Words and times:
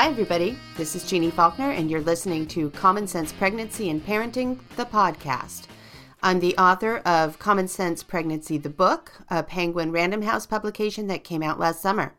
Hi, 0.00 0.08
everybody. 0.08 0.56
This 0.78 0.96
is 0.96 1.04
Jeannie 1.04 1.30
Faulkner, 1.30 1.72
and 1.72 1.90
you're 1.90 2.00
listening 2.00 2.46
to 2.46 2.70
Common 2.70 3.06
Sense 3.06 3.32
Pregnancy 3.34 3.90
and 3.90 4.02
Parenting, 4.02 4.58
the 4.76 4.86
podcast. 4.86 5.66
I'm 6.22 6.40
the 6.40 6.56
author 6.56 7.02
of 7.04 7.38
Common 7.38 7.68
Sense 7.68 8.02
Pregnancy, 8.02 8.56
the 8.56 8.70
book, 8.70 9.12
a 9.28 9.42
Penguin 9.42 9.92
Random 9.92 10.22
House 10.22 10.46
publication 10.46 11.06
that 11.08 11.22
came 11.22 11.42
out 11.42 11.58
last 11.58 11.82
summer. 11.82 12.14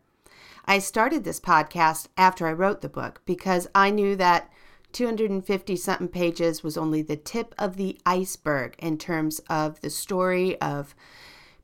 I 0.63 0.77
started 0.77 1.23
this 1.23 1.39
podcast 1.39 2.05
after 2.17 2.45
I 2.45 2.53
wrote 2.53 2.81
the 2.81 2.87
book 2.87 3.23
because 3.25 3.67
I 3.73 3.89
knew 3.89 4.15
that 4.15 4.51
250 4.91 5.75
something 5.75 6.07
pages 6.07 6.61
was 6.61 6.77
only 6.77 7.01
the 7.01 7.17
tip 7.17 7.55
of 7.57 7.77
the 7.77 7.97
iceberg 8.05 8.75
in 8.77 8.99
terms 8.99 9.39
of 9.49 9.81
the 9.81 9.89
story 9.89 10.55
of 10.61 10.93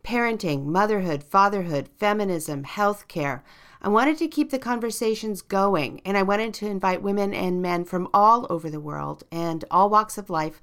parenting, 0.03 0.65
motherhood, 0.65 1.23
fatherhood, 1.23 1.89
feminism, 1.99 2.63
healthcare. 2.63 3.41
I 3.81 3.89
wanted 3.89 4.17
to 4.17 4.27
keep 4.27 4.49
the 4.49 4.59
conversations 4.59 5.41
going, 5.41 6.01
and 6.03 6.17
I 6.17 6.23
wanted 6.23 6.53
to 6.55 6.67
invite 6.67 7.01
women 7.01 7.33
and 7.33 7.61
men 7.61 7.85
from 7.85 8.09
all 8.13 8.47
over 8.49 8.69
the 8.69 8.79
world 8.79 9.23
and 9.31 9.63
all 9.69 9.89
walks 9.89 10.17
of 10.17 10.29
life 10.29 10.61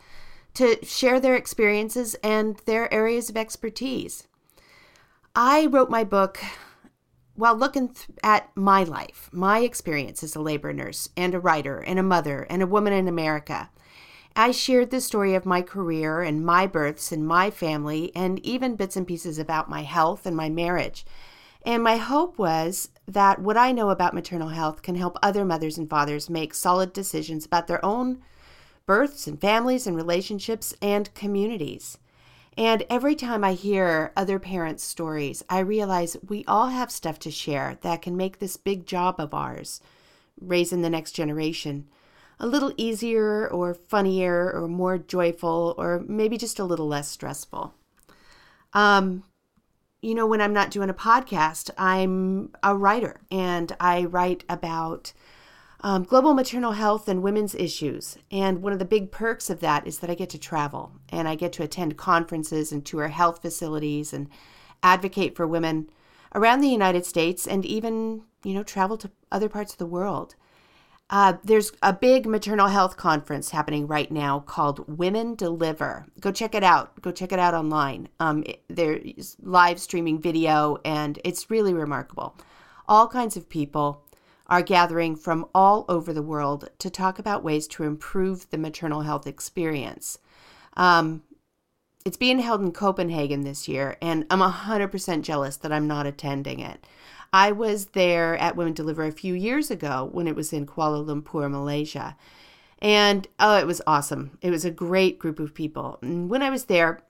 to 0.54 0.84
share 0.84 1.20
their 1.20 1.34
experiences 1.34 2.14
and 2.22 2.56
their 2.64 2.92
areas 2.92 3.28
of 3.28 3.36
expertise. 3.36 4.26
I 5.34 5.66
wrote 5.66 5.90
my 5.90 6.04
book 6.04 6.38
while 7.34 7.56
looking 7.56 7.88
th- 7.88 8.06
at 8.22 8.50
my 8.56 8.84
life, 8.84 9.28
my 9.32 9.60
experience 9.60 10.22
as 10.22 10.36
a 10.36 10.40
labor 10.40 10.72
nurse 10.72 11.08
and 11.16 11.34
a 11.34 11.40
writer 11.40 11.78
and 11.78 11.98
a 11.98 12.04
mother 12.04 12.46
and 12.48 12.62
a 12.62 12.66
woman 12.66 12.92
in 12.92 13.08
America. 13.08 13.70
I 14.36 14.50
shared 14.50 14.90
the 14.90 15.00
story 15.00 15.34
of 15.34 15.46
my 15.46 15.62
career 15.62 16.20
and 16.22 16.44
my 16.44 16.66
births 16.66 17.12
and 17.12 17.26
my 17.26 17.50
family, 17.50 18.10
and 18.16 18.44
even 18.44 18.76
bits 18.76 18.96
and 18.96 19.06
pieces 19.06 19.38
about 19.38 19.70
my 19.70 19.82
health 19.82 20.26
and 20.26 20.36
my 20.36 20.48
marriage. 20.48 21.04
And 21.64 21.82
my 21.82 21.96
hope 21.96 22.38
was 22.38 22.90
that 23.08 23.40
what 23.40 23.56
I 23.56 23.72
know 23.72 23.90
about 23.90 24.14
maternal 24.14 24.48
health 24.48 24.82
can 24.82 24.96
help 24.96 25.18
other 25.22 25.44
mothers 25.44 25.78
and 25.78 25.88
fathers 25.88 26.28
make 26.28 26.52
solid 26.52 26.92
decisions 26.92 27.46
about 27.46 27.66
their 27.66 27.84
own 27.84 28.22
births 28.86 29.26
and 29.26 29.40
families 29.40 29.86
and 29.86 29.96
relationships 29.96 30.74
and 30.82 31.12
communities. 31.14 31.96
And 32.56 32.84
every 32.88 33.14
time 33.14 33.42
I 33.42 33.54
hear 33.54 34.12
other 34.16 34.38
parents' 34.38 34.84
stories, 34.84 35.42
I 35.48 35.60
realize 35.60 36.16
we 36.28 36.44
all 36.46 36.68
have 36.68 36.90
stuff 36.90 37.18
to 37.20 37.30
share 37.30 37.78
that 37.80 38.02
can 38.02 38.16
make 38.16 38.38
this 38.38 38.56
big 38.56 38.86
job 38.86 39.16
of 39.18 39.34
ours, 39.34 39.80
raising 40.40 40.82
the 40.82 40.90
next 40.90 41.12
generation, 41.12 41.88
a 42.38 42.46
little 42.46 42.72
easier 42.76 43.48
or 43.48 43.74
funnier 43.74 44.52
or 44.52 44.68
more 44.68 44.98
joyful 44.98 45.74
or 45.78 46.04
maybe 46.06 46.36
just 46.36 46.58
a 46.58 46.64
little 46.64 46.86
less 46.86 47.08
stressful. 47.08 47.74
Um, 48.72 49.24
you 50.04 50.14
know, 50.14 50.26
when 50.26 50.42
I'm 50.42 50.52
not 50.52 50.70
doing 50.70 50.90
a 50.90 50.94
podcast, 50.94 51.70
I'm 51.78 52.50
a 52.62 52.76
writer 52.76 53.22
and 53.30 53.74
I 53.80 54.04
write 54.04 54.44
about 54.48 55.14
um, 55.80 56.02
global 56.02 56.34
maternal 56.34 56.72
health 56.72 57.08
and 57.08 57.22
women's 57.22 57.54
issues. 57.54 58.18
And 58.30 58.62
one 58.62 58.74
of 58.74 58.78
the 58.78 58.84
big 58.84 59.10
perks 59.10 59.48
of 59.48 59.60
that 59.60 59.86
is 59.86 60.00
that 60.00 60.10
I 60.10 60.14
get 60.14 60.28
to 60.30 60.38
travel 60.38 60.92
and 61.08 61.26
I 61.26 61.34
get 61.34 61.52
to 61.54 61.62
attend 61.62 61.96
conferences 61.96 62.70
and 62.70 62.84
tour 62.84 63.08
health 63.08 63.40
facilities 63.40 64.12
and 64.12 64.28
advocate 64.82 65.34
for 65.34 65.46
women 65.46 65.88
around 66.34 66.60
the 66.60 66.68
United 66.68 67.06
States 67.06 67.46
and 67.46 67.64
even, 67.64 68.24
you 68.44 68.52
know, 68.52 68.62
travel 68.62 68.98
to 68.98 69.10
other 69.32 69.48
parts 69.48 69.72
of 69.72 69.78
the 69.78 69.86
world. 69.86 70.34
Uh, 71.14 71.34
there's 71.44 71.70
a 71.80 71.92
big 71.92 72.26
maternal 72.26 72.66
health 72.66 72.96
conference 72.96 73.50
happening 73.50 73.86
right 73.86 74.10
now 74.10 74.40
called 74.40 74.98
Women 74.98 75.36
Deliver. 75.36 76.06
Go 76.18 76.32
check 76.32 76.56
it 76.56 76.64
out. 76.64 77.00
Go 77.02 77.12
check 77.12 77.30
it 77.30 77.38
out 77.38 77.54
online. 77.54 78.08
Um, 78.18 78.42
there's 78.66 79.36
live 79.40 79.78
streaming 79.78 80.20
video, 80.20 80.78
and 80.84 81.20
it's 81.22 81.52
really 81.52 81.72
remarkable. 81.72 82.36
All 82.88 83.06
kinds 83.06 83.36
of 83.36 83.48
people 83.48 84.02
are 84.48 84.60
gathering 84.60 85.14
from 85.14 85.46
all 85.54 85.84
over 85.88 86.12
the 86.12 86.20
world 86.20 86.68
to 86.80 86.90
talk 86.90 87.20
about 87.20 87.44
ways 87.44 87.68
to 87.68 87.84
improve 87.84 88.50
the 88.50 88.58
maternal 88.58 89.02
health 89.02 89.28
experience. 89.28 90.18
Um, 90.76 91.22
it's 92.04 92.16
being 92.16 92.40
held 92.40 92.60
in 92.60 92.72
Copenhagen 92.72 93.42
this 93.44 93.68
year, 93.68 93.96
and 94.02 94.26
I'm 94.30 94.40
100% 94.40 95.22
jealous 95.22 95.58
that 95.58 95.72
I'm 95.72 95.86
not 95.86 96.06
attending 96.06 96.58
it. 96.58 96.84
I 97.34 97.50
was 97.50 97.86
there 97.86 98.36
at 98.36 98.54
Women 98.54 98.74
Deliver 98.74 99.04
a 99.04 99.10
few 99.10 99.34
years 99.34 99.68
ago 99.68 100.08
when 100.12 100.28
it 100.28 100.36
was 100.36 100.52
in 100.52 100.66
Kuala 100.66 101.04
Lumpur, 101.04 101.50
Malaysia. 101.50 102.16
And 102.78 103.26
oh, 103.40 103.56
it 103.56 103.66
was 103.66 103.82
awesome. 103.88 104.38
It 104.40 104.50
was 104.50 104.64
a 104.64 104.70
great 104.70 105.18
group 105.18 105.40
of 105.40 105.52
people. 105.52 105.98
And 106.00 106.30
when 106.30 106.42
I 106.42 106.50
was 106.50 106.66
there, 106.66 107.00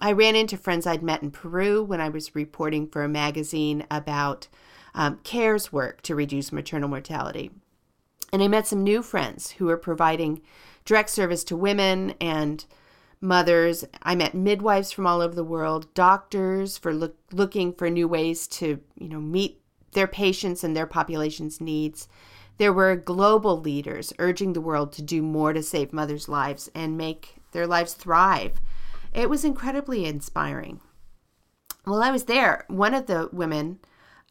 I 0.00 0.12
ran 0.12 0.36
into 0.36 0.56
friends 0.56 0.86
I'd 0.86 1.02
met 1.02 1.24
in 1.24 1.32
Peru 1.32 1.82
when 1.82 2.00
I 2.00 2.08
was 2.08 2.36
reporting 2.36 2.86
for 2.86 3.02
a 3.02 3.08
magazine 3.08 3.84
about 3.90 4.46
um, 4.94 5.18
CARE's 5.24 5.72
work 5.72 6.02
to 6.02 6.14
reduce 6.14 6.52
maternal 6.52 6.88
mortality. 6.88 7.50
And 8.32 8.44
I 8.44 8.46
met 8.46 8.68
some 8.68 8.84
new 8.84 9.02
friends 9.02 9.50
who 9.50 9.68
are 9.70 9.76
providing 9.76 10.40
direct 10.84 11.10
service 11.10 11.42
to 11.44 11.56
women 11.56 12.14
and 12.20 12.64
mothers. 13.20 13.84
I 14.04 14.14
met 14.14 14.34
midwives 14.34 14.92
from 14.92 15.04
all 15.04 15.20
over 15.20 15.34
the 15.34 15.42
world, 15.42 15.92
doctors 15.94 16.78
for 16.78 16.94
look, 16.94 17.16
looking 17.32 17.72
for 17.72 17.90
new 17.90 18.06
ways 18.06 18.46
to, 18.48 18.78
you 18.94 19.08
know, 19.08 19.20
meet 19.20 19.62
their 19.94 20.06
patients 20.06 20.62
and 20.62 20.76
their 20.76 20.86
population's 20.86 21.60
needs. 21.60 22.08
There 22.58 22.72
were 22.72 22.96
global 22.96 23.60
leaders 23.60 24.12
urging 24.18 24.52
the 24.52 24.60
world 24.60 24.92
to 24.92 25.02
do 25.02 25.22
more 25.22 25.52
to 25.52 25.62
save 25.62 25.92
mothers' 25.92 26.28
lives 26.28 26.70
and 26.74 26.96
make 26.96 27.36
their 27.52 27.66
lives 27.66 27.94
thrive. 27.94 28.60
It 29.12 29.30
was 29.30 29.44
incredibly 29.44 30.04
inspiring. 30.04 30.80
While 31.84 32.02
I 32.02 32.10
was 32.10 32.24
there, 32.24 32.64
one 32.68 32.94
of 32.94 33.06
the 33.06 33.28
women 33.32 33.80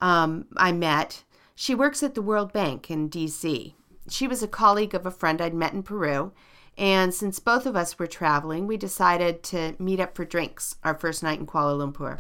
um, 0.02 0.46
I 0.58 0.72
met. 0.72 1.24
She 1.56 1.74
works 1.74 2.04
at 2.04 2.14
the 2.14 2.22
World 2.22 2.52
Bank 2.52 2.92
in 2.92 3.10
DC. 3.10 3.74
She 4.10 4.28
was 4.28 4.44
a 4.44 4.48
colleague 4.48 4.94
of 4.94 5.06
a 5.06 5.12
friend 5.12 5.42
I'd 5.42 5.54
met 5.54 5.74
in 5.74 5.84
Peru. 5.84 6.34
And 6.78 7.14
since 7.14 7.40
both 7.40 7.66
of 7.66 7.76
us 7.76 7.98
were 8.00 8.08
traveling, 8.08 8.68
we 8.68 8.78
decided 8.78 9.44
to 9.44 9.76
meet 9.80 10.00
up 10.00 10.16
for 10.16 10.26
drinks 10.26 10.76
our 10.84 10.96
first 10.96 11.24
night 11.24 11.40
in 11.40 11.46
Kuala 11.46 11.78
Lumpur. 11.78 12.20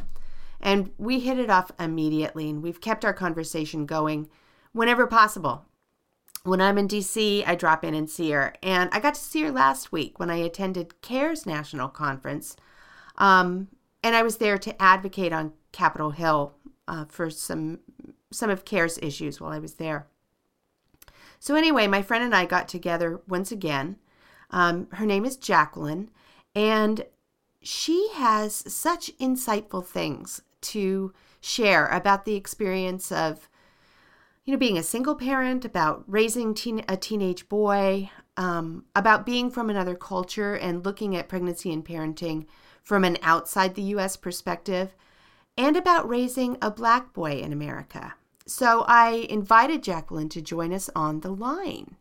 And 0.63 0.91
we 0.97 1.19
hit 1.19 1.38
it 1.38 1.50
off 1.50 1.72
immediately, 1.78 2.50
and 2.50 2.63
we've 2.63 2.79
kept 2.79 3.03
our 3.03 3.13
conversation 3.13 3.85
going 3.85 4.29
whenever 4.72 5.06
possible. 5.06 5.66
When 6.44 6.62
I'm 6.62 6.78
in 6.78 6.88
DC, 6.88 7.46
I 7.46 7.56
drop 7.56 7.84
in 7.84 7.94
and 7.94 8.09
see 8.09 8.31
her. 8.31 8.53
And 8.63 8.90
I 8.94 9.01
got 9.01 9.13
to 9.16 9.22
see 9.22 9.44
her 9.44 9.51
last 9.51 9.91
week 9.91 10.19
when 10.19 10.29
I 10.29 10.38
attended 10.38 11.01
CARE's 11.01 11.46
National 11.46 11.90
Conference. 11.90 12.56
Um, 13.18 13.68
and 14.01 14.16
I 14.16 14.24
was 14.24 14.38
there 14.38 14.57
to 14.57 14.81
advocate 14.81 15.34
on 15.34 15.51
Capitol 15.74 16.12
Hill 16.12 16.53
uh, 16.88 17.06
for 17.06 17.30
some 17.30 17.80
some 18.31 18.50
of 18.50 18.66
CARE's 18.66 18.97
issues 18.97 19.40
while 19.40 19.51
I 19.51 19.59
was 19.59 19.75
there. 19.75 20.07
So 21.40 21.56
anyway, 21.56 21.88
my 21.88 22.01
friend 22.01 22.24
and 22.24 22.34
I 22.34 22.45
got 22.45 22.68
together 22.68 23.22
once 23.28 23.51
again. 23.51 23.97
Um, 24.50 24.88
her 24.94 25.06
name 25.06 25.24
is 25.24 25.38
Jacqueline, 25.38 26.09
and 26.56 27.06
she 27.62 28.09
has 28.13 28.56
such 28.74 29.16
insightful 29.19 29.85
things 29.85 30.41
to 30.63 31.13
share 31.41 31.88
about 31.88 32.25
the 32.25 32.35
experience 32.35 33.12
of 33.12 33.50
you 34.46 34.53
know 34.53 34.57
being 34.57 34.78
a 34.78 34.84
single 34.84 35.16
parent 35.16 35.66
about 35.66 36.03
raising 36.07 36.53
teen, 36.53 36.84
a 36.88 36.97
teenage 36.97 37.47
boy 37.50 38.09
um, 38.38 38.85
about 38.96 39.25
being 39.25 39.50
from 39.50 39.69
another 39.69 39.96
culture 39.96 40.56
and 40.56 40.85
looking 40.85 41.16
at 41.16 41.28
pregnancy 41.28 41.72
and 41.72 41.85
parenting 41.85 42.46
from 42.81 43.03
an 43.03 43.18
outside 43.22 43.75
the 43.75 43.84
us 43.84 44.18
perspective 44.18 44.96
and 45.57 45.78
about 45.78 46.07
raising 46.07 46.57
a 46.62 46.72
black 46.72 47.13
boy 47.13 47.40
in 47.40 47.53
America. 47.53 48.16
So 48.45 48.84
I 48.88 49.28
invited 49.30 49.84
Jacqueline 49.84 50.30
to 50.30 50.41
join 50.41 50.74
us 50.74 50.90
on 50.95 51.22
the 51.22 51.31
line. 51.31 51.95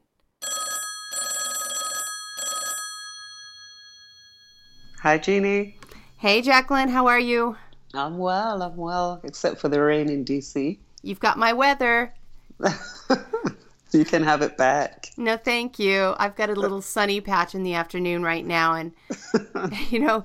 Hi, 5.03 5.19
Jeannie. 5.19 5.79
Hey, 6.17 6.43
Jacqueline, 6.43 6.89
how 6.89 7.09
are 7.09 7.19
you? 7.19 7.57
I'm 7.95 8.19
well, 8.19 8.63
I'm 8.63 8.77
well, 8.77 9.21
except 9.25 9.61
for 9.61 9.69
the 9.69 9.81
rain 9.81 10.09
in 10.09 10.25
DC. 10.25 10.79
You've 11.03 11.21
got 11.21 11.39
my 11.39 11.53
weather. 11.53 12.15
you 13.93 14.05
can 14.05 14.23
have 14.23 14.43
it 14.43 14.57
back. 14.57 15.11
No, 15.17 15.37
thank 15.37 15.79
you. 15.79 16.15
I've 16.19 16.37
got 16.37 16.51
a 16.51 16.55
little 16.55 16.83
sunny 16.83 17.21
patch 17.21 17.55
in 17.55 17.63
the 17.63 17.75
afternoon 17.75 18.23
right 18.23 18.47
now. 18.47 18.75
And, 18.75 18.93
you 19.91 19.99
know, 19.99 20.25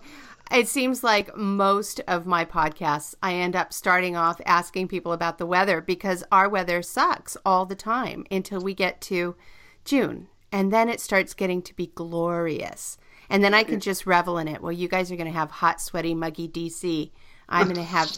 it 0.51 0.67
seems 0.67 1.03
like 1.03 1.35
most 1.35 1.99
of 2.07 2.25
my 2.25 2.45
podcasts, 2.45 3.15
I 3.21 3.33
end 3.33 3.55
up 3.55 3.73
starting 3.73 4.15
off 4.15 4.39
asking 4.45 4.87
people 4.87 5.11
about 5.11 5.37
the 5.37 5.45
weather 5.45 5.81
because 5.81 6.23
our 6.31 6.47
weather 6.47 6.81
sucks 6.81 7.35
all 7.45 7.65
the 7.65 7.75
time 7.75 8.25
until 8.31 8.61
we 8.61 8.73
get 8.73 9.01
to 9.01 9.35
June. 9.83 10.27
And 10.51 10.71
then 10.71 10.87
it 10.87 11.01
starts 11.01 11.33
getting 11.33 11.61
to 11.63 11.75
be 11.75 11.87
glorious. 11.87 12.97
And 13.29 13.43
then 13.43 13.53
I 13.53 13.63
can 13.63 13.81
just 13.81 14.05
revel 14.05 14.37
in 14.37 14.47
it. 14.47 14.61
Well, 14.61 14.71
you 14.71 14.87
guys 14.87 15.11
are 15.11 15.17
going 15.17 15.31
to 15.31 15.37
have 15.37 15.51
hot, 15.51 15.81
sweaty, 15.81 16.13
muggy 16.13 16.47
DC. 16.47 17.11
I'm 17.49 17.65
going 17.65 17.75
to 17.77 17.83
have 17.83 18.11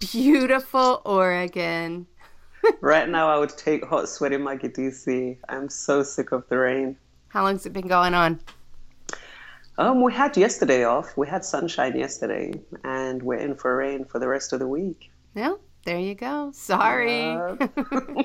beautiful 0.00 1.00
Oregon. 1.04 2.06
right 2.80 3.08
now, 3.08 3.28
I 3.28 3.38
would 3.38 3.56
take 3.56 3.84
hot, 3.84 4.08
sweaty, 4.08 4.36
muggy 4.36 4.68
DC. 4.68 5.38
I'm 5.48 5.68
so 5.68 6.02
sick 6.02 6.32
of 6.32 6.48
the 6.48 6.58
rain. 6.58 6.96
How 7.28 7.42
long's 7.44 7.66
it 7.66 7.72
been 7.72 7.88
going 7.88 8.14
on? 8.14 8.40
Um, 9.76 10.02
we 10.02 10.12
had 10.12 10.36
yesterday 10.36 10.84
off. 10.84 11.16
We 11.16 11.26
had 11.26 11.44
sunshine 11.44 11.96
yesterday, 11.96 12.52
and 12.84 13.22
we're 13.22 13.38
in 13.38 13.56
for 13.56 13.76
rain 13.76 14.04
for 14.04 14.18
the 14.18 14.28
rest 14.28 14.52
of 14.52 14.60
the 14.60 14.68
week. 14.68 15.10
Yeah, 15.34 15.54
There 15.84 15.98
you 15.98 16.14
go. 16.14 16.52
Sorry. 16.54 17.22
Yeah. 17.22 17.56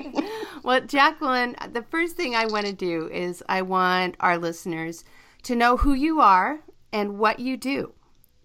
well, 0.62 0.80
Jacqueline, 0.82 1.56
the 1.72 1.82
first 1.90 2.16
thing 2.16 2.36
I 2.36 2.46
want 2.46 2.66
to 2.66 2.72
do 2.72 3.08
is 3.08 3.42
I 3.48 3.62
want 3.62 4.14
our 4.20 4.38
listeners 4.38 5.04
to 5.42 5.56
know 5.56 5.76
who 5.76 5.92
you 5.92 6.20
are 6.20 6.60
and 6.92 7.18
what 7.18 7.40
you 7.40 7.56
do. 7.56 7.94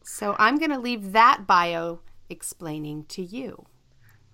So 0.03 0.35
I'm 0.39 0.57
going 0.57 0.71
to 0.71 0.79
leave 0.79 1.11
that 1.11 1.45
bio 1.45 1.99
explaining 2.29 3.05
to 3.05 3.21
you. 3.21 3.65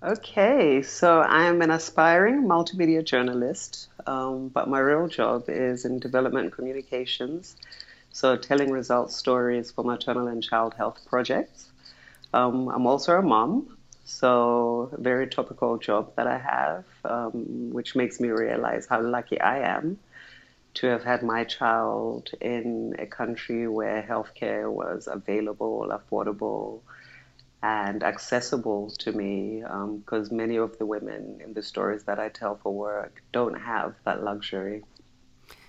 Okay, 0.03 0.81
so 0.81 1.21
I'm 1.21 1.61
an 1.61 1.69
aspiring 1.69 2.47
multimedia 2.47 3.03
journalist, 3.03 3.88
um, 4.07 4.47
but 4.47 4.67
my 4.67 4.79
real 4.79 5.07
job 5.07 5.45
is 5.47 5.85
in 5.85 5.99
development 5.99 6.53
communications, 6.53 7.55
so 8.11 8.35
telling 8.35 8.71
results 8.71 9.15
stories 9.15 9.69
for 9.69 9.83
maternal 9.83 10.27
and 10.27 10.41
child 10.41 10.73
health 10.73 10.99
projects. 11.05 11.69
Um, 12.33 12.67
I'm 12.69 12.88
also 12.88 13.15
a 13.15 13.21
mom, 13.21 13.77
so 14.03 14.89
a 14.91 14.99
very 14.99 15.27
topical 15.27 15.77
job 15.77 16.15
that 16.15 16.25
I 16.25 16.39
have, 16.39 16.85
um, 17.05 17.71
which 17.71 17.95
makes 17.95 18.19
me 18.19 18.29
realize 18.29 18.88
how 18.88 19.01
lucky 19.01 19.39
I 19.39 19.59
am 19.59 19.99
to 20.73 20.88
have 20.88 21.03
had 21.03 21.21
my 21.21 21.43
child 21.43 22.31
in 22.39 22.95
a 22.97 23.05
country 23.05 23.67
where 23.67 24.01
healthcare 24.01 24.71
was 24.71 25.07
available, 25.11 25.91
affordable, 25.91 26.79
and 27.63 28.03
accessible 28.03 28.89
to 28.99 29.11
me 29.11 29.61
because 29.61 30.31
um, 30.31 30.37
many 30.37 30.57
of 30.57 30.77
the 30.79 30.85
women 30.85 31.39
in 31.43 31.53
the 31.53 31.61
stories 31.61 32.03
that 32.03 32.19
I 32.19 32.29
tell 32.29 32.59
for 32.61 32.73
work 32.73 33.21
don't 33.31 33.53
have 33.53 33.93
that 34.03 34.23
luxury. 34.23 34.83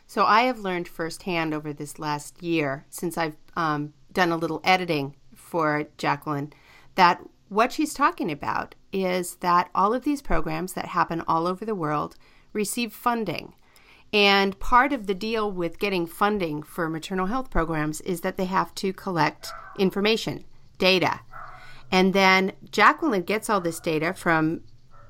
So 0.07 0.25
I 0.25 0.43
have 0.43 0.59
learned 0.59 0.89
firsthand 0.89 1.55
over 1.55 1.73
this 1.73 1.99
last 1.99 2.43
year, 2.43 2.85
since 2.91 3.17
I've 3.17 3.37
um, 3.57 3.95
done 4.13 4.33
a 4.33 4.37
little 4.37 4.61
editing 4.65 5.17
for 5.35 5.87
Jacqueline, 5.97 6.53
that 6.95 7.23
what 7.49 7.73
she's 7.73 7.95
talking 7.95 8.31
about 8.31 8.75
is 8.93 9.37
that 9.37 9.71
all 9.75 9.93
of 9.93 10.05
these 10.05 10.23
programs 10.23 10.73
that 10.75 10.87
happen 10.87 11.23
all 11.27 11.47
over 11.47 11.65
the 11.65 11.75
world 11.75 12.17
receive 12.53 12.93
funding. 12.93 13.55
And 14.13 14.59
part 14.59 14.93
of 14.93 15.07
the 15.07 15.15
deal 15.15 15.51
with 15.51 15.79
getting 15.79 16.07
funding 16.07 16.63
for 16.63 16.89
maternal 16.89 17.27
health 17.27 17.51
programs 17.51 18.01
is 18.03 18.21
that 18.21 18.37
they 18.37 18.45
have 18.45 18.75
to 18.77 18.93
collect 18.93 19.51
information, 19.79 20.45
data, 20.77 21.21
and 21.93 22.15
then 22.15 22.53
Jacqueline 22.71 23.23
gets 23.23 23.49
all 23.49 23.61
this 23.61 23.79
data 23.79 24.13
from 24.15 24.63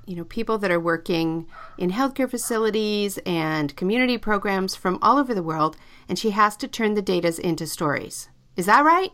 you 0.05 0.17
know 0.17 0.25
people 0.25 0.58
that 0.58 0.70
are 0.70 0.81
working 0.81 1.46
in 1.79 1.90
healthcare 1.90 2.29
facilities 2.29 3.19
and 3.25 3.75
community 3.76 4.19
programs 4.19 4.75
from 4.75 4.99
all 5.00 5.17
over 5.17 5.32
the 5.32 5.43
world 5.43 5.76
and 6.08 6.19
she 6.19 6.31
has 6.31 6.56
to 6.56 6.69
turn 6.69 6.94
the 6.94 7.02
data 7.02 7.34
into 7.43 7.67
stories. 7.67 8.29
Is 8.56 8.67
that 8.67 8.84
right? 8.84 9.12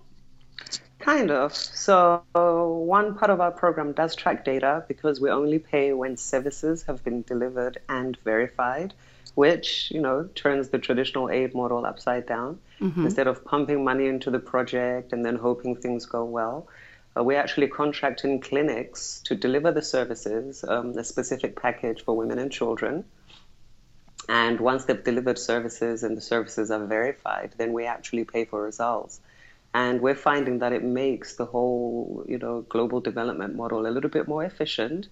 Kind 0.99 1.31
of. 1.31 1.55
So, 1.55 2.25
one 2.35 3.15
part 3.15 3.31
of 3.31 3.41
our 3.41 3.53
program 3.53 3.93
does 3.93 4.17
track 4.17 4.45
data 4.45 4.85
because 4.89 5.21
we 5.21 5.31
only 5.31 5.61
pay 5.61 5.93
when 5.93 6.17
services 6.17 6.83
have 6.83 7.05
been 7.05 7.23
delivered 7.23 7.79
and 7.89 8.19
verified, 8.25 8.95
which, 9.37 9.93
you 9.93 10.01
know, 10.01 10.29
turns 10.35 10.71
the 10.71 10.79
traditional 10.79 11.31
aid 11.31 11.55
model 11.55 11.87
upside 11.87 12.27
down. 12.27 12.59
Mm-hmm. 12.81 13.05
Instead 13.05 13.29
of 13.29 13.45
pumping 13.45 13.85
money 13.85 14.07
into 14.07 14.31
the 14.31 14.39
project 14.39 15.13
and 15.13 15.25
then 15.25 15.37
hoping 15.37 15.77
things 15.77 16.05
go 16.05 16.25
well, 16.25 16.67
uh, 17.17 17.23
we 17.23 17.35
actually 17.35 17.69
contract 17.69 18.25
in 18.25 18.41
clinics 18.41 19.21
to 19.25 19.35
deliver 19.35 19.73
the 19.73 19.83
services, 19.83 20.65
um, 20.67 20.97
a 20.97 21.05
specific 21.05 21.61
package 21.61 22.05
for 22.05 22.17
women 22.17 22.39
and 22.39 22.51
children. 22.51 23.05
And 24.29 24.61
once 24.61 24.85
they've 24.85 25.03
delivered 25.03 25.39
services 25.39 26.03
and 26.03 26.17
the 26.17 26.21
services 26.21 26.71
are 26.71 26.85
verified, 26.85 27.55
then 27.57 27.73
we 27.73 27.87
actually 27.87 28.25
pay 28.25 28.45
for 28.45 28.63
results. 28.63 29.21
And 29.73 30.01
we're 30.01 30.15
finding 30.15 30.59
that 30.59 30.73
it 30.73 30.85
makes 30.85 31.37
the 31.37 31.47
whole, 31.47 32.25
you 32.29 32.39
know, 32.39 32.63
global 32.69 33.01
development 33.01 33.55
model 33.55 33.87
a 33.87 33.89
little 33.89 34.11
bit 34.11 34.29
more 34.29 34.45
efficient. 34.45 35.09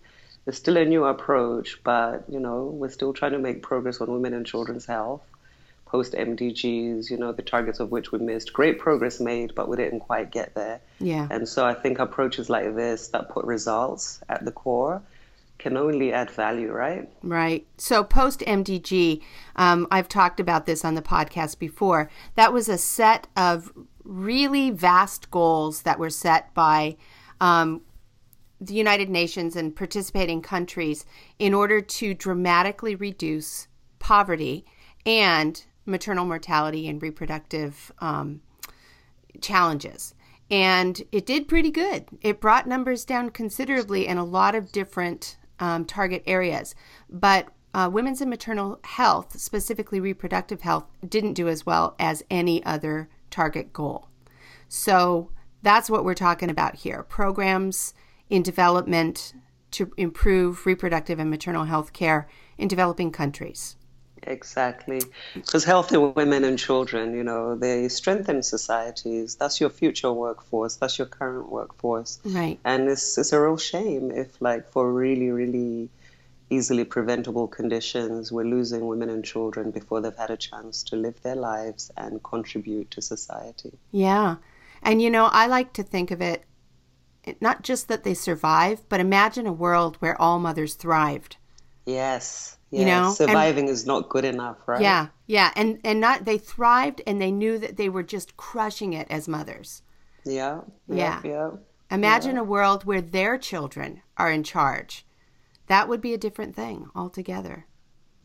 It's 0.46 0.58
still 0.58 0.76
a 0.76 0.84
new 0.84 1.04
approach, 1.04 1.80
but 1.82 2.24
you 2.28 2.40
know, 2.40 2.64
we're 2.64 2.90
still 2.90 3.12
trying 3.12 3.32
to 3.32 3.38
make 3.38 3.62
progress 3.62 4.00
on 4.00 4.12
women 4.12 4.32
and 4.34 4.46
children's 4.46 4.86
health 4.86 5.22
post 5.96 6.12
MDGs, 6.12 7.08
you 7.10 7.16
know, 7.16 7.32
the 7.32 7.40
targets 7.40 7.80
of 7.80 7.90
which 7.90 8.12
we 8.12 8.18
missed. 8.18 8.52
Great 8.52 8.78
progress 8.78 9.18
made, 9.18 9.54
but 9.54 9.66
we 9.66 9.78
didn't 9.78 10.00
quite 10.00 10.30
get 10.30 10.54
there. 10.54 10.78
Yeah. 11.00 11.26
And 11.30 11.48
so 11.48 11.64
I 11.64 11.72
think 11.72 11.98
approaches 11.98 12.50
like 12.50 12.76
this 12.76 13.08
that 13.08 13.30
put 13.30 13.46
results 13.46 14.20
at 14.28 14.44
the 14.44 14.52
core 14.52 15.00
can 15.56 15.78
only 15.78 16.12
add 16.12 16.30
value, 16.30 16.70
right? 16.70 17.08
Right. 17.22 17.66
So 17.78 18.04
post 18.04 18.40
MDG, 18.40 19.22
um, 19.56 19.86
I've 19.90 20.06
talked 20.06 20.38
about 20.38 20.66
this 20.66 20.84
on 20.84 20.96
the 20.96 21.00
podcast 21.00 21.58
before. 21.58 22.10
That 22.34 22.52
was 22.52 22.68
a 22.68 22.76
set 22.76 23.26
of 23.34 23.72
really 24.04 24.68
vast 24.68 25.30
goals 25.30 25.80
that 25.82 25.98
were 25.98 26.10
set 26.10 26.52
by 26.52 26.98
um, 27.40 27.80
the 28.60 28.74
United 28.74 29.08
Nations 29.08 29.56
and 29.56 29.74
participating 29.74 30.42
countries 30.42 31.06
in 31.38 31.54
order 31.54 31.80
to 31.80 32.12
dramatically 32.12 32.94
reduce 32.94 33.66
poverty 33.98 34.66
and 35.06 35.64
maternal 35.86 36.26
mortality 36.26 36.88
and 36.88 37.00
reproductive 37.00 37.92
um, 38.00 38.40
challenges. 39.40 40.14
And 40.50 41.02
it 41.10 41.26
did 41.26 41.48
pretty 41.48 41.70
good. 41.70 42.06
It 42.20 42.40
brought 42.40 42.68
numbers 42.68 43.04
down 43.04 43.30
considerably 43.30 44.06
in 44.06 44.18
a 44.18 44.24
lot 44.24 44.54
of 44.54 44.70
different 44.70 45.38
um, 45.58 45.84
target 45.84 46.22
areas. 46.26 46.74
But 47.08 47.48
uh, 47.74 47.90
women's 47.92 48.20
and 48.20 48.30
maternal 48.30 48.80
health, 48.84 49.38
specifically 49.38 50.00
reproductive 50.00 50.62
health, 50.62 50.86
didn't 51.06 51.34
do 51.34 51.48
as 51.48 51.66
well 51.66 51.94
as 51.98 52.22
any 52.30 52.64
other 52.64 53.08
target 53.30 53.72
goal. 53.72 54.08
So 54.68 55.30
that's 55.62 55.90
what 55.90 56.04
we're 56.04 56.14
talking 56.14 56.50
about 56.50 56.76
here 56.76 57.02
programs 57.02 57.92
in 58.30 58.42
development 58.42 59.34
to 59.72 59.92
improve 59.96 60.64
reproductive 60.64 61.18
and 61.18 61.28
maternal 61.28 61.64
health 61.64 61.92
care 61.92 62.28
in 62.56 62.68
developing 62.68 63.10
countries. 63.10 63.76
Exactly. 64.26 65.00
Because 65.34 65.64
healthy 65.64 65.96
women 65.96 66.44
and 66.44 66.58
children, 66.58 67.14
you 67.14 67.22
know, 67.22 67.54
they 67.54 67.88
strengthen 67.88 68.42
societies. 68.42 69.36
That's 69.36 69.60
your 69.60 69.70
future 69.70 70.12
workforce. 70.12 70.76
That's 70.76 70.98
your 70.98 71.06
current 71.06 71.50
workforce. 71.50 72.18
Right. 72.24 72.58
And 72.64 72.88
it's, 72.88 73.16
it's 73.16 73.32
a 73.32 73.40
real 73.40 73.56
shame 73.56 74.10
if, 74.10 74.40
like, 74.40 74.68
for 74.70 74.92
really, 74.92 75.30
really 75.30 75.88
easily 76.50 76.84
preventable 76.84 77.48
conditions, 77.48 78.30
we're 78.30 78.44
losing 78.44 78.86
women 78.86 79.10
and 79.10 79.24
children 79.24 79.70
before 79.70 80.00
they've 80.00 80.16
had 80.16 80.30
a 80.30 80.36
chance 80.36 80.82
to 80.84 80.96
live 80.96 81.20
their 81.22 81.34
lives 81.34 81.90
and 81.96 82.22
contribute 82.22 82.90
to 82.92 83.02
society. 83.02 83.72
Yeah. 83.90 84.36
And, 84.82 85.02
you 85.02 85.10
know, 85.10 85.26
I 85.26 85.46
like 85.46 85.72
to 85.74 85.82
think 85.82 86.10
of 86.10 86.20
it 86.20 86.44
not 87.40 87.62
just 87.62 87.88
that 87.88 88.04
they 88.04 88.14
survive, 88.14 88.88
but 88.88 89.00
imagine 89.00 89.46
a 89.48 89.52
world 89.52 89.96
where 89.96 90.20
all 90.20 90.38
mothers 90.38 90.74
thrived. 90.74 91.36
Yes 91.84 92.55
you 92.70 92.84
know 92.84 93.12
surviving 93.12 93.64
and, 93.64 93.72
is 93.72 93.86
not 93.86 94.08
good 94.08 94.24
enough 94.24 94.56
right? 94.66 94.80
Yeah 94.80 95.08
yeah 95.26 95.52
and 95.54 95.80
and 95.84 96.00
not 96.00 96.24
they 96.24 96.38
thrived 96.38 97.00
and 97.06 97.20
they 97.20 97.30
knew 97.30 97.58
that 97.58 97.76
they 97.76 97.88
were 97.88 98.02
just 98.02 98.36
crushing 98.36 98.92
it 98.92 99.06
as 99.10 99.28
mothers. 99.28 99.82
Yeah 100.24 100.62
yeah. 100.88 101.20
yeah 101.24 101.50
imagine 101.90 102.34
yeah. 102.34 102.40
a 102.40 102.44
world 102.44 102.84
where 102.84 103.00
their 103.00 103.38
children 103.38 104.02
are 104.16 104.30
in 104.30 104.42
charge. 104.42 105.06
That 105.68 105.88
would 105.88 106.00
be 106.00 106.14
a 106.14 106.18
different 106.18 106.54
thing 106.54 106.88
altogether. 106.94 107.66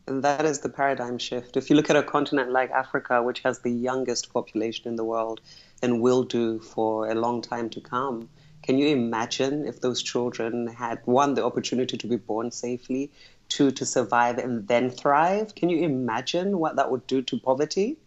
And 0.06 0.22
that 0.24 0.44
is 0.44 0.60
the 0.60 0.68
paradigm 0.68 1.18
shift. 1.18 1.56
If 1.56 1.70
you 1.70 1.76
look 1.76 1.90
at 1.90 1.96
a 1.96 2.02
continent 2.02 2.50
like 2.50 2.70
africa 2.70 3.22
which 3.22 3.40
has 3.40 3.60
the 3.60 3.70
youngest 3.70 4.32
population 4.32 4.88
in 4.88 4.96
the 4.96 5.04
world 5.04 5.40
and 5.82 6.00
will 6.00 6.24
do 6.24 6.58
for 6.58 7.08
a 7.08 7.14
long 7.14 7.42
time 7.42 7.70
to 7.70 7.80
come 7.80 8.28
can 8.62 8.78
you 8.78 8.86
imagine 8.88 9.66
if 9.66 9.80
those 9.80 10.02
children 10.02 10.68
had 10.68 11.00
one 11.04 11.34
the 11.34 11.44
opportunity 11.44 11.96
to 11.96 12.06
be 12.06 12.16
born 12.16 12.50
safely 12.50 13.10
to 13.56 13.70
to 13.70 13.86
survive 13.86 14.38
and 14.38 14.68
then 14.68 14.90
thrive. 14.90 15.54
Can 15.54 15.68
you 15.68 15.84
imagine 15.84 16.58
what 16.58 16.76
that 16.76 16.90
would 16.90 17.06
do 17.06 17.22
to 17.22 17.38
poverty? 17.38 17.98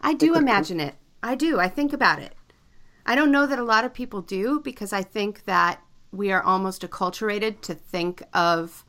I 0.00 0.14
do 0.14 0.34
imagine 0.34 0.80
it. 0.80 0.94
I 1.22 1.34
do. 1.34 1.58
I 1.58 1.68
think 1.68 1.92
about 1.92 2.20
it. 2.20 2.34
I 3.04 3.14
don't 3.14 3.32
know 3.32 3.46
that 3.46 3.58
a 3.58 3.64
lot 3.64 3.84
of 3.84 3.94
people 3.94 4.20
do 4.20 4.60
because 4.60 4.92
I 4.92 5.02
think 5.02 5.44
that 5.46 5.82
we 6.12 6.30
are 6.30 6.42
almost 6.42 6.82
acculturated 6.82 7.60
to 7.62 7.74
think 7.74 8.22
of 8.32 8.84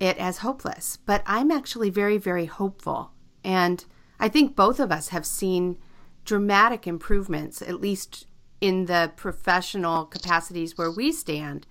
it 0.00 0.16
as 0.18 0.38
hopeless. 0.38 0.98
But 1.04 1.22
I'm 1.26 1.50
actually 1.50 1.90
very, 1.90 2.18
very 2.18 2.46
hopeful. 2.46 3.12
And 3.44 3.84
I 4.18 4.28
think 4.28 4.56
both 4.56 4.80
of 4.80 4.90
us 4.90 5.08
have 5.08 5.26
seen 5.26 5.78
dramatic 6.24 6.86
improvements, 6.86 7.62
at 7.62 7.80
least 7.80 8.26
in 8.60 8.86
the 8.86 9.12
professional 9.16 10.04
capacities 10.04 10.78
where 10.78 10.90
we 10.90 11.12
stand, 11.12 11.66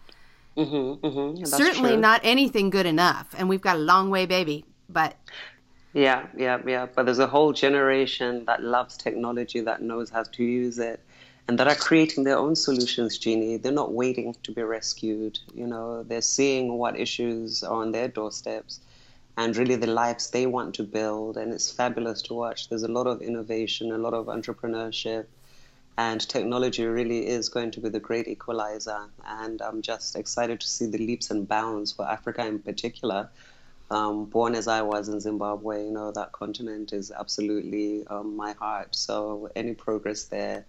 Mm-hmm, 0.58 1.06
mm-hmm. 1.06 1.46
Certainly 1.46 1.92
true. 1.92 2.00
not 2.00 2.22
anything 2.24 2.70
good 2.70 2.86
enough, 2.86 3.34
and 3.38 3.48
we've 3.48 3.62
got 3.62 3.78
a 3.78 3.80
long 3.80 4.10
way, 4.10 4.26
baby. 4.26 4.66
But 4.90 5.16
yeah, 5.94 6.28
yeah, 6.38 6.60
yeah. 6.66 6.88
But 6.94 7.06
there's 7.06 7.20
a 7.20 7.28
whole 7.28 7.54
generation 7.54 8.46
that 8.46 8.62
loves 8.62 8.98
technology, 8.98 9.62
that 9.62 9.82
knows 9.82 10.10
how 10.10 10.24
to 10.24 10.44
use 10.44 10.78
it, 10.78 11.00
and 11.48 11.58
that 11.58 11.68
are 11.68 11.76
creating 11.76 12.26
their 12.26 12.38
own 12.38 12.56
solutions. 12.56 13.18
Jeannie, 13.18 13.58
they're 13.58 13.72
not 13.72 13.94
waiting 13.94 14.36
to 14.44 14.52
be 14.52 14.62
rescued. 14.62 15.40
You 15.54 15.68
know, 15.68 16.04
they're 16.04 16.22
seeing 16.22 16.78
what 16.78 17.00
issues 17.00 17.64
are 17.64 17.82
on 17.82 17.94
their 17.94 18.10
doorsteps, 18.10 18.82
and 19.38 19.56
really 19.56 19.76
the 19.76 19.88
lives 19.88 20.32
they 20.32 20.48
want 20.48 20.76
to 20.76 20.84
build. 20.84 21.38
And 21.38 21.54
it's 21.54 21.72
fabulous 21.72 22.22
to 22.24 22.34
watch. 22.34 22.68
There's 22.68 22.84
a 22.84 22.92
lot 22.92 23.08
of 23.08 23.22
innovation, 23.22 23.94
a 23.94 23.98
lot 23.98 24.14
of 24.14 24.26
entrepreneurship 24.26 25.28
And 25.98 26.28
technology 26.28 26.86
really 26.86 27.28
is 27.28 27.50
going 27.50 27.72
to 27.72 27.80
be 27.80 27.90
the 27.90 28.00
great 28.00 28.28
equalizer. 28.28 29.10
And 29.26 29.62
I'm 29.62 29.82
just 29.82 30.16
excited 30.16 30.62
to 30.62 30.68
see 30.68 30.86
the 30.86 30.98
leaps 30.98 31.32
and 31.32 31.48
bounds 31.48 31.92
for 31.92 32.08
Africa 32.08 32.46
in 32.46 32.60
particular. 32.60 33.30
Um, 33.92 34.26
born 34.26 34.56
as 34.56 34.70
I 34.70 34.84
was 34.84 35.10
in 35.10 35.20
Zimbabwe, 35.20 35.84
you 35.84 35.92
know, 35.92 36.12
that 36.14 36.32
continent 36.32 36.94
is 36.94 37.12
absolutely 37.12 38.08
um, 38.08 38.38
my 38.38 38.54
heart. 38.54 38.96
So 38.96 39.50
any 39.54 39.74
progress 39.74 40.24
there 40.24 40.66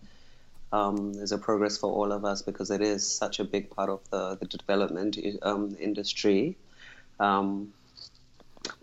um, 0.73 1.13
is 1.15 1.31
a 1.31 1.39
progress 1.39 1.79
for 1.79 1.93
all 1.93 2.11
of 2.11 2.25
us 2.25 2.43
because 2.43 2.71
it 2.71 2.81
is 2.81 3.09
such 3.09 3.39
a 3.39 3.45
big 3.45 3.71
part 3.71 3.91
of 3.91 4.01
the, 4.11 4.37
the 4.37 4.47
development 4.47 5.19
um, 5.43 5.77
industry. 5.79 6.57
Um, 7.21 7.73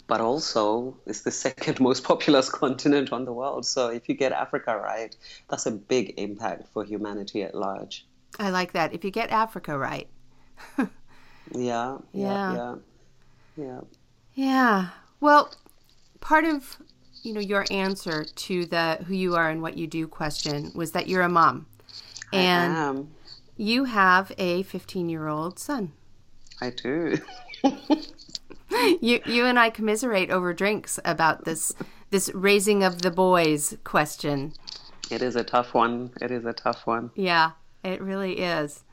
but 0.09 0.19
also, 0.19 0.97
it's 1.05 1.21
the 1.21 1.31
second 1.45 1.79
most 1.79 2.03
populous 2.03 2.49
continent 2.63 3.13
on 3.13 3.23
the 3.23 3.31
world. 3.31 3.65
So 3.65 3.87
if 3.87 4.09
you 4.09 4.15
get 4.15 4.33
Africa 4.33 4.77
right, 4.77 5.15
that's 5.49 5.67
a 5.67 5.71
big 5.71 6.15
impact 6.17 6.67
for 6.73 6.83
humanity 6.83 7.43
at 7.43 7.55
large. 7.55 8.05
I 8.37 8.49
like 8.49 8.73
that. 8.73 8.93
If 8.93 9.05
you 9.05 9.11
get 9.11 9.29
Africa 9.29 9.77
right. 9.77 10.09
yeah, 10.77 10.87
yeah, 11.53 11.97
yeah, 12.13 12.75
yeah. 13.55 13.81
Yeah. 14.33 14.89
Well, 15.21 15.53
part 16.19 16.43
of 16.43 16.77
you 17.23 17.33
know 17.33 17.39
your 17.39 17.65
answer 17.71 18.23
to 18.23 18.65
the 18.65 18.99
who 19.05 19.13
you 19.13 19.35
are 19.35 19.49
and 19.49 19.61
what 19.61 19.77
you 19.77 19.87
do 19.87 20.07
question 20.07 20.71
was 20.73 20.91
that 20.91 21.07
you're 21.07 21.21
a 21.21 21.29
mom 21.29 21.65
and 22.31 23.07
you 23.57 23.85
have 23.85 24.31
a 24.37 24.63
15 24.63 25.09
year 25.09 25.27
old 25.27 25.59
son. 25.59 25.91
I 26.61 26.71
do. 26.71 27.17
you 29.01 29.21
you 29.25 29.45
and 29.45 29.59
I 29.59 29.69
commiserate 29.69 30.29
over 30.29 30.53
drinks 30.53 30.99
about 31.05 31.45
this 31.45 31.73
this 32.09 32.31
raising 32.33 32.83
of 32.83 33.01
the 33.01 33.11
boys 33.11 33.77
question. 33.83 34.53
It 35.09 35.21
is 35.21 35.35
a 35.35 35.43
tough 35.43 35.73
one. 35.73 36.11
It 36.21 36.31
is 36.31 36.45
a 36.45 36.53
tough 36.53 36.85
one. 36.85 37.11
Yeah, 37.15 37.51
it 37.83 38.01
really 38.01 38.39
is. 38.39 38.83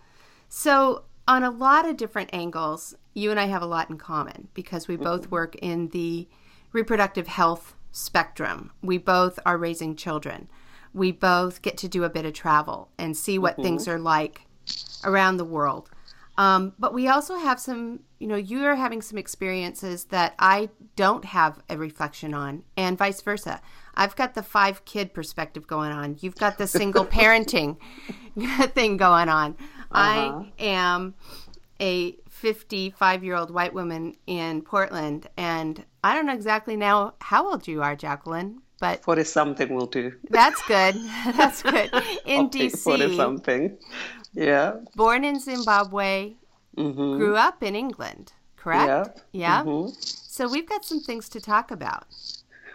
So, 0.48 1.04
on 1.28 1.42
a 1.42 1.50
lot 1.50 1.86
of 1.86 1.96
different 1.96 2.30
angles, 2.32 2.94
you 3.14 3.30
and 3.30 3.38
I 3.38 3.46
have 3.46 3.62
a 3.62 3.66
lot 3.66 3.90
in 3.90 3.98
common 3.98 4.48
because 4.54 4.88
we 4.88 4.96
both 4.96 5.22
mm-hmm. 5.22 5.34
work 5.34 5.56
in 5.56 5.88
the 5.88 6.28
reproductive 6.72 7.26
health 7.26 7.74
spectrum. 7.92 8.70
We 8.82 8.98
both 8.98 9.38
are 9.44 9.58
raising 9.58 9.96
children 9.96 10.48
we 10.96 11.12
both 11.12 11.60
get 11.60 11.76
to 11.76 11.88
do 11.88 12.04
a 12.04 12.08
bit 12.08 12.24
of 12.24 12.32
travel 12.32 12.88
and 12.96 13.14
see 13.14 13.38
what 13.38 13.52
mm-hmm. 13.52 13.64
things 13.64 13.86
are 13.86 13.98
like 13.98 14.40
around 15.04 15.36
the 15.36 15.44
world. 15.44 15.90
Um, 16.38 16.74
but 16.78 16.92
we 16.92 17.08
also 17.08 17.36
have 17.36 17.58
some, 17.58 18.00
you 18.18 18.26
know, 18.26 18.36
you 18.36 18.64
are 18.64 18.74
having 18.74 19.00
some 19.00 19.16
experiences 19.16 20.04
that 20.06 20.34
I 20.38 20.68
don't 20.94 21.24
have 21.24 21.62
a 21.70 21.78
reflection 21.78 22.34
on, 22.34 22.62
and 22.76 22.98
vice 22.98 23.22
versa. 23.22 23.60
I've 23.94 24.16
got 24.16 24.34
the 24.34 24.42
five 24.42 24.84
kid 24.84 25.14
perspective 25.14 25.66
going 25.66 25.92
on. 25.92 26.16
You've 26.20 26.36
got 26.36 26.58
the 26.58 26.66
single 26.66 27.06
parenting 27.06 27.78
thing 28.74 28.96
going 28.96 29.28
on. 29.28 29.56
Uh-huh. 29.90 30.44
I 30.48 30.52
am 30.58 31.14
a 31.80 32.16
55 32.28 33.24
year 33.24 33.34
old 33.34 33.50
white 33.50 33.72
woman 33.72 34.14
in 34.26 34.62
Portland, 34.62 35.28
and 35.36 35.84
I 36.04 36.14
don't 36.14 36.26
know 36.26 36.34
exactly 36.34 36.76
now 36.76 37.14
how 37.20 37.48
old 37.48 37.66
you 37.66 37.82
are, 37.82 37.96
Jacqueline, 37.96 38.60
but 38.78 39.02
forty 39.02 39.24
something 39.24 39.74
will 39.74 39.86
do. 39.86 40.12
That's 40.28 40.60
good. 40.66 40.94
That's 41.36 41.62
good. 41.62 41.90
In 42.26 42.50
DC, 42.50 42.78
forty 42.78 43.16
something. 43.16 43.78
Yeah. 44.36 44.76
Born 44.94 45.24
in 45.24 45.40
Zimbabwe, 45.40 46.34
mm-hmm. 46.76 47.16
grew 47.16 47.36
up 47.36 47.62
in 47.62 47.74
England. 47.74 48.32
Correct. 48.56 49.22
Yeah. 49.32 49.62
Yeah. 49.62 49.64
Mm-hmm. 49.64 49.92
So 49.98 50.48
we've 50.48 50.68
got 50.68 50.84
some 50.84 51.00
things 51.00 51.28
to 51.30 51.40
talk 51.40 51.70
about. 51.70 52.06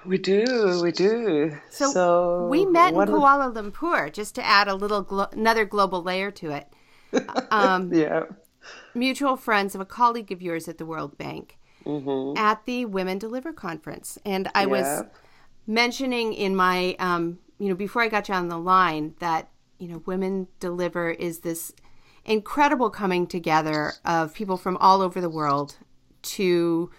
We 0.04 0.18
do, 0.18 0.80
we 0.82 0.92
do. 0.92 1.56
So, 1.70 1.92
so 1.92 2.48
we 2.48 2.66
met 2.66 2.94
in 2.94 3.00
Kuala 3.00 3.54
Lumpur, 3.54 4.12
just 4.12 4.34
to 4.36 4.44
add 4.44 4.68
a 4.68 4.74
little 4.74 5.04
glo- 5.04 5.30
another 5.32 5.64
global 5.64 6.02
layer 6.02 6.32
to 6.32 6.52
it. 6.52 6.68
Um, 7.52 7.94
yeah. 7.94 8.24
Mutual 8.96 9.36
friends 9.36 9.76
of 9.76 9.82
a 9.82 9.86
colleague 9.86 10.32
of 10.32 10.42
yours 10.42 10.70
at 10.70 10.78
the 10.78 10.86
World 10.86 11.18
Bank 11.18 11.58
mm-hmm. 11.86 12.38
at 12.38 12.66
the 12.66 12.86
Women 12.86 13.18
Deliver 13.18 13.52
conference, 13.52 14.18
and 14.26 14.50
I 14.56 14.62
yeah. 14.62 14.68
was 14.68 15.04
mentioning 15.68 16.34
in 16.34 16.56
my, 16.56 16.96
um, 17.00 17.40
you 17.60 17.68
know, 17.68 17.76
before 17.76 18.02
I 18.02 18.08
got 18.08 18.30
you 18.30 18.36
on 18.36 18.48
the 18.48 18.58
line 18.58 19.16
that, 19.20 19.50
you 19.82 19.88
know, 19.88 20.04
Women 20.06 20.48
Deliver 20.60 21.10
is 21.10 21.40
this 21.40 21.74
incredible 22.24 22.92
coming 22.92 23.26
together 23.26 23.94
of 24.06 24.34
people 24.36 24.56
from 24.56 24.78
all 24.78 25.02
over 25.02 25.20
the 25.20 25.30
world 25.30 25.78
to 26.22 26.92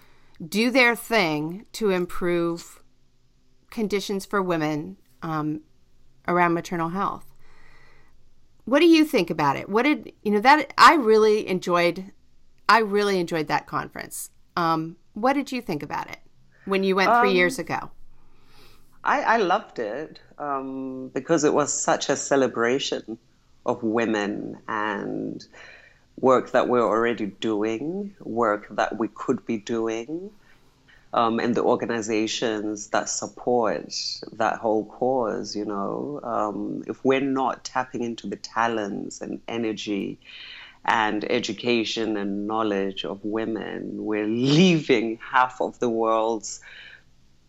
do 0.45 0.69
their 0.69 0.97
thing 0.97 1.65
to 1.75 1.91
improve 1.91 2.83
conditions 3.71 4.27
for 4.27 4.43
women 4.43 4.97
um, 5.23 5.61
around 6.27 6.55
maternal 6.55 6.89
health. 6.89 7.33
What 8.65 8.81
do 8.81 8.87
you 8.87 9.05
think 9.05 9.31
about 9.31 9.57
it? 9.57 9.69
What 9.69 9.85
did 9.85 10.13
you 10.23 10.33
know 10.33 10.41
that 10.41 10.75
I 10.77 10.95
really 10.95 11.47
enjoyed? 11.47 12.11
I 12.69 12.79
really 12.79 13.21
enjoyed 13.21 13.47
that 13.47 13.69
conference. 13.69 14.31
Um, 14.57 14.97
what 15.15 15.35
did 15.35 15.53
you 15.53 15.63
think 15.63 15.85
about 15.85 16.11
it 16.11 16.19
when 16.65 16.83
you 16.83 16.97
went 16.97 17.11
three 17.21 17.31
um, 17.31 17.37
years 17.37 17.61
ago? 17.61 17.93
I, 19.05 19.23
I 19.23 19.37
loved 19.39 19.79
it 19.79 20.21
um, 20.39 21.09
because 21.09 21.45
it 21.45 21.53
was 21.53 21.73
such 21.73 22.09
a 22.09 22.17
celebration 22.17 23.19
of 23.67 23.83
women 23.83 24.59
and 24.69 25.45
work 26.21 26.53
that 26.53 26.69
we're 26.69 26.87
already 26.87 27.27
doing, 27.27 28.15
work 28.21 28.69
that 28.71 28.99
we 28.99 29.09
could 29.09 29.45
be 29.45 29.59
doing, 29.59 30.31
um, 31.15 31.41
and 31.41 31.55
the 31.55 31.63
organizations 31.63 32.89
that 32.89 33.09
support 33.09 33.93
that 34.33 34.59
whole 34.59 34.85
cause. 34.85 35.57
You 35.57 35.65
know, 35.65 36.21
um, 36.23 36.85
if 36.87 37.05
we're 37.05 37.21
not 37.21 37.65
tapping 37.65 38.03
into 38.03 38.29
the 38.29 38.37
talents 38.37 39.21
and 39.21 39.41
energy 39.49 40.19
and 40.85 41.25
education 41.31 42.17
and 42.17 42.47
knowledge 42.47 43.05
of 43.05 43.25
women, 43.25 44.05
we're 44.05 44.27
leaving 44.27 45.19
half 45.19 45.61
of 45.61 45.79
the 45.81 45.89
world's 45.89 46.61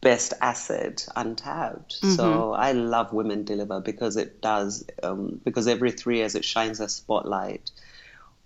best 0.03 0.33
asset 0.41 1.07
untapped. 1.15 2.01
Mm-hmm. 2.01 2.11
So 2.11 2.53
I 2.53 2.73
love 2.73 3.13
Women 3.13 3.45
Deliver 3.45 3.79
because 3.79 4.17
it 4.17 4.41
does 4.41 4.85
um, 5.01 5.41
because 5.43 5.67
every 5.67 5.91
three 5.91 6.17
years 6.17 6.35
it 6.35 6.45
shines 6.45 6.79
a 6.79 6.89
spotlight 6.89 7.71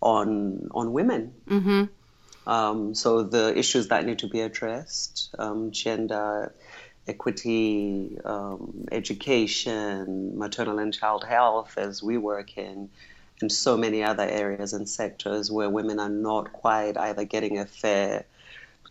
on 0.01 0.69
on 0.71 0.93
women. 0.93 1.33
Mm-hmm. 1.49 1.83
Um, 2.49 2.95
so 2.95 3.23
the 3.23 3.57
issues 3.57 3.89
that 3.89 4.05
need 4.05 4.19
to 4.19 4.29
be 4.29 4.39
addressed, 4.39 5.35
um, 5.37 5.71
gender 5.71 6.53
equity, 7.07 8.17
um, 8.23 8.85
education, 8.91 10.37
maternal 10.37 10.79
and 10.79 10.93
child 10.93 11.23
health, 11.23 11.77
as 11.77 12.03
we 12.03 12.17
work 12.17 12.57
in, 12.57 12.89
and 13.41 13.51
so 13.51 13.77
many 13.77 14.03
other 14.03 14.23
areas 14.23 14.73
and 14.73 14.87
sectors 14.87 15.51
where 15.51 15.69
women 15.69 15.99
are 15.99 16.09
not 16.09 16.53
quite 16.53 16.97
either 16.97 17.25
getting 17.25 17.57
a 17.59 17.65
fair 17.65 18.25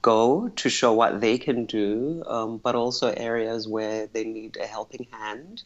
go 0.07 0.49
to 0.63 0.69
show 0.71 0.93
what 0.93 1.21
they 1.21 1.37
can 1.37 1.65
do, 1.67 2.23
um, 2.29 2.59
but 2.59 2.77
also 2.77 3.13
areas 3.17 3.67
where 3.67 4.07
they 4.07 4.25
need 4.25 4.57
a 4.57 4.67
helping 4.67 5.07
hand. 5.11 5.65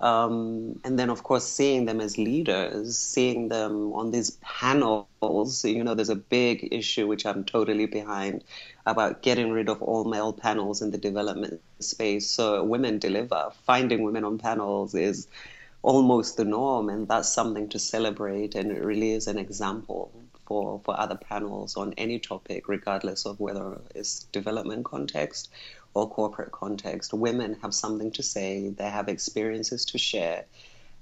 Um, 0.00 0.80
and 0.84 0.98
then, 0.98 1.10
of 1.10 1.22
course, 1.24 1.44
seeing 1.44 1.84
them 1.86 2.00
as 2.00 2.16
leaders, 2.16 2.96
seeing 2.98 3.48
them 3.48 3.92
on 3.92 4.12
these 4.12 4.30
panels. 4.40 5.64
You 5.64 5.82
know, 5.84 5.94
there's 5.94 6.10
a 6.10 6.24
big 6.38 6.68
issue 6.72 7.06
which 7.08 7.26
I'm 7.26 7.44
totally 7.44 7.86
behind 7.86 8.44
about 8.86 9.22
getting 9.22 9.50
rid 9.52 9.68
of 9.68 9.82
all 9.82 10.04
male 10.04 10.32
panels 10.32 10.80
in 10.82 10.90
the 10.92 10.98
development 10.98 11.60
space. 11.80 12.30
So, 12.30 12.62
women 12.64 12.98
deliver. 12.98 13.50
Finding 13.66 14.02
women 14.02 14.24
on 14.24 14.38
panels 14.38 14.94
is 14.94 15.26
almost 15.82 16.36
the 16.36 16.44
norm, 16.44 16.88
and 16.88 17.08
that's 17.08 17.28
something 17.28 17.68
to 17.70 17.78
celebrate. 17.80 18.54
And 18.54 18.70
it 18.70 18.84
really 18.84 19.12
is 19.12 19.26
an 19.26 19.38
example 19.38 20.21
for, 20.46 20.80
for 20.84 20.98
other 20.98 21.16
panels 21.16 21.76
on 21.76 21.94
any 21.96 22.18
topic, 22.18 22.68
regardless 22.68 23.26
of 23.26 23.40
whether 23.40 23.80
it's 23.94 24.24
development 24.24 24.84
context 24.84 25.50
or 25.94 26.08
corporate 26.08 26.52
context. 26.52 27.12
Women 27.12 27.56
have 27.62 27.74
something 27.74 28.10
to 28.12 28.22
say, 28.22 28.68
they 28.70 28.88
have 28.88 29.08
experiences 29.08 29.84
to 29.86 29.98
share. 29.98 30.44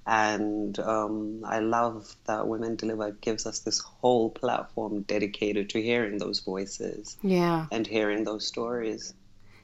And 0.07 0.79
um, 0.81 1.45
I 1.45 1.61
love 1.61 2.17
that 2.25 2.49
Women 2.49 2.75
Deliver 2.77 3.13
gives 3.13 3.47
us 3.47 3.61
this 3.61 3.79
whole 3.79 4.31
platform 4.31 5.03
dedicated 5.03 5.69
to 5.71 5.83
hearing 5.83 6.19
those 6.19 6.41
voices 6.41 7.17
yeah. 7.23 7.67
and 7.71 7.87
hearing 7.87 8.25
those 8.25 8.47
stories. 8.47 9.15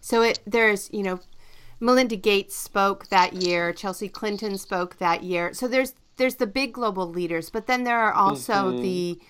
So 0.00 0.22
it 0.22 0.38
there's, 0.46 0.88
you 0.92 1.02
know, 1.02 1.20
Melinda 1.80 2.16
Gates 2.16 2.56
spoke 2.56 3.08
that 3.08 3.32
year, 3.32 3.72
Chelsea 3.72 4.08
Clinton 4.08 4.56
spoke 4.56 4.98
that 4.98 5.22
year. 5.22 5.52
So 5.52 5.66
there's 5.66 5.94
there's 6.16 6.36
the 6.36 6.46
big 6.46 6.72
global 6.72 7.08
leaders, 7.08 7.50
but 7.50 7.66
then 7.66 7.84
there 7.84 7.98
are 7.98 8.12
also 8.12 8.72
mm-hmm. 8.72 8.82
the 8.82 9.20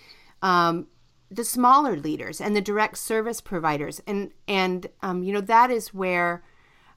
um, 0.43 0.87
the 1.31 1.45
smaller 1.45 1.97
leaders 1.97 2.41
and 2.41 2.55
the 2.55 2.61
direct 2.61 2.99
service 2.99 3.41
providers, 3.41 4.01
and 4.07 4.33
and 4.47 4.89
um, 5.03 5.23
you 5.23 5.33
know 5.33 5.41
that 5.41 5.71
is 5.71 5.95
where 5.95 6.43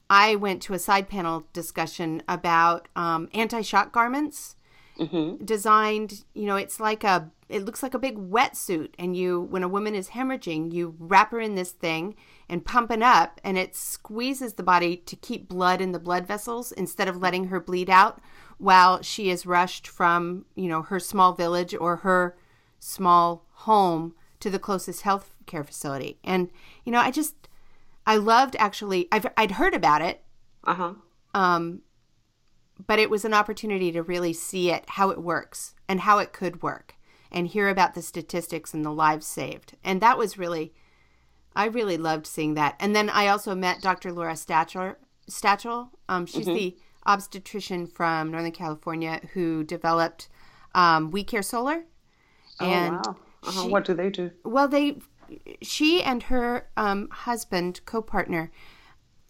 I 0.09 0.35
went 0.35 0.61
to 0.63 0.73
a 0.73 0.79
side 0.79 1.07
panel 1.07 1.45
discussion 1.53 2.23
about 2.27 2.87
um, 2.95 3.29
anti-shock 3.33 3.91
garments. 3.91 4.55
Mm-hmm. 4.99 5.45
Designed, 5.45 6.25
you 6.33 6.45
know, 6.45 6.57
it's 6.57 6.77
like 6.77 7.05
a, 7.05 7.31
it 7.47 7.63
looks 7.63 7.81
like 7.81 7.93
a 7.93 7.99
big 7.99 8.17
wetsuit. 8.17 8.95
And 8.99 9.15
you, 9.15 9.39
when 9.39 9.63
a 9.63 9.69
woman 9.69 9.95
is 9.95 10.09
hemorrhaging, 10.09 10.73
you 10.73 10.93
wrap 10.99 11.31
her 11.31 11.39
in 11.39 11.55
this 11.55 11.71
thing 11.71 12.15
and 12.49 12.65
pump 12.65 12.91
it 12.91 13.01
up, 13.01 13.39
and 13.41 13.57
it 13.57 13.77
squeezes 13.77 14.55
the 14.55 14.63
body 14.63 14.97
to 14.97 15.15
keep 15.15 15.47
blood 15.47 15.79
in 15.79 15.93
the 15.93 15.99
blood 15.99 16.27
vessels 16.27 16.73
instead 16.73 17.07
of 17.07 17.15
letting 17.15 17.45
her 17.45 17.61
bleed 17.61 17.89
out 17.89 18.19
while 18.57 19.01
she 19.01 19.29
is 19.29 19.45
rushed 19.45 19.87
from, 19.87 20.43
you 20.55 20.67
know, 20.67 20.81
her 20.81 20.99
small 20.99 21.31
village 21.31 21.73
or 21.73 21.97
her 21.97 22.35
small 22.79 23.45
home 23.51 24.15
to 24.39 24.49
the 24.49 24.59
closest 24.59 25.01
health 25.01 25.35
care 25.45 25.63
facility. 25.63 26.17
And, 26.23 26.49
you 26.85 26.91
know, 26.91 26.99
I 26.99 27.11
just, 27.11 27.35
I 28.05 28.17
loved 28.17 28.55
actually, 28.57 29.07
I've, 29.11 29.27
I'd 29.37 29.51
heard 29.51 29.73
about 29.73 30.01
it. 30.01 30.23
Uh 30.63 30.73
huh. 30.73 30.93
Um, 31.33 31.81
but 32.87 32.99
it 32.99 33.09
was 33.09 33.25
an 33.25 33.33
opportunity 33.33 33.91
to 33.91 34.01
really 34.01 34.33
see 34.33 34.71
it, 34.71 34.85
how 34.87 35.09
it 35.09 35.21
works 35.21 35.75
and 35.87 36.01
how 36.01 36.19
it 36.19 36.33
could 36.33 36.63
work 36.63 36.95
and 37.31 37.47
hear 37.47 37.69
about 37.69 37.93
the 37.93 38.01
statistics 38.01 38.73
and 38.73 38.83
the 38.85 38.91
lives 38.91 39.27
saved. 39.27 39.75
And 39.83 40.01
that 40.01 40.17
was 40.17 40.37
really, 40.37 40.73
I 41.55 41.65
really 41.65 41.97
loved 41.97 42.25
seeing 42.25 42.53
that. 42.55 42.75
And 42.79 42.95
then 42.95 43.09
I 43.09 43.27
also 43.27 43.53
met 43.53 43.81
Dr. 43.81 44.11
Laura 44.11 44.33
Stachel. 44.33 44.95
Stachel. 45.29 45.89
Um, 46.07 46.25
she's 46.25 46.45
mm-hmm. 46.45 46.55
the 46.55 46.77
obstetrician 47.05 47.87
from 47.87 48.31
Northern 48.31 48.51
California 48.51 49.21
who 49.33 49.63
developed 49.63 50.29
um, 50.73 51.11
We 51.11 51.23
Care 51.23 51.41
Solar. 51.41 51.83
Oh, 52.59 52.65
and 52.65 52.95
wow. 52.95 53.15
Uh-huh. 53.43 53.63
She, 53.63 53.69
what 53.69 53.85
do 53.85 53.93
they 53.93 54.09
do? 54.09 54.31
Well, 54.43 54.67
they, 54.67 54.99
she 55.61 56.03
and 56.03 56.23
her 56.23 56.69
um, 56.75 57.07
husband, 57.09 57.81
co-partner, 57.85 58.51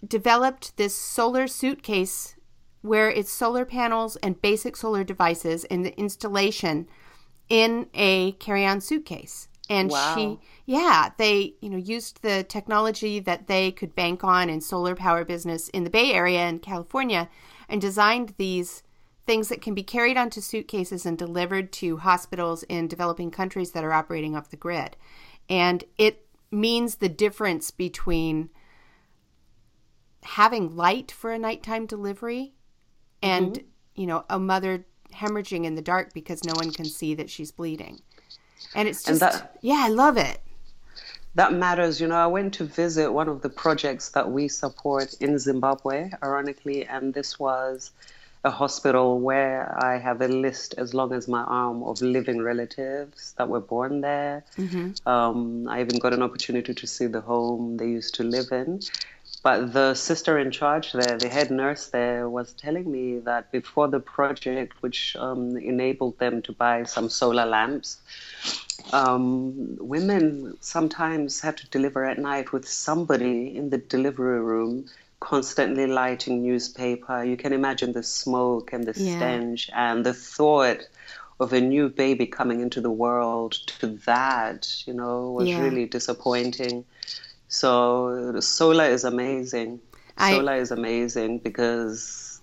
developed 0.06 0.78
this 0.78 0.96
solar 0.96 1.48
suitcase 1.48 2.36
where 2.82 3.10
it's 3.10 3.32
solar 3.32 3.66
panels 3.66 4.16
and 4.18 4.42
basic 4.42 4.76
solar 4.76 5.04
devices 5.04 5.66
and 5.66 5.86
the 5.86 5.98
installation 6.00 6.88
in 7.50 7.88
a 7.94 8.32
carry-on 8.34 8.82
suitcase. 8.82 9.48
And 9.70 9.92
wow. 9.92 10.16
she, 10.16 10.40
yeah, 10.66 11.10
they, 11.18 11.54
you 11.62 11.70
know, 11.70 11.78
used 11.78 12.24
the 12.24 12.44
technology 12.44 13.20
that 13.20 13.48
they 13.48 13.72
could 13.72 13.94
bank 13.94 14.24
on 14.24 14.50
in 14.50 14.62
solar 14.62 14.96
power 14.96 15.24
business 15.24 15.70
in 15.70 15.84
the 15.84 15.90
Bay 15.92 16.12
Area 16.12 16.48
in 16.48 16.60
California 16.60 17.30
and 17.68 17.80
designed 17.80 18.34
these 18.38 18.82
things 19.30 19.50
that 19.50 19.62
can 19.62 19.76
be 19.76 19.84
carried 19.84 20.18
onto 20.18 20.42
suitcases 20.42 21.06
and 21.06 21.16
delivered 21.16 21.72
to 21.72 21.98
hospitals 21.98 22.64
in 22.64 22.88
developing 22.88 23.30
countries 23.30 23.74
that 23.74 23.84
are 23.84 23.94
operating 23.94 24.36
off 24.36 24.50
the 24.50 24.58
grid. 24.58 24.98
And 25.48 25.84
it 26.00 26.26
means 26.50 26.96
the 26.96 27.10
difference 27.10 27.70
between 27.70 28.50
having 30.24 30.76
light 30.76 31.12
for 31.12 31.32
a 31.32 31.38
nighttime 31.38 31.86
delivery 31.86 32.56
and, 33.22 33.54
mm-hmm. 33.54 34.02
you 34.02 34.08
know, 34.08 34.26
a 34.32 34.40
mother 34.40 34.88
hemorrhaging 35.14 35.64
in 35.64 35.76
the 35.76 35.84
dark 35.84 36.12
because 36.12 36.44
no 36.44 36.54
one 36.56 36.72
can 36.72 36.86
see 36.86 37.14
that 37.14 37.30
she's 37.30 37.52
bleeding. 37.52 38.02
And 38.74 38.88
it's 38.88 39.04
just, 39.04 39.22
and 39.22 39.32
that, 39.32 39.60
yeah, 39.62 39.84
I 39.86 39.90
love 39.90 40.18
it. 40.18 40.42
That 41.36 41.54
matters. 41.54 42.02
You 42.02 42.08
know, 42.08 42.16
I 42.16 42.26
went 42.26 42.56
to 42.56 42.64
visit 42.64 43.12
one 43.12 43.30
of 43.30 43.44
the 43.44 43.50
projects 43.50 44.10
that 44.10 44.32
we 44.32 44.48
support 44.48 45.14
in 45.22 45.38
Zimbabwe, 45.38 46.10
ironically, 46.24 46.88
and 46.88 47.14
this 47.14 47.38
was 47.38 47.92
a 48.43 48.51
hospital 48.51 49.19
where 49.19 49.77
I 49.84 49.98
have 49.98 50.22
a 50.22 50.27
list 50.27 50.75
as 50.77 50.93
long 50.93 51.12
as 51.12 51.27
my 51.27 51.43
arm 51.43 51.84
of 51.84 52.01
living 52.01 52.41
relatives 52.41 53.34
that 53.38 53.50
were 53.50 53.60
born 53.60 54.00
there. 54.01 54.46
Mm-hmm. 54.58 55.08
Um, 55.08 55.67
I 55.67 55.81
even 55.81 56.00
got 56.00 56.13
an 56.13 56.22
opportunity 56.22 56.74
to 56.74 56.88
see 56.88 57.08
the 57.08 57.19
home 57.19 57.75
they 57.77 57.88
used 57.88 58.15
to 58.15 58.24
live 58.24 58.51
in. 58.51 58.79
But 59.41 59.74
the 59.74 59.93
sister 59.93 60.38
in 60.38 60.51
charge 60.51 60.91
there, 60.91 61.17
the 61.17 61.29
head 61.29 61.50
nurse 61.51 61.88
there, 61.88 62.29
was 62.29 62.53
telling 62.53 62.89
me 62.91 63.19
that 63.19 63.51
before 63.51 63.88
the 63.88 64.00
project, 64.00 64.81
which 64.81 65.15
um, 65.17 65.58
enabled 65.58 66.19
them 66.19 66.41
to 66.43 66.51
buy 66.51 66.84
some 66.84 67.10
solar 67.10 67.46
lamps, 67.46 67.98
um, 68.91 69.77
women 69.79 70.58
sometimes 70.62 71.39
had 71.39 71.58
to 71.58 71.67
deliver 71.67 72.05
at 72.05 72.19
night 72.19 72.51
with 72.51 72.67
somebody 72.67 73.55
in 73.55 73.69
the 73.69 73.77
delivery 73.77 74.39
room 74.41 74.86
constantly 75.20 75.88
lighting 75.88 76.44
newspaper. 76.44 77.24
You 77.24 77.38
can 77.38 77.54
imagine 77.54 77.92
the 77.92 78.04
smoke 78.04 78.74
and 78.74 78.86
the 78.86 79.00
yeah. 79.00 79.18
stench 79.18 79.70
and 79.74 80.06
the 80.06 80.14
thought 80.14 80.88
of 81.40 81.54
a 81.54 81.62
new 81.62 81.90
baby 81.90 82.26
coming 82.26 82.60
into 82.60 82.82
the 82.82 82.92
world 82.92 83.54
to 83.54 83.88
that, 84.06 84.84
you 84.86 84.93
know, 84.93 85.32
was 85.32 85.48
yeah. 85.48 85.62
really 85.62 85.86
disappointing. 85.86 86.86
So 87.48 88.39
solar 88.39 88.86
is 88.86 89.04
amazing. 89.06 89.80
I, 90.17 90.34
solar 90.34 90.56
is 90.56 90.72
amazing 90.72 91.39
because 91.39 92.41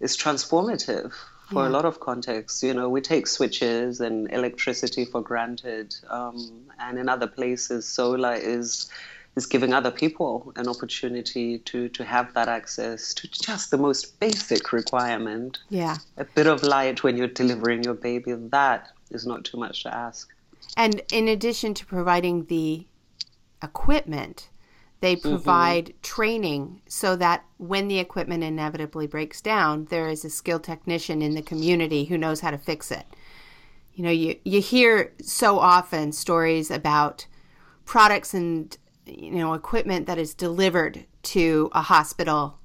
it's 0.00 0.16
transformative 0.16 1.12
for 1.50 1.62
yeah. 1.62 1.68
a 1.68 1.70
lot 1.70 1.86
of 1.86 2.00
contexts. 2.00 2.62
You 2.62 2.74
know, 2.74 2.90
we 2.90 3.00
take 3.00 3.26
switches 3.26 4.00
and 4.00 4.30
electricity 4.30 5.06
for 5.06 5.22
granted, 5.22 5.94
um, 6.08 6.66
and 6.78 6.98
in 6.98 7.08
other 7.08 7.26
places, 7.26 7.88
solar 7.88 8.34
is 8.34 8.90
is 9.36 9.46
giving 9.46 9.72
other 9.72 9.90
people 9.90 10.52
an 10.56 10.68
opportunity 10.68 11.58
to 11.58 11.88
to 11.88 12.04
have 12.04 12.32
that 12.34 12.48
access 12.48 13.12
to 13.14 13.28
just 13.28 13.70
the 13.70 13.78
most 13.78 14.18
basic 14.20 14.72
requirement. 14.72 15.58
Yeah, 15.68 15.96
a 16.16 16.24
bit 16.24 16.46
of 16.46 16.62
light 16.62 17.02
when 17.02 17.16
you're 17.16 17.28
delivering 17.28 17.84
your 17.84 17.94
baby. 17.94 18.32
That 18.32 18.90
is 19.10 19.26
not 19.26 19.44
too 19.44 19.58
much 19.58 19.82
to 19.82 19.94
ask. 19.94 20.32
And 20.76 21.02
in 21.12 21.28
addition 21.28 21.74
to 21.74 21.86
providing 21.86 22.46
the 22.46 22.86
equipment, 23.62 24.48
they 25.00 25.16
mm-hmm. 25.16 25.28
provide 25.28 25.86
mm-hmm. 25.86 26.00
training 26.02 26.82
so 26.88 27.16
that 27.16 27.44
when 27.58 27.88
the 27.88 27.98
equipment 27.98 28.42
inevitably 28.42 29.06
breaks 29.06 29.40
down, 29.40 29.86
there 29.86 30.08
is 30.08 30.24
a 30.24 30.30
skilled 30.30 30.64
technician 30.64 31.22
in 31.22 31.34
the 31.34 31.42
community 31.42 32.04
who 32.04 32.18
knows 32.18 32.40
how 32.40 32.50
to 32.50 32.58
fix 32.58 32.90
it. 32.90 33.04
You 33.94 34.04
know, 34.04 34.10
you, 34.10 34.36
you 34.44 34.60
hear 34.60 35.12
so 35.22 35.58
often 35.58 36.10
stories 36.12 36.70
about 36.70 37.26
products 37.84 38.34
and 38.34 38.76
you 39.06 39.32
know 39.32 39.54
equipment 39.54 40.06
that 40.06 40.18
is 40.18 40.34
delivered 40.34 41.04
to 41.22 41.70
a 41.72 41.82
hospital 41.82 42.58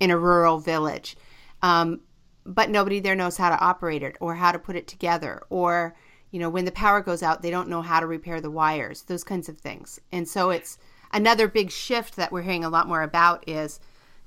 in 0.00 0.10
a 0.10 0.18
rural 0.18 0.58
village, 0.58 1.16
um, 1.62 2.00
but 2.44 2.70
nobody 2.70 3.00
there 3.00 3.14
knows 3.14 3.36
how 3.36 3.50
to 3.50 3.58
operate 3.58 4.02
it 4.02 4.16
or 4.20 4.34
how 4.34 4.52
to 4.52 4.58
put 4.58 4.76
it 4.76 4.86
together 4.86 5.42
or 5.50 5.94
you 6.30 6.38
know, 6.38 6.50
when 6.50 6.64
the 6.64 6.72
power 6.72 7.00
goes 7.00 7.22
out, 7.22 7.42
they 7.42 7.50
don't 7.50 7.68
know 7.68 7.82
how 7.82 8.00
to 8.00 8.06
repair 8.06 8.40
the 8.40 8.50
wires, 8.50 9.02
those 9.02 9.24
kinds 9.24 9.48
of 9.48 9.58
things. 9.58 9.98
And 10.12 10.28
so 10.28 10.50
it's 10.50 10.78
another 11.12 11.48
big 11.48 11.70
shift 11.70 12.16
that 12.16 12.32
we're 12.32 12.42
hearing 12.42 12.64
a 12.64 12.68
lot 12.68 12.88
more 12.88 13.02
about 13.02 13.48
is 13.48 13.80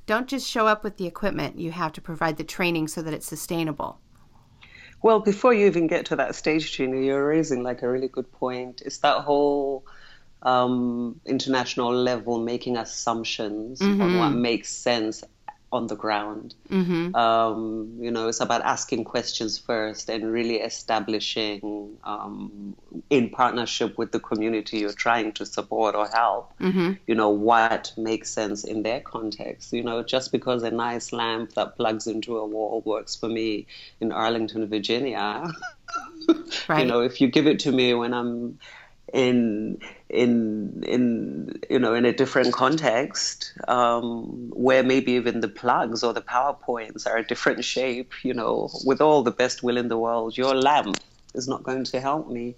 don't 0.07 0.27
just 0.27 0.49
show 0.49 0.67
up 0.67 0.83
with 0.83 0.97
the 0.97 1.05
equipment, 1.05 1.59
you 1.59 1.71
have 1.71 1.93
to 1.93 2.01
provide 2.01 2.37
the 2.37 2.43
training 2.43 2.87
so 2.87 3.01
that 3.01 3.13
it's 3.13 3.27
sustainable. 3.27 3.99
Well, 5.03 5.19
before 5.19 5.53
you 5.53 5.65
even 5.65 5.87
get 5.87 6.05
to 6.07 6.15
that 6.15 6.35
stage, 6.35 6.71
Gina, 6.71 6.97
you're 6.97 7.27
raising 7.27 7.63
like 7.63 7.81
a 7.81 7.89
really 7.89 8.07
good 8.07 8.31
point. 8.31 8.81
It's 8.85 8.99
that 8.99 9.21
whole 9.21 9.85
um, 10.43 11.19
international 11.25 11.93
level 11.93 12.39
making 12.39 12.77
assumptions 12.77 13.79
mm-hmm. 13.79 14.01
on 14.01 14.17
what 14.17 14.29
makes 14.29 14.69
sense 14.69 15.23
on 15.73 15.87
the 15.87 15.95
ground. 15.95 16.53
Mm-hmm. 16.69 17.15
Um, 17.15 17.95
you 17.99 18.11
know, 18.11 18.27
it's 18.27 18.41
about 18.41 18.61
asking 18.63 19.05
questions 19.05 19.57
first 19.57 20.09
and 20.09 20.31
really 20.31 20.57
establishing, 20.57 21.97
um, 22.03 22.75
in 23.09 23.29
partnership 23.29 23.97
with 23.97 24.11
the 24.11 24.19
community 24.19 24.79
you're 24.79 24.91
trying 24.91 25.31
to 25.33 25.45
support 25.45 25.95
or 25.95 26.07
help, 26.07 26.51
mm-hmm. 26.59 26.93
you 27.07 27.15
know, 27.15 27.29
what 27.29 27.93
makes 27.95 28.29
sense 28.29 28.65
in 28.65 28.83
their 28.83 28.99
context. 28.99 29.71
You 29.71 29.83
know, 29.83 30.03
just 30.03 30.31
because 30.31 30.63
a 30.63 30.71
nice 30.71 31.13
lamp 31.13 31.53
that 31.53 31.77
plugs 31.77 32.05
into 32.05 32.37
a 32.37 32.45
wall 32.45 32.81
works 32.85 33.15
for 33.15 33.29
me 33.29 33.65
in 34.01 34.11
Arlington, 34.11 34.67
Virginia. 34.67 35.45
right. 36.67 36.81
You 36.81 36.85
know, 36.85 36.99
if 36.99 37.21
you 37.21 37.29
give 37.29 37.47
it 37.47 37.59
to 37.59 37.71
me 37.71 37.93
when 37.93 38.13
I'm 38.13 38.59
in 39.13 39.77
in 40.09 40.83
in 40.87 41.59
you 41.69 41.79
know 41.79 41.93
in 41.93 42.05
a 42.05 42.13
different 42.13 42.53
context 42.53 43.53
um, 43.67 44.49
where 44.53 44.83
maybe 44.83 45.13
even 45.13 45.41
the 45.41 45.47
plugs 45.47 46.03
or 46.03 46.13
the 46.13 46.21
powerpoints 46.21 47.05
are 47.05 47.17
a 47.17 47.27
different 47.27 47.63
shape 47.63 48.13
you 48.23 48.33
know 48.33 48.69
with 48.85 49.01
all 49.01 49.23
the 49.23 49.31
best 49.31 49.63
will 49.63 49.77
in 49.77 49.87
the 49.89 49.97
world 49.97 50.37
your 50.37 50.55
lamp 50.55 50.97
is 51.33 51.47
not 51.47 51.63
going 51.63 51.83
to 51.85 51.99
help 51.99 52.29
me. 52.29 52.55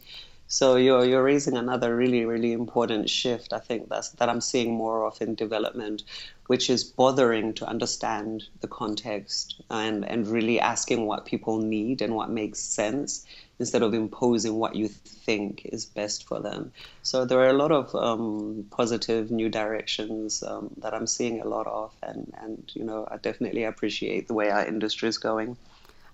So 0.47 0.75
you're 0.75 1.05
you're 1.05 1.23
raising 1.23 1.57
another 1.57 1.95
really 1.95 2.25
really 2.25 2.51
important 2.51 3.09
shift 3.09 3.53
I 3.53 3.59
think 3.59 3.89
that's 3.89 4.09
that 4.09 4.29
I'm 4.29 4.41
seeing 4.41 4.73
more 4.73 5.07
of 5.07 5.19
in 5.21 5.33
development 5.33 6.03
which 6.47 6.69
is 6.69 6.83
bothering 6.83 7.53
to 7.55 7.65
understand 7.65 8.43
the 8.61 8.67
context 8.67 9.61
and 9.71 10.05
and 10.05 10.27
really 10.27 10.59
asking 10.59 11.07
what 11.07 11.25
people 11.25 11.57
need 11.57 12.01
and 12.01 12.13
what 12.13 12.29
makes 12.29 12.59
sense 12.59 13.25
instead 13.63 13.82
of 13.82 13.93
imposing 13.93 14.56
what 14.56 14.76
you 14.76 14.89
think 14.89 15.62
is 15.63 15.86
best 15.86 16.28
for 16.28 16.41
them. 16.41 16.73
So 17.02 17.23
there 17.23 17.39
are 17.39 17.47
a 17.47 17.60
lot 17.63 17.71
of 17.71 17.95
um, 17.95 18.65
positive 18.71 19.32
new 19.32 19.47
directions 19.47 20.43
um, 20.43 20.69
that 20.82 20.93
I'm 20.93 21.08
seeing 21.08 21.39
a 21.39 21.47
lot 21.47 21.65
of, 21.65 21.91
and 22.04 22.21
and 22.41 22.60
you 22.73 22.84
know 22.84 23.08
I 23.10 23.15
definitely 23.28 23.63
appreciate 23.63 24.28
the 24.28 24.34
way 24.34 24.52
our 24.52 24.65
industry 24.65 25.08
is 25.08 25.17
going. 25.17 25.56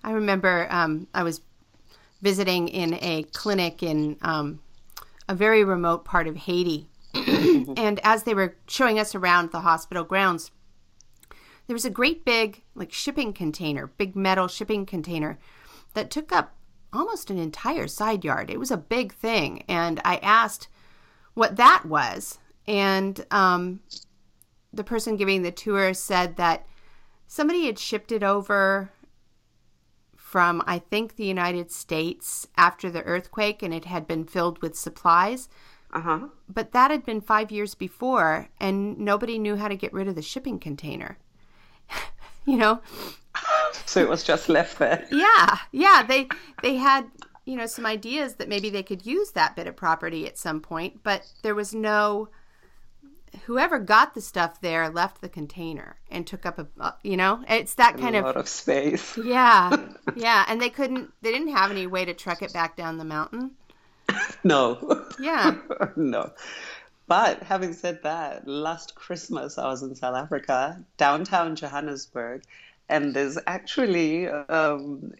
I 0.04 0.12
remember 0.12 0.68
um, 0.70 1.08
I 1.12 1.24
was 1.24 1.40
visiting 2.22 2.68
in 2.68 2.94
a 3.02 3.24
clinic 3.42 3.82
in 3.82 4.16
um, 4.22 4.60
a 5.28 5.34
very 5.34 5.64
remote 5.64 6.04
part 6.04 6.28
of 6.28 6.36
Haiti, 6.36 6.86
and 7.84 7.98
as 8.04 8.22
they 8.22 8.34
were 8.34 8.54
showing 8.68 9.00
us 9.00 9.14
around 9.14 9.50
the 9.50 9.60
hospital 9.60 10.04
grounds. 10.04 10.52
There 11.66 11.74
was 11.74 11.84
a 11.84 11.90
great 12.00 12.24
big, 12.24 12.62
like, 12.74 12.92
shipping 12.92 13.32
container, 13.32 13.86
big 13.86 14.16
metal 14.16 14.48
shipping 14.48 14.84
container 14.84 15.38
that 15.94 16.10
took 16.10 16.32
up 16.32 16.50
almost 16.92 17.30
an 17.30 17.38
entire 17.38 17.86
side 17.86 18.24
yard. 18.24 18.50
It 18.50 18.58
was 18.58 18.70
a 18.70 18.76
big 18.76 19.12
thing. 19.12 19.64
And 19.68 20.00
I 20.04 20.16
asked 20.16 20.68
what 21.34 21.56
that 21.56 21.84
was. 21.86 22.38
And 22.66 23.24
um, 23.30 23.80
the 24.72 24.84
person 24.84 25.16
giving 25.16 25.42
the 25.42 25.50
tour 25.50 25.94
said 25.94 26.36
that 26.36 26.66
somebody 27.26 27.66
had 27.66 27.78
shipped 27.78 28.12
it 28.12 28.22
over 28.22 28.90
from, 30.16 30.62
I 30.66 30.78
think, 30.78 31.16
the 31.16 31.24
United 31.24 31.72
States 31.72 32.46
after 32.56 32.88
the 32.88 33.02
earthquake, 33.02 33.62
and 33.64 33.74
it 33.74 33.84
had 33.86 34.06
been 34.06 34.24
filled 34.24 34.62
with 34.62 34.78
supplies. 34.78 35.48
Uh 35.92 36.00
huh. 36.00 36.20
But 36.48 36.70
that 36.70 36.92
had 36.92 37.04
been 37.04 37.20
five 37.20 37.50
years 37.50 37.74
before, 37.74 38.48
and 38.60 38.96
nobody 38.98 39.38
knew 39.38 39.56
how 39.56 39.66
to 39.66 39.76
get 39.76 39.92
rid 39.92 40.06
of 40.06 40.14
the 40.14 40.22
shipping 40.22 40.60
container. 40.60 41.18
you 42.46 42.56
know? 42.56 42.80
So 43.86 44.00
it 44.00 44.08
was 44.08 44.22
just 44.24 44.48
left 44.48 44.78
there. 44.78 45.06
Yeah, 45.10 45.58
yeah. 45.72 46.02
They 46.02 46.28
they 46.62 46.76
had 46.76 47.10
you 47.44 47.56
know 47.56 47.66
some 47.66 47.86
ideas 47.86 48.34
that 48.36 48.48
maybe 48.48 48.70
they 48.70 48.82
could 48.82 49.04
use 49.06 49.32
that 49.32 49.56
bit 49.56 49.66
of 49.66 49.76
property 49.76 50.26
at 50.26 50.38
some 50.38 50.60
point, 50.60 51.02
but 51.02 51.22
there 51.42 51.54
was 51.54 51.74
no. 51.74 52.28
Whoever 53.46 53.78
got 53.78 54.14
the 54.14 54.20
stuff 54.20 54.60
there 54.60 54.88
left 54.90 55.20
the 55.20 55.28
container 55.28 55.96
and 56.10 56.26
took 56.26 56.44
up 56.44 56.58
a 56.58 56.94
you 57.04 57.16
know 57.16 57.44
it's 57.48 57.74
that 57.74 57.96
kind 57.96 58.16
a 58.16 58.18
of 58.18 58.24
lot 58.24 58.36
of 58.36 58.48
space. 58.48 59.16
yeah 59.16 59.70
yeah 60.16 60.44
and 60.48 60.60
they 60.60 60.68
couldn't 60.68 61.12
they 61.22 61.30
didn't 61.30 61.54
have 61.54 61.70
any 61.70 61.86
way 61.86 62.04
to 62.04 62.12
truck 62.12 62.42
it 62.42 62.52
back 62.52 62.76
down 62.76 62.98
the 62.98 63.04
mountain 63.04 63.52
No. 64.44 65.06
yeah 65.20 65.58
no. 65.96 66.32
But 67.06 67.42
having 67.44 67.72
said 67.72 68.02
that, 68.02 68.46
last 68.48 68.96
Christmas 68.96 69.58
I 69.58 69.66
was 69.68 69.82
in 69.82 69.94
South 69.94 70.16
Africa, 70.16 70.84
downtown 70.96 71.54
Johannesburg, 71.56 72.42
and 72.90 73.14
there's 73.14 73.38
actually, 73.46 74.28
um, 74.28 75.12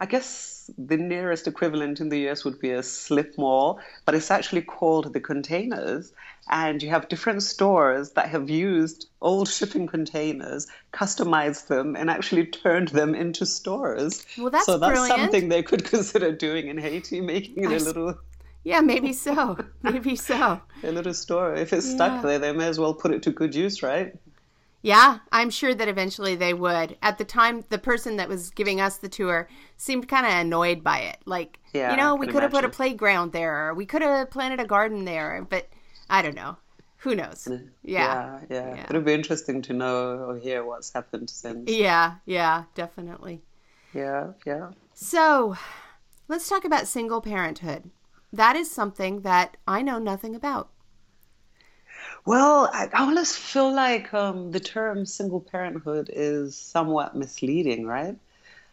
I 0.00 0.06
guess 0.06 0.70
the 0.78 0.96
nearest 0.96 1.46
equivalent 1.46 2.00
in 2.00 2.08
the 2.08 2.28
US 2.28 2.44
would 2.44 2.58
be 2.60 2.70
a 2.70 2.82
slip 2.82 3.36
mall, 3.38 3.80
but 4.06 4.14
it's 4.14 4.30
actually 4.30 4.62
called 4.62 5.12
the 5.12 5.20
containers. 5.20 6.12
And 6.50 6.82
you 6.82 6.88
have 6.90 7.08
different 7.08 7.42
stores 7.42 8.12
that 8.12 8.28
have 8.30 8.48
used 8.50 9.06
old 9.20 9.48
shipping 9.48 9.86
containers, 9.86 10.66
customized 10.94 11.66
them, 11.68 11.94
and 11.96 12.10
actually 12.10 12.46
turned 12.46 12.88
them 12.88 13.14
into 13.14 13.44
stores. 13.46 14.24
Well, 14.36 14.50
that's 14.50 14.66
so 14.66 14.78
that's 14.78 14.92
brilliant. 14.92 15.20
something 15.20 15.48
they 15.48 15.62
could 15.62 15.84
consider 15.94 16.32
doing 16.32 16.68
in 16.68 16.78
Haiti, 16.78 17.20
making 17.20 17.64
it 17.64 17.72
a 17.72 17.78
little 17.84 18.18
yeah 18.64 18.80
maybe 18.80 19.12
so 19.12 19.56
maybe 19.82 20.16
so 20.16 20.60
a 20.82 20.92
little 20.92 21.14
store. 21.14 21.54
If 21.54 21.72
it's 21.72 21.86
Yeah. 21.86 21.92
stuck 21.94 22.22
there, 22.22 22.38
they 22.38 22.52
may 22.52 22.68
as 22.68 22.78
well 22.78 22.94
put 22.94 23.12
it 23.12 23.22
to 23.24 23.30
good 23.32 23.54
use, 23.54 23.82
right? 23.82 24.14
Yeah, 24.80 25.18
I'm 25.32 25.50
sure 25.50 25.74
that 25.74 25.88
eventually 25.88 26.36
they 26.36 26.54
would. 26.54 26.96
At 27.02 27.18
the 27.18 27.24
time, 27.24 27.64
the 27.68 27.78
person 27.78 28.16
that 28.16 28.28
was 28.28 28.50
giving 28.50 28.80
us 28.80 28.98
the 28.98 29.08
tour 29.08 29.48
seemed 29.76 30.08
kind 30.08 30.24
of 30.24 30.32
annoyed 30.32 30.84
by 30.84 31.00
it. 31.00 31.18
Like, 31.26 31.58
Yeah, 31.72 31.90
you 31.90 31.96
know, 31.96 32.14
we 32.14 32.28
could 32.28 32.42
have 32.42 32.52
put 32.52 32.64
a 32.64 32.68
playground 32.68 33.32
there, 33.32 33.68
or 33.68 33.74
we 33.74 33.86
could 33.86 34.02
have 34.02 34.30
planted 34.30 34.60
a 34.60 34.66
garden 34.66 35.04
there, 35.04 35.44
but 35.48 35.68
I 36.08 36.22
don't 36.22 36.36
know. 36.36 36.56
Who 36.98 37.14
knows? 37.14 37.48
Yeah. 37.48 37.60
yeah, 37.82 38.40
yeah. 38.50 38.74
Yeah. 38.76 38.86
It'll 38.88 39.02
be 39.02 39.14
interesting 39.14 39.62
to 39.62 39.72
know 39.72 40.18
or 40.28 40.36
hear 40.36 40.64
what's 40.64 40.92
happened 40.92 41.30
since. 41.30 41.70
Yeah, 41.70 42.16
yeah, 42.24 42.64
definitely. 42.74 43.42
Yeah, 43.94 44.32
yeah. 44.46 44.70
So, 44.94 45.56
let's 46.28 46.48
talk 46.48 46.64
about 46.64 46.86
single 46.88 47.20
parenthood. 47.20 47.90
That 48.32 48.56
is 48.56 48.70
something 48.70 49.22
that 49.22 49.56
I 49.66 49.82
know 49.82 49.98
nothing 49.98 50.34
about. 50.34 50.70
Well, 52.28 52.68
I, 52.70 52.90
always 52.92 53.34
feel 53.34 53.72
like 53.74 54.12
um, 54.12 54.50
the 54.50 54.60
term 54.60 55.06
single 55.06 55.40
parenthood 55.40 56.10
is 56.12 56.54
somewhat 56.54 57.16
misleading, 57.16 57.86
right? 57.86 58.16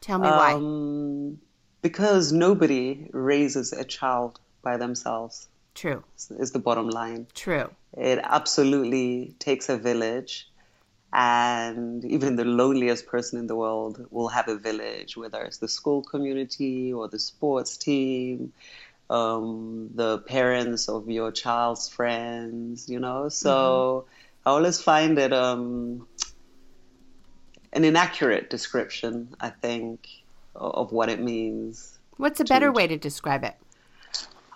Tell 0.02 0.20
me 0.20 0.28
why. 0.28 0.54
Um, 0.56 1.40
because 1.82 2.34
nobody 2.34 3.08
raises 3.14 3.72
a 3.72 3.86
child 3.86 4.42
by 4.62 4.76
themselves, 4.76 5.48
True, 5.74 6.04
is 6.32 6.52
the 6.52 6.60
bottom 6.60 6.90
line. 6.90 7.28
true. 7.34 7.70
It 7.96 8.20
absolutely 8.22 9.36
takes 9.40 9.70
a 9.70 9.78
village, 9.78 10.50
and 11.14 12.04
even 12.04 12.36
the 12.36 12.44
loneliest 12.44 13.08
person 13.08 13.40
in 13.40 13.48
the 13.48 13.56
world 13.56 14.06
will 14.12 14.28
have 14.28 14.50
a 14.50 14.58
village, 14.58 15.16
whether 15.16 15.42
it's 15.44 15.60
the 15.60 15.70
school 15.70 16.04
community 16.04 16.92
or 16.92 17.08
the 17.08 17.20
sports 17.20 17.78
team, 17.78 18.52
um, 19.10 19.90
the 19.94 20.20
parents 20.20 20.90
of 20.90 21.10
your 21.10 21.32
child's 21.32 21.90
friends, 21.90 22.90
you 22.90 23.00
know. 23.00 23.30
So 23.30 24.06
I 24.46 24.52
always 24.52 24.82
find 24.82 25.18
it 25.20 25.34
um, 25.34 26.08
an 27.74 27.84
inaccurate 27.84 28.50
description, 28.50 29.36
I 29.40 29.50
think, 29.50 30.08
of 30.56 30.92
what 30.92 31.10
it 31.10 31.20
means. 31.20 31.98
What's 32.18 32.40
a 32.40 32.46
better 32.46 32.72
way 32.72 32.88
to 32.88 32.98
describe 32.98 33.44
it? 33.44 33.56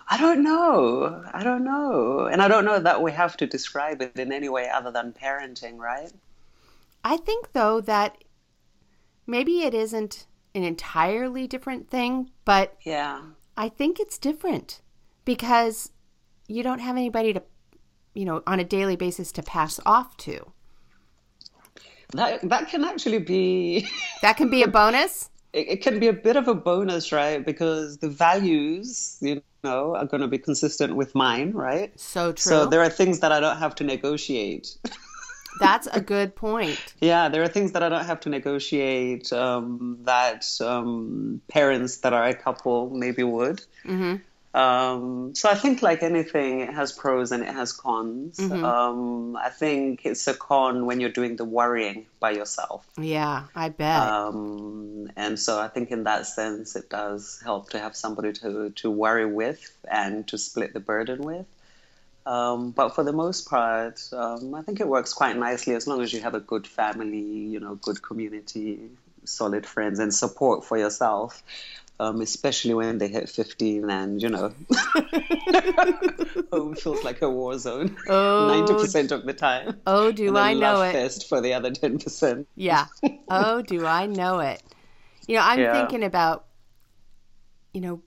I 0.08 0.18
don't 0.18 0.42
know. 0.42 1.24
I 1.32 1.44
don't 1.44 1.62
know. 1.62 2.26
And 2.26 2.42
I 2.42 2.48
don't 2.48 2.64
know 2.64 2.80
that 2.80 3.00
we 3.00 3.12
have 3.12 3.36
to 3.36 3.46
describe 3.46 4.02
it 4.02 4.18
in 4.18 4.32
any 4.32 4.48
way 4.48 4.68
other 4.68 4.90
than 4.90 5.12
parenting, 5.12 5.78
right? 5.78 6.10
I 7.04 7.16
think, 7.16 7.52
though, 7.52 7.80
that 7.82 8.24
maybe 9.26 9.62
it 9.62 9.72
isn't 9.72 10.26
an 10.54 10.64
entirely 10.64 11.46
different 11.46 11.88
thing, 11.88 12.30
but 12.44 12.76
Yeah. 12.82 13.20
I 13.60 13.68
think 13.68 14.00
it's 14.00 14.16
different 14.16 14.80
because 15.26 15.92
you 16.48 16.62
don't 16.62 16.78
have 16.78 16.96
anybody 16.96 17.34
to, 17.34 17.42
you 18.14 18.24
know, 18.24 18.42
on 18.46 18.58
a 18.58 18.64
daily 18.64 18.96
basis 18.96 19.32
to 19.32 19.42
pass 19.42 19.78
off 19.84 20.16
to. 20.28 20.52
That 22.14 22.40
that 22.48 22.70
can 22.70 22.84
actually 22.84 23.18
be 23.18 23.86
That 24.22 24.38
can 24.38 24.48
be 24.48 24.62
a 24.62 24.66
bonus. 24.66 25.28
it, 25.52 25.68
it 25.68 25.82
can 25.82 26.00
be 26.00 26.08
a 26.08 26.14
bit 26.14 26.36
of 26.36 26.48
a 26.48 26.54
bonus, 26.54 27.12
right? 27.12 27.44
Because 27.44 27.98
the 27.98 28.08
values, 28.08 29.18
you 29.20 29.42
know, 29.62 29.94
are 29.94 30.06
going 30.06 30.22
to 30.22 30.28
be 30.36 30.38
consistent 30.38 30.96
with 30.96 31.14
mine, 31.14 31.52
right? 31.52 31.92
So 32.00 32.32
true. 32.32 32.50
So 32.50 32.66
there 32.66 32.80
are 32.80 32.88
things 32.88 33.20
that 33.20 33.30
I 33.30 33.40
don't 33.40 33.58
have 33.58 33.74
to 33.74 33.84
negotiate. 33.84 34.78
That's 35.58 35.86
a 35.92 36.00
good 36.00 36.34
point. 36.36 36.78
Yeah, 37.00 37.28
there 37.28 37.42
are 37.42 37.48
things 37.48 37.72
that 37.72 37.82
I 37.82 37.88
don't 37.88 38.04
have 38.04 38.20
to 38.20 38.28
negotiate 38.28 39.32
um, 39.32 39.98
that 40.04 40.46
um, 40.60 41.40
parents 41.48 41.98
that 41.98 42.12
are 42.12 42.26
a 42.26 42.34
couple 42.34 42.90
maybe 42.90 43.22
would. 43.22 43.60
hmm 43.84 44.16
Um, 44.52 45.32
so 45.36 45.48
I 45.48 45.54
think, 45.54 45.80
like 45.80 46.02
anything, 46.02 46.60
it 46.60 46.74
has 46.74 46.90
pros 46.92 47.30
and 47.30 47.44
it 47.44 47.54
has 47.54 47.72
cons. 47.72 48.36
Mhm. 48.36 48.64
Um, 48.64 49.36
I 49.36 49.48
think 49.48 50.04
it's 50.04 50.26
a 50.26 50.34
con 50.34 50.86
when 50.86 50.98
you're 50.98 51.14
doing 51.20 51.36
the 51.36 51.44
worrying 51.44 52.06
by 52.18 52.32
yourself. 52.32 52.84
Yeah, 52.98 53.44
I 53.54 53.68
bet. 53.68 54.02
Um, 54.02 55.08
and 55.14 55.38
so 55.38 55.60
I 55.60 55.68
think 55.68 55.90
in 55.92 56.02
that 56.04 56.26
sense, 56.26 56.74
it 56.74 56.90
does 56.90 57.40
help 57.44 57.70
to 57.70 57.78
have 57.78 57.94
somebody 57.94 58.32
to, 58.42 58.70
to 58.70 58.90
worry 58.90 59.26
with 59.26 59.70
and 59.88 60.26
to 60.28 60.36
split 60.36 60.72
the 60.72 60.80
burden 60.80 61.22
with. 61.22 61.46
Um, 62.26 62.70
but 62.72 62.90
for 62.94 63.02
the 63.02 63.12
most 63.12 63.48
part, 63.48 64.00
um, 64.12 64.54
I 64.54 64.62
think 64.62 64.80
it 64.80 64.86
works 64.88 65.12
quite 65.14 65.36
nicely 65.36 65.74
as 65.74 65.86
long 65.86 66.02
as 66.02 66.12
you 66.12 66.20
have 66.20 66.34
a 66.34 66.40
good 66.40 66.66
family, 66.66 67.18
you 67.18 67.60
know, 67.60 67.74
good 67.76 68.02
community, 68.02 68.90
solid 69.24 69.66
friends, 69.66 69.98
and 69.98 70.14
support 70.14 70.64
for 70.64 70.76
yourself. 70.78 71.42
Um, 71.98 72.22
especially 72.22 72.72
when 72.72 72.96
they 72.96 73.08
hit 73.08 73.28
15 73.28 73.90
and, 73.90 74.22
you 74.22 74.30
know, 74.30 74.54
home 76.50 76.74
feels 76.74 77.04
like 77.04 77.20
a 77.20 77.28
war 77.28 77.58
zone 77.58 77.94
oh, 78.08 78.38
90% 78.40 79.12
of 79.12 79.26
the 79.26 79.34
time. 79.34 79.82
oh, 79.86 80.10
do 80.10 80.28
and 80.28 80.36
then 80.36 80.42
I 80.42 80.54
know 80.54 80.80
it? 80.80 80.92
fest 80.92 81.28
for 81.28 81.42
the 81.42 81.52
other 81.52 81.70
10%. 81.70 82.46
Yeah. 82.56 82.86
Oh, 83.28 83.60
do 83.60 83.84
I 83.84 84.06
know 84.06 84.40
it? 84.40 84.62
You 85.28 85.36
know, 85.36 85.42
I'm 85.42 85.58
Yeah. 85.60 85.72
thinking 85.72 86.02
about, 86.04 86.46
you 87.74 87.82
know, 87.82 88.00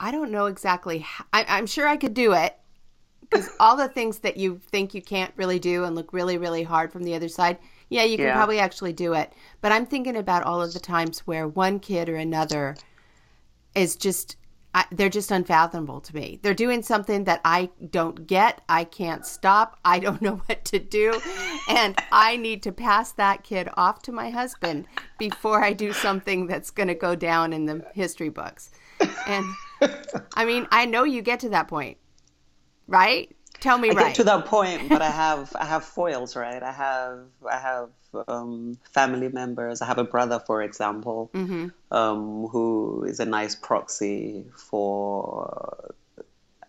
I 0.00 0.10
don't 0.10 0.32
know 0.32 0.46
exactly. 0.46 0.98
How, 0.98 1.24
I, 1.32 1.44
I'm 1.48 1.66
sure 1.66 1.86
I 1.86 1.96
could 1.96 2.14
do 2.14 2.32
it 2.32 2.56
because 3.32 3.50
all 3.58 3.76
the 3.76 3.88
things 3.88 4.18
that 4.20 4.36
you 4.36 4.60
think 4.70 4.94
you 4.94 5.02
can't 5.02 5.32
really 5.36 5.58
do 5.58 5.84
and 5.84 5.94
look 5.96 6.12
really, 6.12 6.38
really 6.38 6.62
hard 6.62 6.92
from 6.92 7.02
the 7.02 7.14
other 7.14 7.28
side, 7.28 7.58
yeah, 7.88 8.04
you 8.04 8.16
can 8.16 8.26
Yeah. 8.26 8.34
probably 8.34 8.58
actually 8.58 8.92
do 8.92 9.14
it. 9.14 9.32
But 9.60 9.72
I'm 9.72 9.86
thinking 9.86 10.16
about 10.16 10.42
all 10.44 10.60
of 10.62 10.72
the 10.74 10.80
times 10.80 11.20
where 11.20 11.48
one 11.48 11.80
kid 11.80 12.08
or 12.08 12.16
another 12.16 12.76
is 13.74 13.96
just. 13.96 14.36
I, 14.74 14.86
they're 14.90 15.10
just 15.10 15.30
unfathomable 15.30 16.00
to 16.00 16.14
me. 16.16 16.38
They're 16.40 16.54
doing 16.54 16.82
something 16.82 17.24
that 17.24 17.42
I 17.44 17.68
don't 17.90 18.26
get. 18.26 18.62
I 18.70 18.84
can't 18.84 19.26
stop. 19.26 19.78
I 19.84 19.98
don't 19.98 20.22
know 20.22 20.36
what 20.46 20.64
to 20.64 20.78
do. 20.78 21.20
And 21.68 21.94
I 22.10 22.38
need 22.38 22.62
to 22.62 22.72
pass 22.72 23.12
that 23.12 23.44
kid 23.44 23.68
off 23.76 24.00
to 24.04 24.12
my 24.12 24.30
husband 24.30 24.86
before 25.18 25.62
I 25.62 25.74
do 25.74 25.92
something 25.92 26.46
that's 26.46 26.70
going 26.70 26.88
to 26.88 26.94
go 26.94 27.14
down 27.14 27.52
in 27.52 27.66
the 27.66 27.84
history 27.92 28.30
books. 28.30 28.70
And 29.26 29.44
I 30.36 30.46
mean, 30.46 30.66
I 30.70 30.86
know 30.86 31.04
you 31.04 31.20
get 31.20 31.40
to 31.40 31.50
that 31.50 31.68
point, 31.68 31.98
right? 32.86 33.34
Tell 33.60 33.78
me 33.78 33.90
I 33.90 33.94
right. 33.94 34.06
get 34.06 34.16
to 34.16 34.24
that 34.24 34.46
point, 34.46 34.88
but 34.88 35.02
I 35.02 35.10
have 35.10 35.54
I 35.54 35.64
have 35.64 35.84
foils, 35.84 36.34
right? 36.34 36.62
I 36.62 36.72
have 36.72 37.20
I 37.48 37.58
have 37.58 37.90
um, 38.28 38.78
family 38.92 39.28
members. 39.28 39.80
I 39.82 39.86
have 39.86 39.98
a 39.98 40.04
brother, 40.04 40.40
for 40.40 40.62
example, 40.62 41.30
hmm 41.32 41.68
um, 41.90 42.46
who 42.48 43.04
is 43.04 43.20
a 43.20 43.24
nice 43.24 43.54
proxy 43.54 44.46
for. 44.56 45.94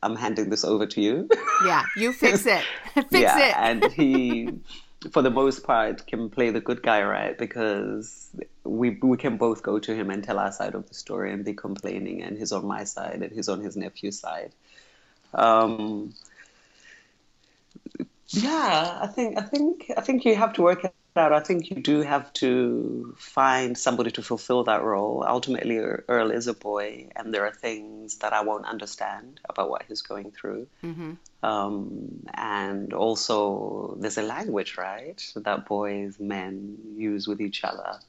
I'm 0.03 0.17
handing 0.17 0.49
this 0.49 0.65
over 0.65 0.85
to 0.85 1.01
you. 1.01 1.29
Yeah, 1.65 1.83
you 1.95 2.11
fix 2.11 2.45
it. 2.57 2.65
fix 2.93 3.11
yeah, 3.11 3.39
it. 3.39 3.55
and 3.57 3.91
he, 3.93 4.49
for 5.11 5.21
the 5.21 5.31
most 5.31 5.63
part, 5.63 6.05
can 6.05 6.29
play 6.29 6.49
the 6.49 6.59
good 6.59 6.83
guy, 6.83 7.01
right? 7.03 7.37
Because 7.37 8.29
we 8.63 8.99
we 9.01 9.17
can 9.17 9.37
both 9.37 9.63
go 9.63 9.79
to 9.79 9.95
him 9.95 10.09
and 10.09 10.23
tell 10.23 10.39
our 10.39 10.51
side 10.51 10.75
of 10.75 10.87
the 10.89 10.93
story 10.93 11.31
and 11.31 11.45
be 11.45 11.53
complaining, 11.53 12.21
and 12.21 12.37
he's 12.37 12.51
on 12.51 12.67
my 12.67 12.83
side 12.83 13.21
and 13.23 13.31
he's 13.31 13.49
on 13.49 13.61
his 13.61 13.75
nephew's 13.77 14.19
side. 14.19 14.51
Um, 15.33 16.13
yeah, 18.27 18.99
I 19.01 19.07
think 19.07 19.37
I 19.37 19.41
think 19.41 19.91
I 19.95 20.01
think 20.01 20.25
you 20.25 20.35
have 20.35 20.53
to 20.53 20.61
work 20.61 20.83
it 20.83 20.93
out. 21.15 21.33
I 21.33 21.39
think 21.39 21.69
you 21.69 21.77
do 21.77 22.01
have 22.01 22.33
to 22.33 23.13
find 23.17 23.77
somebody 23.77 24.11
to 24.11 24.21
fulfill 24.21 24.63
that 24.63 24.83
role. 24.83 25.23
Ultimately, 25.27 25.77
Earl 25.77 26.31
is 26.31 26.47
a 26.47 26.53
boy, 26.53 27.09
and 27.15 27.33
there 27.33 27.45
are 27.45 27.53
things 27.53 28.17
that 28.17 28.33
I 28.33 28.41
won't 28.41 28.65
understand 28.65 29.39
about 29.47 29.69
what 29.69 29.83
he's 29.87 30.01
going 30.01 30.31
through. 30.31 30.67
Mm-hmm. 30.83 31.13
Um, 31.43 32.25
and 32.33 32.93
also, 32.93 33.95
there's 33.99 34.17
a 34.17 34.23
language, 34.23 34.77
right, 34.77 35.21
that 35.35 35.65
boys, 35.65 36.19
men 36.19 36.77
use 36.95 37.27
with 37.27 37.41
each 37.41 37.63
other 37.63 37.99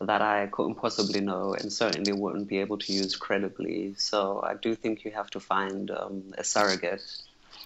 that 0.00 0.22
I 0.22 0.46
couldn't 0.46 0.76
possibly 0.76 1.20
know 1.20 1.54
and 1.54 1.72
certainly 1.72 2.12
wouldn't 2.12 2.48
be 2.48 2.58
able 2.58 2.78
to 2.78 2.92
use 2.92 3.16
credibly. 3.16 3.94
So 3.96 4.40
I 4.42 4.54
do 4.54 4.74
think 4.74 5.04
you 5.04 5.10
have 5.10 5.30
to 5.30 5.40
find 5.40 5.90
um, 5.90 6.34
a 6.38 6.44
surrogate 6.44 7.02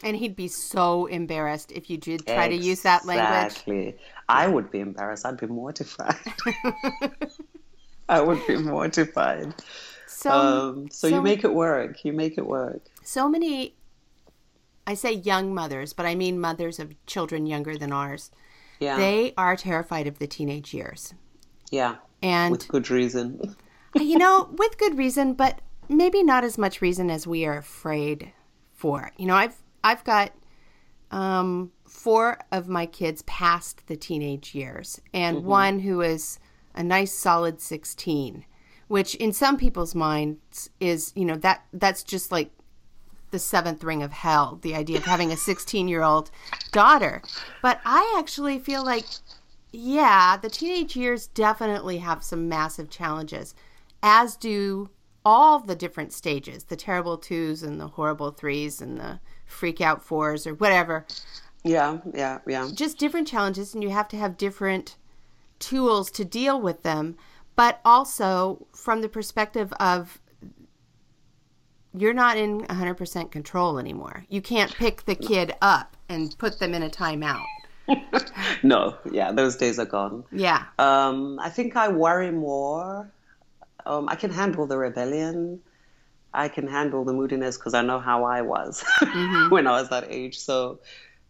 and 0.02 0.16
he'd 0.16 0.36
be 0.36 0.48
so 0.48 1.06
embarrassed 1.06 1.70
if 1.72 1.88
you 1.88 1.96
did 1.96 2.26
try 2.26 2.34
exactly. 2.34 2.58
to 2.58 2.64
use 2.64 2.82
that 2.82 3.04
language. 3.06 3.52
Exactly. 3.52 3.96
I 4.28 4.48
would 4.48 4.70
be 4.70 4.80
embarrassed. 4.80 5.24
I'd 5.24 5.36
be 5.36 5.46
mortified. 5.46 6.16
I 8.08 8.20
would 8.20 8.44
be 8.46 8.56
mortified. 8.56 9.54
So, 10.06 10.30
um, 10.30 10.90
so, 10.90 11.08
so, 11.08 11.16
you 11.16 11.22
make 11.22 11.44
it 11.44 11.54
work. 11.54 12.04
You 12.04 12.12
make 12.12 12.36
it 12.36 12.46
work. 12.46 12.82
So 13.02 13.28
many, 13.28 13.74
I 14.86 14.94
say 14.94 15.12
young 15.12 15.54
mothers, 15.54 15.92
but 15.92 16.04
I 16.04 16.14
mean 16.14 16.40
mothers 16.40 16.78
of 16.78 16.94
children 17.06 17.46
younger 17.46 17.76
than 17.76 17.92
ours. 17.92 18.30
Yeah. 18.80 18.96
They 18.96 19.34
are 19.38 19.56
terrified 19.56 20.06
of 20.06 20.18
the 20.18 20.26
teenage 20.26 20.74
years. 20.74 21.14
Yeah. 21.70 21.96
And 22.22 22.52
with 22.52 22.68
good 22.68 22.90
reason. 22.90 23.56
you 23.94 24.18
know, 24.18 24.48
with 24.52 24.78
good 24.78 24.96
reason, 24.96 25.34
but 25.34 25.60
maybe 25.88 26.22
not 26.22 26.44
as 26.44 26.56
much 26.58 26.80
reason 26.80 27.10
as 27.10 27.26
we 27.26 27.44
are 27.44 27.58
afraid 27.58 28.32
for. 28.72 29.12
You 29.16 29.26
know, 29.26 29.34
I've 29.34 29.56
I've 29.84 30.04
got 30.04 30.32
um, 31.10 31.72
four 31.86 32.38
of 32.50 32.68
my 32.68 32.86
kids 32.86 33.22
past 33.22 33.86
the 33.86 33.96
teenage 33.96 34.54
years, 34.54 35.00
and 35.12 35.38
mm-hmm. 35.38 35.46
one 35.46 35.78
who 35.80 36.00
is 36.00 36.38
a 36.74 36.82
nice 36.82 37.12
solid 37.12 37.60
16, 37.60 38.44
which 38.88 39.14
in 39.16 39.32
some 39.32 39.56
people's 39.56 39.94
minds 39.94 40.70
is, 40.80 41.12
you 41.14 41.24
know, 41.24 41.36
that 41.36 41.64
that's 41.72 42.02
just 42.02 42.32
like 42.32 42.50
the 43.30 43.38
seventh 43.38 43.82
ring 43.82 44.02
of 44.02 44.12
hell, 44.12 44.58
the 44.62 44.74
idea 44.74 44.98
of 44.98 45.04
having 45.04 45.32
a 45.32 45.36
16 45.36 45.88
year 45.88 46.02
old 46.02 46.30
daughter. 46.70 47.22
But 47.62 47.80
I 47.84 48.14
actually 48.18 48.58
feel 48.58 48.84
like, 48.84 49.06
yeah, 49.72 50.36
the 50.36 50.50
teenage 50.50 50.96
years 50.96 51.26
definitely 51.26 51.98
have 51.98 52.22
some 52.22 52.48
massive 52.48 52.90
challenges, 52.90 53.54
as 54.02 54.36
do 54.36 54.90
all 55.24 55.60
the 55.60 55.76
different 55.76 56.12
stages 56.12 56.64
the 56.64 56.76
terrible 56.76 57.16
twos 57.16 57.62
and 57.62 57.80
the 57.80 57.86
horrible 57.86 58.30
threes 58.30 58.80
and 58.80 58.98
the 58.98 59.20
freak 59.46 59.80
out 59.80 60.02
fours 60.02 60.46
or 60.46 60.54
whatever. 60.54 61.06
Yeah, 61.64 61.98
yeah, 62.12 62.40
yeah. 62.46 62.68
Just 62.74 62.98
different 62.98 63.28
challenges, 63.28 63.74
and 63.74 63.82
you 63.82 63.90
have 63.90 64.08
to 64.08 64.16
have 64.16 64.36
different 64.36 64.96
tools 65.58 66.10
to 66.12 66.24
deal 66.24 66.60
with 66.60 66.82
them. 66.82 67.16
But 67.54 67.80
also 67.84 68.66
from 68.74 69.02
the 69.02 69.08
perspective 69.08 69.72
of 69.74 70.20
you're 71.94 72.14
not 72.14 72.36
in 72.38 72.62
100% 72.62 73.30
control 73.30 73.78
anymore. 73.78 74.24
You 74.28 74.40
can't 74.40 74.74
pick 74.74 75.04
the 75.04 75.14
kid 75.14 75.54
up 75.60 75.96
and 76.08 76.36
put 76.38 76.58
them 76.58 76.72
in 76.74 76.82
a 76.82 76.88
timeout. 76.88 77.44
no, 78.62 78.96
yeah, 79.10 79.32
those 79.32 79.56
days 79.56 79.78
are 79.78 79.86
gone. 79.86 80.24
Yeah. 80.32 80.64
Um, 80.78 81.38
I 81.40 81.48
think 81.48 81.76
I 81.76 81.88
worry 81.88 82.30
more. 82.30 83.10
Um, 83.84 84.08
I 84.08 84.14
can 84.14 84.30
handle 84.30 84.66
the 84.66 84.78
rebellion. 84.78 85.60
I 86.34 86.48
can 86.48 86.66
handle 86.66 87.04
the 87.04 87.12
moodiness 87.12 87.58
because 87.58 87.74
I 87.74 87.82
know 87.82 87.98
how 87.98 88.24
I 88.24 88.42
was 88.42 88.82
mm-hmm. 89.00 89.48
when 89.50 89.66
I 89.66 89.72
was 89.72 89.90
that 89.90 90.06
age. 90.08 90.38
So, 90.38 90.80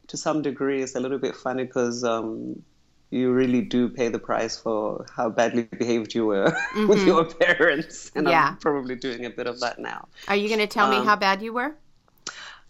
to 0.08 0.16
some 0.16 0.42
degree, 0.42 0.82
it's 0.82 0.94
a 0.94 1.00
little 1.00 1.18
bit 1.18 1.34
funny 1.34 1.64
because 1.64 2.04
um, 2.04 2.62
you 3.10 3.32
really 3.32 3.60
do 3.60 3.88
pay 3.88 4.08
the 4.08 4.18
price 4.18 4.56
for 4.56 5.06
how 5.14 5.28
badly 5.28 5.64
behaved 5.64 6.14
you 6.14 6.26
were 6.26 6.50
mm-hmm. 6.74 6.88
with 6.88 7.04
your 7.04 7.24
parents. 7.24 8.12
And 8.14 8.28
yeah. 8.28 8.48
I'm 8.50 8.56
probably 8.58 8.94
doing 8.94 9.24
a 9.24 9.30
bit 9.30 9.46
of 9.46 9.60
that 9.60 9.78
now. 9.78 10.08
Are 10.28 10.36
you 10.36 10.48
going 10.48 10.60
to 10.60 10.66
tell 10.66 10.86
um, 10.86 10.90
me 10.90 11.04
how 11.04 11.16
bad 11.16 11.42
you 11.42 11.52
were? 11.52 11.74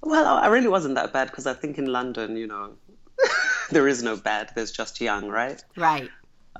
Well, 0.03 0.37
I 0.37 0.49
really 0.49 0.69
wasn't 0.69 0.97
that 0.97 1.13
bad 1.13 1.29
because 1.29 1.47
I 1.47 1.55
think 1.55 1.79
in 1.79 1.87
London, 1.87 2.37
you 2.37 2.49
know, 2.49 2.73
there 3.73 3.89
is 3.89 4.03
no 4.03 4.17
bad, 4.17 4.51
there's 4.55 4.71
just 4.71 5.01
young, 5.01 5.29
right? 5.29 5.63
Right. 5.77 6.11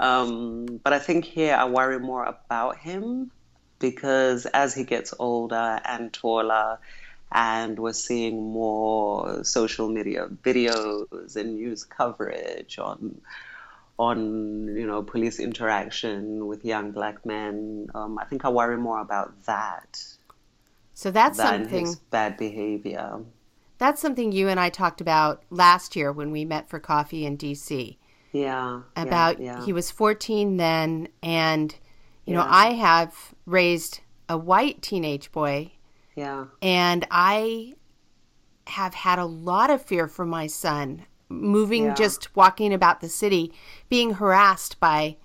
Um, 0.01 0.81
but 0.83 0.93
I 0.93 0.99
think 0.99 1.25
here 1.25 1.55
I 1.55 1.65
worry 1.67 2.01
more 2.01 2.25
about 2.25 2.79
him 2.79 3.31
because 3.79 4.47
as 4.47 4.75
he 4.75 4.85
gets 4.85 5.13
older 5.19 5.81
and 5.85 6.13
taller, 6.13 6.79
and 7.31 7.79
we're 7.79 7.93
seeing 7.93 8.53
more 8.53 9.43
social 9.43 9.89
media 9.89 10.29
videos 10.43 11.37
and 11.37 11.57
news 11.57 11.85
coverage 11.85 12.79
on 12.79 13.21
on 13.99 14.77
you 14.77 14.87
know 14.87 15.03
police 15.03 15.39
interaction 15.41 16.47
with 16.47 16.65
young 16.65 16.93
black 16.93 17.25
men. 17.25 17.89
Um, 17.95 18.19
I 18.19 18.25
think 18.25 18.45
I 18.45 18.49
worry 18.49 18.77
more 18.77 19.01
about 19.01 19.45
that. 19.45 20.03
So 20.95 21.11
that's 21.11 21.39
something 21.39 21.95
bad 22.11 22.37
behavior. 22.37 23.21
That's 23.83 24.01
something 24.01 24.31
you 24.31 24.49
and 24.49 24.61
I 24.61 24.69
talked 24.69 25.01
about 25.01 25.43
last 25.51 25.97
year 25.97 26.13
when 26.13 26.31
we 26.31 26.45
met 26.45 26.69
for 26.69 26.79
coffee 26.79 27.27
in 27.27 27.37
DC. 27.37 27.97
Yeah. 28.31 28.83
About 28.95 29.41
yeah, 29.41 29.59
yeah. 29.59 29.65
he 29.65 29.73
was 29.73 29.91
14 29.91 30.57
then 30.57 31.09
and 31.21 31.75
you 32.25 32.35
yeah. 32.35 32.39
know, 32.39 32.47
I 32.49 32.75
have 32.75 33.35
raised 33.45 33.99
a 34.29 34.39
white 34.39 34.83
teenage 34.83 35.33
boy. 35.33 35.73
Yeah. 36.15 36.45
And 36.63 37.05
I 37.11 37.75
have 38.69 38.95
had 38.95 39.19
a 39.19 39.25
lot 39.25 39.69
of 39.69 39.83
fear 39.83 40.07
for 40.07 40.25
my 40.25 40.47
son 40.47 41.05
moving 41.29 41.93
just 41.97 42.37
walking 42.37 42.73
about 42.73 43.01
the 43.01 43.09
city 43.09 43.53
being 43.89 44.15
harassed 44.15 44.79
by 44.79 45.17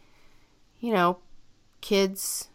you 0.79 0.91
know 0.91 1.19
kids 1.81 2.49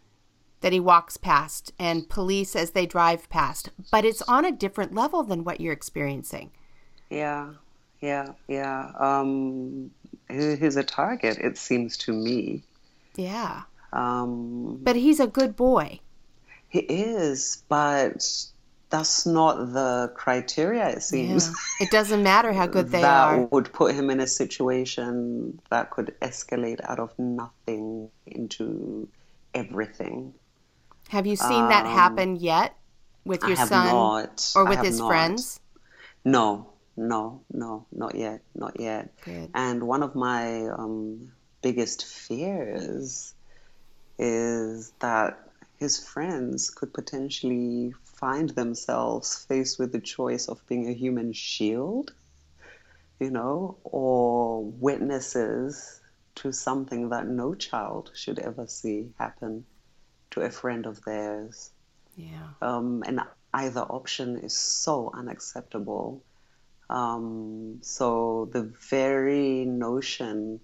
that 0.63 0.73
he 0.73 0.79
walks 0.79 1.15
past 1.15 1.71
and 1.77 2.09
police 2.09 2.55
as 2.55 2.71
they 2.71 2.87
drive 2.87 3.29
past 3.29 3.69
but 3.91 4.03
it's 4.03 4.23
on 4.23 4.43
a 4.43 4.51
different 4.51 4.95
level 4.95 5.21
than 5.23 5.43
what 5.43 5.61
you're 5.61 5.71
experiencing 5.71 6.49
yeah 7.11 7.51
yeah 8.01 8.33
yeah 8.47 8.91
um 8.97 9.91
he's 10.29 10.75
a 10.75 10.83
target 10.83 11.37
it 11.37 11.57
seems 11.57 11.95
to 11.95 12.11
me 12.11 12.63
yeah 13.15 13.61
um, 13.93 14.79
but 14.81 14.95
he's 14.95 15.19
a 15.19 15.27
good 15.27 15.55
boy. 15.55 15.99
He 16.67 16.79
is, 16.79 17.63
but 17.69 18.27
that's 18.89 19.25
not 19.25 19.73
the 19.73 20.11
criteria, 20.15 20.89
it 20.89 21.03
seems. 21.03 21.47
Yeah. 21.47 21.85
It 21.85 21.91
doesn't 21.91 22.23
matter 22.23 22.51
how 22.51 22.65
good 22.65 22.89
they 22.89 23.01
that 23.01 23.27
are. 23.27 23.37
That 23.37 23.51
would 23.51 23.71
put 23.71 23.93
him 23.93 24.09
in 24.09 24.19
a 24.19 24.27
situation 24.27 25.61
that 25.69 25.91
could 25.91 26.15
escalate 26.21 26.81
out 26.83 26.99
of 26.99 27.17
nothing 27.19 28.09
into 28.25 29.07
everything. 29.53 30.33
Have 31.09 31.27
you 31.27 31.35
seen 31.35 31.63
um, 31.63 31.69
that 31.69 31.85
happen 31.85 32.35
yet 32.37 32.75
with 33.25 33.43
your 33.43 33.55
son 33.55 33.87
not. 33.87 34.51
or 34.55 34.65
with 34.65 34.79
his 34.79 34.99
not. 34.99 35.07
friends? 35.07 35.59
No, 36.25 36.73
no, 36.95 37.41
no, 37.51 37.85
not 37.91 38.15
yet, 38.15 38.41
not 38.55 38.79
yet. 38.79 39.13
Good. 39.23 39.49
And 39.53 39.83
one 39.83 40.03
of 40.03 40.15
my 40.15 40.67
um, 40.67 41.31
biggest 41.61 42.05
fears 42.05 43.33
is 44.17 44.91
that 44.99 45.39
his 45.77 45.99
friends 45.99 46.69
could 46.69 46.93
potentially 46.93 47.93
find 48.03 48.49
themselves 48.51 49.45
faced 49.45 49.79
with 49.79 49.91
the 49.91 49.99
choice 49.99 50.47
of 50.47 50.65
being 50.67 50.87
a 50.87 50.93
human 50.93 51.33
shield, 51.33 52.13
you 53.19 53.29
know, 53.29 53.77
or 53.83 54.63
witnesses 54.63 55.99
to 56.35 56.51
something 56.51 57.09
that 57.09 57.27
no 57.27 57.53
child 57.53 58.11
should 58.15 58.39
ever 58.39 58.65
see 58.67 59.09
happen 59.19 59.65
to 60.33 60.41
a 60.41 60.49
friend 60.49 60.85
of 60.85 61.01
theirs. 61.03 61.71
Yeah. 62.15 62.49
Um, 62.61 63.03
and 63.05 63.21
either 63.53 63.81
option 63.81 64.37
is 64.37 64.55
so 64.55 65.11
unacceptable. 65.13 66.23
Um, 66.89 67.79
so 67.81 68.49
the 68.51 68.71
very 68.89 69.65
notion 69.65 70.59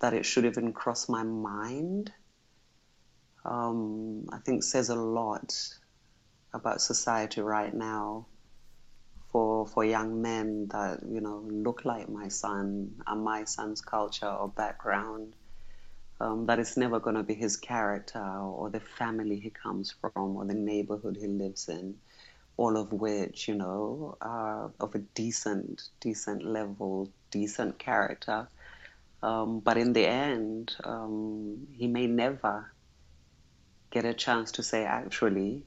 that 0.00 0.14
it 0.14 0.24
should 0.24 0.46
even 0.46 0.72
cross 0.72 1.08
my 1.08 1.22
mind 1.22 2.12
um, 3.44 4.26
I 4.32 4.38
think 4.38 4.62
says 4.62 4.88
a 4.88 4.94
lot 4.94 5.54
about 6.52 6.80
society 6.80 7.40
right 7.40 7.74
now 7.74 8.26
for 9.30 9.66
for 9.66 9.84
young 9.84 10.22
men 10.22 10.68
that 10.70 11.00
you 11.06 11.20
know 11.20 11.46
look 11.50 11.84
like 11.84 12.08
my 12.08 12.28
son 12.28 12.92
and 13.06 13.24
my 13.24 13.44
son's 13.44 13.80
culture 13.80 14.30
or 14.30 14.48
background. 14.48 15.34
Um, 16.20 16.46
that 16.46 16.60
it's 16.60 16.76
never 16.76 17.00
going 17.00 17.16
to 17.16 17.24
be 17.24 17.34
his 17.34 17.56
character 17.56 18.24
or 18.24 18.70
the 18.70 18.80
family 18.80 19.40
he 19.40 19.50
comes 19.50 19.92
from 20.00 20.36
or 20.36 20.44
the 20.44 20.54
neighborhood 20.54 21.18
he 21.20 21.26
lives 21.26 21.68
in, 21.68 21.96
all 22.56 22.76
of 22.76 22.92
which 22.92 23.48
you 23.48 23.54
know 23.54 24.16
are 24.20 24.70
of 24.78 24.94
a 24.94 25.00
decent, 25.00 25.82
decent 26.00 26.44
level, 26.44 27.10
decent 27.30 27.78
character. 27.78 28.48
Um, 29.22 29.58
but 29.60 29.76
in 29.76 29.92
the 29.92 30.06
end, 30.06 30.76
um, 30.84 31.66
he 31.72 31.88
may 31.88 32.06
never 32.06 32.70
get 33.90 34.04
a 34.04 34.14
chance 34.14 34.52
to 34.52 34.62
say, 34.62 34.84
actually, 34.84 35.64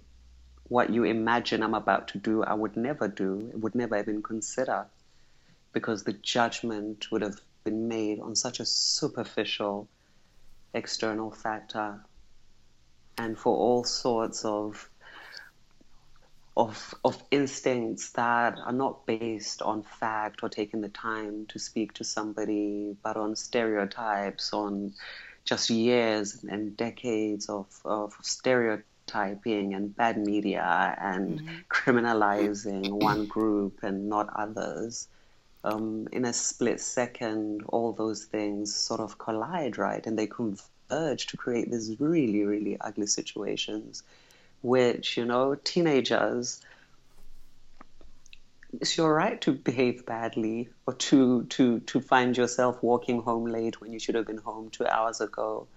what 0.70 0.90
you 0.90 1.04
imagine 1.04 1.62
I'm 1.62 1.74
about 1.74 2.10
to 2.10 2.18
do, 2.20 2.44
I 2.44 2.54
would 2.54 2.78
never 2.78 3.08
do, 3.08 3.52
would 3.54 3.76
never 3.76 3.98
even 3.98 4.24
consider, 4.24 4.88
because 5.74 6.04
the 6.04 6.14
judgment 6.14 7.12
would 7.12 7.22
have 7.22 7.40
been 7.64 7.88
made 7.88 8.20
on 8.20 8.36
such 8.36 8.60
a 8.60 8.66
superficial 8.66 9.88
external 10.78 11.32
factor 11.32 12.00
and 13.18 13.38
for 13.38 13.56
all 13.56 13.84
sorts 13.84 14.46
of 14.46 14.90
of 16.56 16.94
of 17.04 17.22
instincts 17.30 18.12
that 18.14 18.58
are 18.66 18.74
not 18.74 19.06
based 19.06 19.62
on 19.62 19.84
fact 19.84 20.40
or 20.42 20.50
taking 20.50 20.82
the 20.82 20.90
time 20.90 21.46
to 21.48 21.60
speak 21.60 21.94
to 21.94 22.04
somebody, 22.04 22.96
but 23.04 23.16
on 23.16 23.36
stereotypes, 23.36 24.54
on 24.54 24.94
just 25.46 25.70
years 25.70 26.44
and 26.50 26.76
decades 26.76 27.48
of, 27.48 27.68
of 27.86 28.14
stereotyping 28.22 29.74
and 29.74 29.96
bad 29.96 30.18
media 30.18 30.96
and 31.00 31.40
mm-hmm. 31.40 31.56
criminalizing 31.70 32.92
one 32.92 33.26
group 33.28 33.84
and 33.84 34.10
not 34.10 34.28
others. 34.36 35.08
Um, 35.64 36.08
in 36.12 36.24
a 36.26 36.34
split 36.34 36.80
second, 36.80 37.64
all 37.68 37.92
those 37.92 38.26
things 38.26 38.74
sort 38.76 39.02
of 39.02 39.18
collide, 39.18 39.78
right? 39.78 40.06
And 40.06 40.18
they 40.18 40.28
converge 40.28 41.28
to 41.28 41.38
create 41.38 41.72
these 41.72 42.00
really, 42.00 42.44
really 42.44 42.78
ugly 42.80 43.08
situations 43.08 44.04
which, 44.62 45.18
you 45.18 45.26
know, 45.26 45.56
teenagers, 45.56 46.62
it's 48.82 48.98
your 48.98 49.14
right 49.14 49.40
to 49.42 49.54
behave 49.54 50.06
badly 50.06 50.70
or 50.86 50.94
to, 50.94 51.44
to, 51.46 51.80
to 51.82 52.02
find 52.02 52.36
yourself 52.36 52.82
walking 52.84 53.22
home 53.22 53.46
late 53.46 53.80
when 53.82 53.94
you 53.94 54.00
should 54.00 54.16
have 54.16 54.28
been 54.28 54.38
home 54.38 54.70
two 54.70 54.86
hours 54.86 55.22
ago 55.22 55.68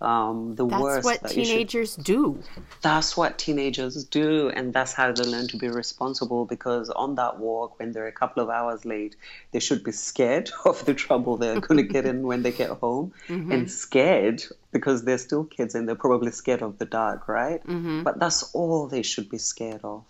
um, 0.00 0.54
the 0.54 0.66
that's 0.66 0.82
worst. 0.82 1.04
what 1.04 1.22
that 1.22 1.30
teenagers 1.32 1.94
should, 1.94 2.04
do. 2.04 2.42
That's 2.82 3.16
what 3.16 3.36
teenagers 3.36 4.04
do, 4.04 4.48
and 4.48 4.72
that's 4.72 4.92
how 4.92 5.10
they 5.10 5.24
learn 5.24 5.48
to 5.48 5.56
be 5.56 5.68
responsible. 5.68 6.44
Because 6.44 6.88
on 6.90 7.16
that 7.16 7.38
walk, 7.38 7.78
when 7.80 7.90
they're 7.90 8.06
a 8.06 8.12
couple 8.12 8.42
of 8.42 8.48
hours 8.48 8.84
late, 8.84 9.16
they 9.50 9.58
should 9.58 9.82
be 9.82 9.90
scared 9.90 10.50
of 10.64 10.84
the 10.84 10.94
trouble 10.94 11.36
they're 11.36 11.60
going 11.68 11.78
to 11.78 11.92
get 11.92 12.06
in 12.06 12.22
when 12.22 12.42
they 12.42 12.52
get 12.52 12.70
home, 12.70 13.12
mm-hmm. 13.26 13.50
and 13.50 13.70
scared 13.70 14.42
because 14.70 15.04
they're 15.04 15.18
still 15.18 15.44
kids 15.44 15.74
and 15.74 15.88
they're 15.88 15.96
probably 15.96 16.30
scared 16.30 16.62
of 16.62 16.78
the 16.78 16.84
dark, 16.84 17.26
right? 17.26 17.64
Mm-hmm. 17.64 18.04
But 18.04 18.20
that's 18.20 18.54
all 18.54 18.86
they 18.86 19.02
should 19.02 19.28
be 19.28 19.38
scared 19.38 19.80
of. 19.82 20.04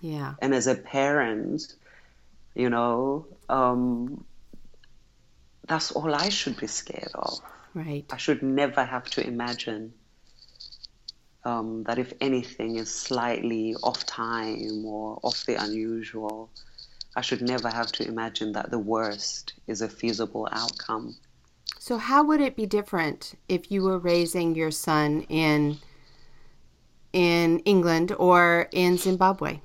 Yeah. 0.00 0.34
And 0.40 0.54
as 0.54 0.66
a 0.66 0.74
parent, 0.76 1.74
you 2.54 2.70
know, 2.70 3.26
um, 3.48 4.24
that's 5.66 5.90
all 5.92 6.14
I 6.14 6.28
should 6.28 6.58
be 6.58 6.66
scared 6.68 7.10
of. 7.14 7.40
Right. 7.76 8.06
I 8.10 8.16
should 8.16 8.42
never 8.42 8.82
have 8.86 9.04
to 9.10 9.26
imagine 9.26 9.92
um, 11.44 11.84
that 11.84 11.98
if 11.98 12.14
anything 12.22 12.76
is 12.76 12.88
slightly 12.90 13.74
off 13.82 14.06
time 14.06 14.86
or 14.86 15.20
off 15.22 15.44
the 15.44 15.62
unusual, 15.62 16.48
I 17.14 17.20
should 17.20 17.42
never 17.42 17.68
have 17.68 17.92
to 17.92 18.08
imagine 18.08 18.52
that 18.52 18.70
the 18.70 18.78
worst 18.78 19.52
is 19.66 19.82
a 19.82 19.90
feasible 19.90 20.48
outcome. 20.50 21.16
So, 21.78 21.98
how 21.98 22.24
would 22.24 22.40
it 22.40 22.56
be 22.56 22.64
different 22.64 23.34
if 23.46 23.70
you 23.70 23.82
were 23.82 23.98
raising 23.98 24.54
your 24.54 24.70
son 24.70 25.26
in 25.28 25.76
in 27.12 27.58
England 27.66 28.14
or 28.18 28.70
in 28.72 28.96
Zimbabwe? 28.96 29.60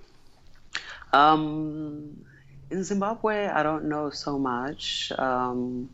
Um, 1.14 2.26
in 2.70 2.84
Zimbabwe, 2.84 3.48
I 3.48 3.64
don't 3.64 3.86
know 3.86 4.10
so 4.10 4.38
much. 4.38 5.14
Um, 5.18 5.90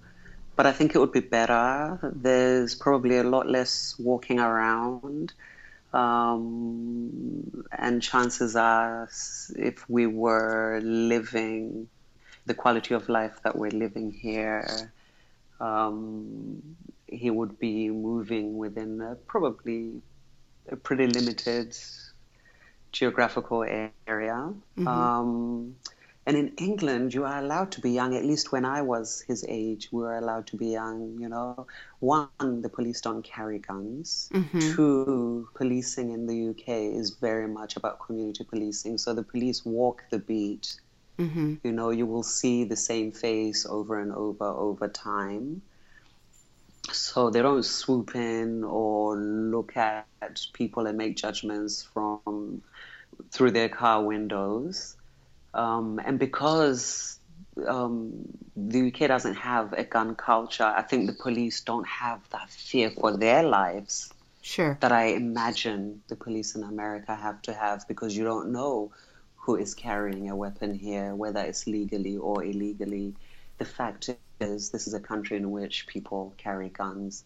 but 0.57 0.65
I 0.65 0.71
think 0.71 0.95
it 0.95 0.99
would 0.99 1.11
be 1.11 1.21
better. 1.21 1.99
There's 2.01 2.73
probably 2.73 3.17
a 3.19 3.23
lot 3.23 3.47
less 3.47 3.95
walking 3.99 4.39
around. 4.39 5.31
Um, 5.93 7.63
and 7.71 8.01
chances 8.01 8.55
are, 8.55 9.07
if 9.55 9.87
we 9.87 10.07
were 10.07 10.81
living 10.83 11.87
the 12.47 12.55
quality 12.55 12.95
of 12.95 13.07
life 13.07 13.39
that 13.43 13.55
we're 13.55 13.71
living 13.71 14.11
here, 14.11 14.91
um, 15.61 16.75
he 17.05 17.29
would 17.29 17.59
be 17.59 17.89
moving 17.89 18.57
within 18.57 18.99
a, 18.99 19.15
probably 19.15 20.01
a 20.69 20.75
pretty 20.75 21.05
limited 21.05 21.77
geographical 22.91 23.63
area. 23.63 24.53
Mm-hmm. 24.75 24.87
Um, 24.87 25.75
and 26.27 26.35
in 26.35 26.49
England, 26.57 27.13
you 27.13 27.23
are 27.23 27.39
allowed 27.39 27.71
to 27.71 27.81
be 27.81 27.91
young. 27.91 28.13
At 28.13 28.25
least 28.25 28.51
when 28.51 28.65
I 28.65 28.81
was 28.81 29.23
his 29.29 29.45
age, 29.47 29.87
we 29.93 30.01
were 30.01 30.17
allowed 30.17 30.47
to 30.47 30.57
be 30.57 30.67
young. 30.67 31.17
You 31.21 31.29
know, 31.29 31.67
one, 31.99 32.61
the 32.61 32.67
police 32.67 32.99
don't 32.99 33.23
carry 33.23 33.59
guns. 33.59 34.29
Mm-hmm. 34.33 34.59
Two, 34.59 35.47
policing 35.53 36.11
in 36.11 36.27
the 36.27 36.49
UK 36.49 36.67
is 36.99 37.11
very 37.11 37.47
much 37.47 37.77
about 37.77 38.05
community 38.05 38.43
policing. 38.43 38.97
So 38.97 39.13
the 39.13 39.23
police 39.23 39.63
walk 39.63 40.03
the 40.09 40.19
beat. 40.19 40.75
Mm-hmm. 41.17 41.55
You 41.63 41.71
know, 41.71 41.91
you 41.91 42.05
will 42.05 42.23
see 42.23 42.65
the 42.65 42.75
same 42.75 43.13
face 43.13 43.65
over 43.65 43.97
and 43.97 44.11
over 44.11 44.47
over 44.47 44.89
time. 44.89 45.61
So 46.91 47.29
they 47.29 47.41
don't 47.41 47.63
swoop 47.63 48.15
in 48.15 48.65
or 48.65 49.15
look 49.15 49.77
at 49.77 50.05
people 50.51 50.87
and 50.87 50.97
make 50.97 51.15
judgments 51.15 51.83
from 51.83 52.63
through 53.31 53.51
their 53.51 53.69
car 53.69 54.03
windows 54.03 54.96
um, 55.57 55.99
and 56.05 56.19
because 56.19 57.19
um, 57.67 58.25
the 58.55 58.87
UK 58.87 59.07
doesn't 59.07 59.33
have 59.35 59.73
a 59.73 59.83
gun 59.83 60.15
culture, 60.15 60.63
I 60.63 60.83
think 60.83 61.07
the 61.07 61.13
police 61.13 61.61
don't 61.61 61.87
have 61.87 62.21
that 62.29 62.49
fear 62.49 62.91
for 62.91 63.17
their 63.17 63.43
lives. 63.43 64.13
Sure. 64.43 64.77
That 64.79 64.91
I 64.91 65.07
imagine 65.07 66.03
the 66.07 66.15
police 66.15 66.55
in 66.55 66.63
America 66.63 67.13
have 67.13 67.41
to 67.43 67.53
have 67.53 67.85
because 67.87 68.15
you 68.15 68.23
don't 68.23 68.51
know 68.51 68.91
who 69.35 69.55
is 69.55 69.73
carrying 69.73 70.29
a 70.29 70.35
weapon 70.35 70.73
here, 70.73 71.15
whether 71.15 71.41
it's 71.41 71.67
legally 71.67 72.17
or 72.17 72.43
illegally. 72.43 73.15
The 73.57 73.65
fact 73.65 74.09
is, 74.39 74.69
this 74.69 74.87
is 74.87 74.93
a 74.93 74.99
country 74.99 75.37
in 75.37 75.51
which 75.51 75.87
people 75.87 76.33
carry 76.37 76.69
guns 76.69 77.25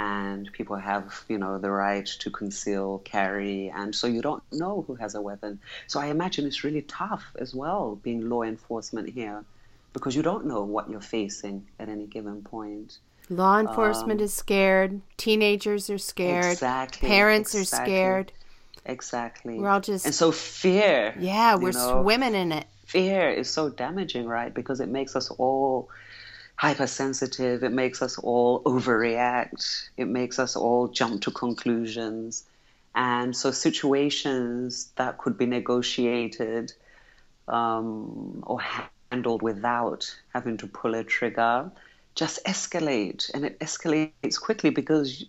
and 0.00 0.50
people 0.52 0.76
have 0.76 1.24
you 1.28 1.36
know 1.36 1.58
the 1.58 1.70
right 1.70 2.06
to 2.06 2.30
conceal 2.30 3.02
carry 3.04 3.68
and 3.68 3.94
so 3.94 4.06
you 4.06 4.22
don't 4.22 4.42
know 4.50 4.82
who 4.86 4.94
has 4.94 5.14
a 5.14 5.20
weapon. 5.20 5.60
So 5.88 6.00
i 6.00 6.06
imagine 6.06 6.46
it's 6.46 6.64
really 6.64 6.82
tough 6.82 7.24
as 7.38 7.54
well 7.54 7.96
being 7.96 8.30
law 8.30 8.42
enforcement 8.42 9.10
here 9.10 9.44
because 9.92 10.16
you 10.16 10.22
don't 10.22 10.46
know 10.46 10.62
what 10.62 10.88
you're 10.88 11.08
facing 11.18 11.66
at 11.78 11.88
any 11.88 12.06
given 12.06 12.42
point. 12.42 12.98
Law 13.28 13.58
enforcement 13.58 14.20
um, 14.20 14.24
is 14.24 14.32
scared. 14.32 15.00
Teenagers 15.18 15.90
are 15.90 15.98
scared. 15.98 16.52
Exactly, 16.52 17.08
parents 17.08 17.54
exactly, 17.54 17.92
are 17.92 17.98
scared. 17.98 18.32
Exactly. 18.86 19.58
We're 19.58 19.68
all 19.68 19.80
just 19.80 20.06
and 20.06 20.14
so 20.14 20.32
fear 20.32 21.14
yeah 21.18 21.56
we're 21.56 21.72
know, 21.72 22.02
swimming 22.02 22.34
in 22.34 22.52
it. 22.52 22.66
Fear 22.86 23.30
is 23.30 23.50
so 23.50 23.68
damaging 23.68 24.26
right? 24.26 24.52
Because 24.54 24.80
it 24.80 24.88
makes 24.88 25.14
us 25.14 25.30
all 25.32 25.90
hypersensitive. 26.60 27.64
It 27.64 27.72
makes 27.72 28.02
us 28.02 28.18
all 28.18 28.62
overreact. 28.64 29.88
It 29.96 30.08
makes 30.08 30.38
us 30.38 30.56
all 30.56 30.88
jump 30.88 31.22
to 31.22 31.30
conclusions. 31.30 32.44
And 32.94 33.34
so, 33.34 33.50
situations 33.50 34.90
that 34.96 35.16
could 35.16 35.38
be 35.38 35.46
negotiated 35.46 36.74
um, 37.48 38.44
or 38.46 38.60
handled 39.10 39.40
without 39.40 40.14
having 40.34 40.58
to 40.58 40.66
pull 40.66 40.94
a 40.94 41.02
trigger 41.02 41.70
just 42.14 42.44
escalate. 42.44 43.30
And 43.32 43.46
it 43.46 43.58
escalates 43.60 44.38
quickly 44.38 44.68
because 44.68 45.24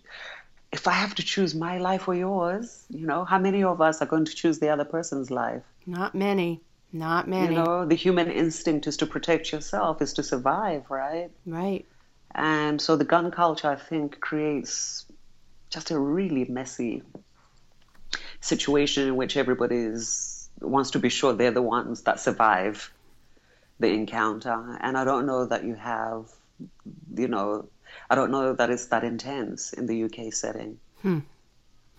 if 0.70 0.86
I 0.86 0.92
have 0.92 1.14
to 1.14 1.22
choose 1.22 1.54
my 1.54 1.78
life 1.78 2.08
or 2.08 2.14
yours, 2.14 2.84
you 2.90 3.06
know, 3.06 3.24
how 3.24 3.38
many 3.38 3.64
of 3.64 3.80
us 3.80 4.02
are 4.02 4.06
going 4.06 4.26
to 4.26 4.34
choose 4.34 4.58
the 4.58 4.68
other 4.68 4.84
person's 4.84 5.30
life? 5.30 5.62
Not 5.86 6.14
many. 6.14 6.60
Not 6.92 7.26
many. 7.26 7.54
You 7.54 7.64
know, 7.64 7.86
the 7.86 7.94
human 7.94 8.30
instinct 8.30 8.86
is 8.86 8.98
to 8.98 9.06
protect 9.06 9.50
yourself, 9.50 10.02
is 10.02 10.12
to 10.14 10.22
survive, 10.22 10.90
right? 10.90 11.30
Right. 11.46 11.86
And 12.34 12.80
so 12.80 12.96
the 12.96 13.04
gun 13.04 13.30
culture, 13.30 13.68
I 13.68 13.76
think, 13.76 14.20
creates 14.20 15.06
just 15.70 15.90
a 15.90 15.98
really 15.98 16.44
messy 16.44 17.02
situation 18.40 19.08
in 19.08 19.16
which 19.16 19.36
everybody 19.36 19.76
is, 19.76 20.50
wants 20.60 20.90
to 20.90 20.98
be 20.98 21.08
sure 21.08 21.32
they're 21.32 21.50
the 21.50 21.62
ones 21.62 22.02
that 22.02 22.20
survive 22.20 22.92
the 23.80 23.88
encounter. 23.88 24.78
And 24.80 24.98
I 24.98 25.04
don't 25.04 25.26
know 25.26 25.46
that 25.46 25.64
you 25.64 25.74
have, 25.74 26.30
you 27.16 27.28
know, 27.28 27.68
I 28.10 28.14
don't 28.14 28.30
know 28.30 28.52
that 28.52 28.68
it's 28.68 28.86
that 28.86 29.04
intense 29.04 29.72
in 29.72 29.86
the 29.86 30.04
UK 30.04 30.32
setting. 30.32 30.78
Hmm. 31.00 31.20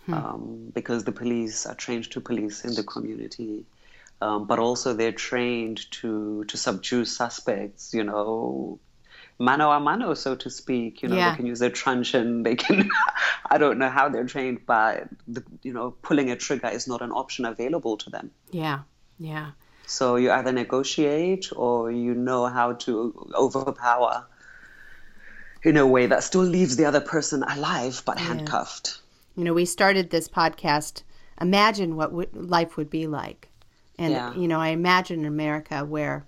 Hmm. 0.06 0.14
Um, 0.14 0.72
because 0.74 1.06
the 1.06 1.12
police 1.12 1.66
are 1.66 1.76
trained 1.76 2.12
to 2.12 2.20
police 2.20 2.66
in 2.66 2.74
the 2.76 2.84
community 2.84 3.66
um, 4.24 4.48
but 4.48 4.58
also 4.60 4.94
they're 4.94 5.12
trained 5.12 5.92
to 5.92 6.46
to 6.46 6.58
subdue 6.58 7.04
suspects. 7.04 7.94
You 7.94 8.06
know, 8.06 8.80
mano 9.38 9.70
a 9.72 9.80
mano, 9.80 10.14
so 10.14 10.36
to 10.36 10.50
speak. 10.50 11.04
You 11.04 11.10
know, 11.10 11.18
yeah. 11.18 11.32
they 11.32 11.38
can 11.38 11.46
use 11.46 11.62
a 11.62 11.70
truncheon. 11.70 12.44
They 12.44 12.56
can. 12.56 12.90
I 13.52 13.58
don't 13.58 13.78
know 13.80 13.90
how 13.90 14.10
they're 14.10 14.26
trained, 14.26 14.66
but 14.66 15.10
the, 15.28 15.44
you 15.62 15.74
know, 15.74 15.92
pulling 15.92 16.32
a 16.32 16.38
trigger 16.38 16.70
is 16.70 16.88
not 16.88 17.02
an 17.02 17.12
option 17.12 17.46
available 17.46 17.98
to 17.98 18.10
them. 18.10 18.32
Yeah, 18.52 18.80
yeah. 19.20 19.52
So 19.86 20.16
you 20.16 20.32
either 20.32 20.54
negotiate 20.54 21.50
or 21.54 21.92
you 21.92 22.14
know 22.14 22.46
how 22.46 22.74
to 22.86 23.30
overpower 23.36 24.26
in 25.64 25.76
a 25.78 25.86
way 25.86 26.08
that 26.08 26.24
still 26.24 26.42
leaves 26.42 26.78
the 26.78 26.86
other 26.86 27.02
person 27.02 27.44
alive 27.44 28.02
but 28.06 28.18
yeah. 28.18 28.28
handcuffed. 28.28 29.02
You 29.36 29.44
know, 29.44 29.54
we 29.54 29.66
started 29.66 30.10
this 30.10 30.30
podcast. 30.30 31.04
Imagine 31.42 31.96
what 31.98 32.12
w- 32.12 32.30
life 32.34 32.78
would 32.78 32.90
be 32.90 33.08
like 33.08 33.50
and, 33.98 34.14
yeah. 34.14 34.34
you 34.34 34.48
know, 34.48 34.60
I 34.60 34.70
imagine 34.70 35.22
in 35.22 35.26
America 35.26 35.86
where 35.86 36.26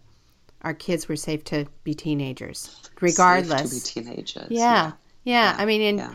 our 0.61 0.73
kids 0.73 1.07
were 1.07 1.15
safe 1.15 1.43
to 1.45 1.65
be 1.83 1.93
teenagers, 1.93 2.89
regardless. 3.01 3.71
Safe 3.71 3.83
to 3.93 3.99
be 4.01 4.05
teenagers. 4.05 4.47
Yeah. 4.49 4.91
Yeah. 5.23 5.51
yeah. 5.53 5.55
I 5.57 5.65
mean, 5.65 5.81
in, 5.81 5.97
yeah. 5.97 6.13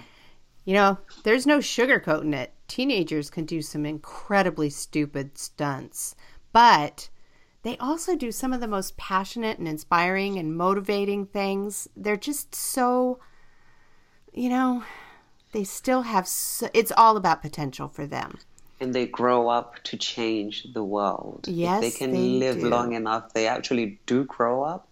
you 0.65 0.75
know, 0.75 0.99
there's 1.25 1.47
no 1.47 1.59
sugarcoating 1.59 2.35
it. 2.35 2.53
Teenagers 2.69 3.31
can 3.31 3.45
do 3.45 3.63
some 3.63 3.85
incredibly 3.85 4.71
stupid 4.71 5.37
stunts, 5.39 6.15
but 6.53 7.09
they 7.63 7.77
also 7.79 8.17
do 8.17 8.33
some 8.33 8.53
of 8.53 8.61
the 8.61 8.69
most 8.69 8.97
passionate 8.97 9.59
and 9.59 9.69
inspiring 9.69 10.39
and 10.39 10.57
motivating 10.57 11.27
things. 11.27 11.89
They're 11.97 12.17
just 12.17 12.55
so, 12.55 13.19
you 14.33 14.49
know, 14.49 14.85
they 15.53 15.65
still 15.65 16.03
have, 16.03 16.27
so, 16.29 16.69
it's 16.73 16.93
all 16.97 17.17
about 17.17 17.43
potential 17.43 17.89
for 17.89 18.07
them 18.07 18.39
and 18.81 18.95
they 18.95 19.07
grow 19.07 19.49
up 19.49 19.83
to 19.85 19.97
change 19.97 20.67
the 20.73 20.85
world. 20.85 21.49
Yes, 21.49 21.85
if 21.85 21.93
they 21.93 21.99
can 21.99 22.13
they 22.13 22.39
live 22.39 22.61
do. 22.61 22.69
long 22.69 22.93
enough, 22.95 23.33
they 23.35 23.47
actually 23.47 24.01
do 24.07 24.25
grow 24.25 24.63
up 24.65 24.89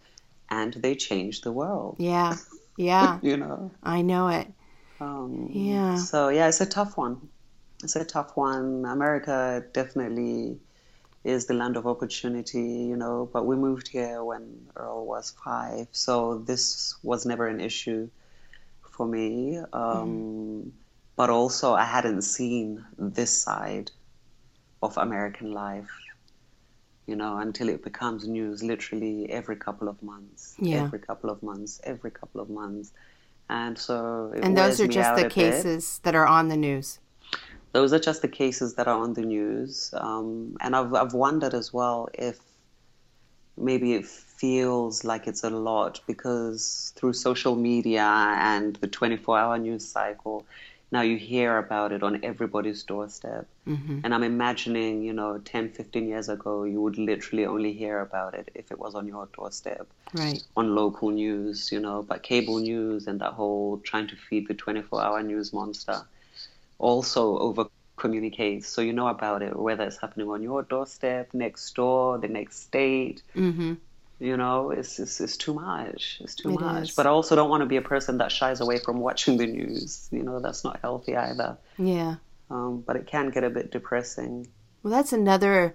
and 0.51 0.75
they 0.75 0.95
change 0.95 1.41
the 1.43 1.53
world. 1.53 1.99
Yeah, 1.99 2.37
yeah, 2.77 3.21
you 3.23 3.37
know. 3.37 3.71
I 3.83 4.03
know 4.03 4.29
it. 4.29 4.49
Um, 5.01 5.49
Yeah. 5.53 5.97
So 5.97 6.29
yeah, 6.29 6.49
it's 6.49 6.61
a 6.61 6.67
tough 6.67 6.97
one. 6.97 7.29
It's 7.83 7.97
a 7.97 8.05
tough 8.05 8.37
one. 8.37 8.85
America 8.85 9.65
definitely 9.73 10.59
is 11.25 11.47
the 11.47 11.55
land 11.55 11.77
of 11.77 11.87
opportunity, 11.87 12.61
you 12.91 12.97
know. 12.97 13.29
But 13.33 13.47
we 13.47 13.57
moved 13.57 13.89
here 13.89 14.25
when 14.25 14.69
Earl 14.77 15.07
was 15.07 15.33
five, 15.45 15.89
so 15.93 16.39
this 16.39 16.97
was 17.03 17.27
never 17.27 17.47
an 17.49 17.61
issue 17.61 18.11
for 18.91 19.07
me. 19.07 19.59
Um, 19.73 19.93
Mm-hmm. 19.95 20.71
But 21.19 21.31
also, 21.31 21.75
I 21.75 21.85
hadn't 21.85 22.23
seen 22.23 22.85
this 22.97 23.33
side 23.43 23.91
of 24.85 24.97
American 24.97 25.53
life, 25.53 25.91
you 27.09 27.17
know, 27.17 27.39
until 27.39 27.69
it 27.69 27.83
becomes 27.83 28.29
news 28.29 28.63
literally 28.63 29.29
every 29.29 29.57
couple 29.57 29.89
of 29.89 30.01
months. 30.01 30.55
Yeah. 30.61 30.85
Every 30.85 31.01
couple 31.01 31.29
of 31.29 31.43
months. 31.43 31.81
Every 31.83 32.13
couple 32.13 32.41
of 32.41 32.49
months. 32.49 32.93
And 33.51 33.77
so 33.77 34.33
it 34.37 34.45
And 34.45 34.57
those 34.57 34.81
are 34.81 34.87
just 34.87 35.17
the 35.17 35.23
a 35.23 35.25
bit. 35.25 35.33
cases 35.33 36.01
that 36.05 36.15
are 36.15 36.27
on 36.27 36.49
the 36.49 36.57
news. 36.57 37.01
Those 37.73 37.93
are 37.93 37.99
just 37.99 38.23
the 38.23 38.29
cases 38.29 38.77
that 38.77 38.87
are 38.87 38.99
on 39.07 39.15
the 39.15 39.23
news. 39.23 39.93
Um, 39.95 40.57
and 40.61 40.77
I've, 40.77 40.95
I've 40.95 41.15
wondered 41.15 41.55
as 41.55 41.73
well 41.73 42.09
if 42.15 42.39
maybe 43.57 43.95
it 43.95 44.07
feels 44.07 45.03
like 45.03 45.27
it's 45.27 45.43
a 45.43 45.51
lot 45.51 46.01
because 46.07 46.93
through 46.97 47.13
social 47.13 47.57
media 47.57 48.07
and 48.39 48.77
the 48.77 48.87
24 48.87 49.37
hour 49.37 49.59
news 49.59 49.85
cycle, 49.85 50.47
now 50.91 51.03
you 51.03 51.17
hear 51.17 51.59
about 51.59 51.93
it 51.93 52.03
on 52.03 52.21
everybody's 52.25 52.83
doorstep. 52.85 53.47
Mm-hmm. 53.67 54.01
And 54.05 54.15
I'm 54.15 54.23
imagining, 54.23 55.03
you 55.03 55.13
know, 55.13 55.39
10, 55.39 55.71
15 55.71 56.09
years 56.09 56.29
ago, 56.29 56.65
you 56.65 56.81
would 56.81 56.99
literally 56.99 57.45
only 57.47 57.73
hear 57.73 58.01
about 58.01 58.35
it 58.35 58.51
if 58.55 58.71
it 58.71 58.79
was 58.79 58.95
on 58.95 59.07
your 59.07 59.29
doorstep 59.37 59.87
Right. 60.15 60.43
on 60.57 60.75
local 60.75 61.11
news, 61.11 61.71
you 61.71 61.81
know, 61.81 62.03
but 62.03 62.23
cable 62.23 62.59
news 62.59 63.07
and 63.07 63.21
that 63.21 63.33
whole 63.35 63.79
trying 63.79 64.09
to 64.09 64.17
feed 64.17 64.49
the 64.49 64.55
24 64.55 65.03
hour 65.03 65.23
news 65.23 65.53
monster 65.53 66.03
also 66.79 67.39
over 67.39 67.67
communicates. 67.97 68.69
So 68.69 68.81
you 68.81 68.93
know 68.93 69.09
about 69.09 69.43
it, 69.43 69.57
whether 69.59 69.85
it's 69.85 69.99
happening 69.99 70.29
on 70.31 70.43
your 70.43 70.63
doorstep, 70.63 71.35
next 71.35 71.75
door, 71.75 72.19
the 72.19 72.29
next 72.29 72.63
state. 72.63 73.23
Mm-hmm. 73.37 73.75
You 74.21 74.37
know, 74.37 74.71
it's, 74.71 74.99
it's, 74.99 75.21
it's 75.21 75.37
too 75.37 75.55
much. 75.55 76.19
It's 76.21 76.35
too 76.35 76.51
It 76.51 76.61
much. 76.61 76.89
is. 76.89 76.95
But 76.97 77.07
I 77.07 77.11
also 77.11 77.37
don't 77.37 77.49
want 77.51 77.61
to 77.61 77.67
be 77.67 77.77
a 77.77 77.83
person 77.83 78.19
that 78.19 78.33
shies 78.33 78.61
away 78.61 78.79
from 78.79 78.99
watching 78.99 79.37
the 79.37 79.47
news. 79.47 80.09
You 80.11 80.25
know, 80.25 80.41
that's 80.41 80.65
not 80.65 80.81
healthy 80.81 81.17
either. 81.17 81.57
Yeah. 81.79 82.17
Um, 82.51 82.83
but 82.87 82.97
it 82.97 83.07
can 83.07 83.31
get 83.31 83.45
a 83.45 83.51
bit 83.51 83.71
depressing. 83.71 84.49
Well, 84.83 84.93
that's 84.93 85.13
another 85.13 85.75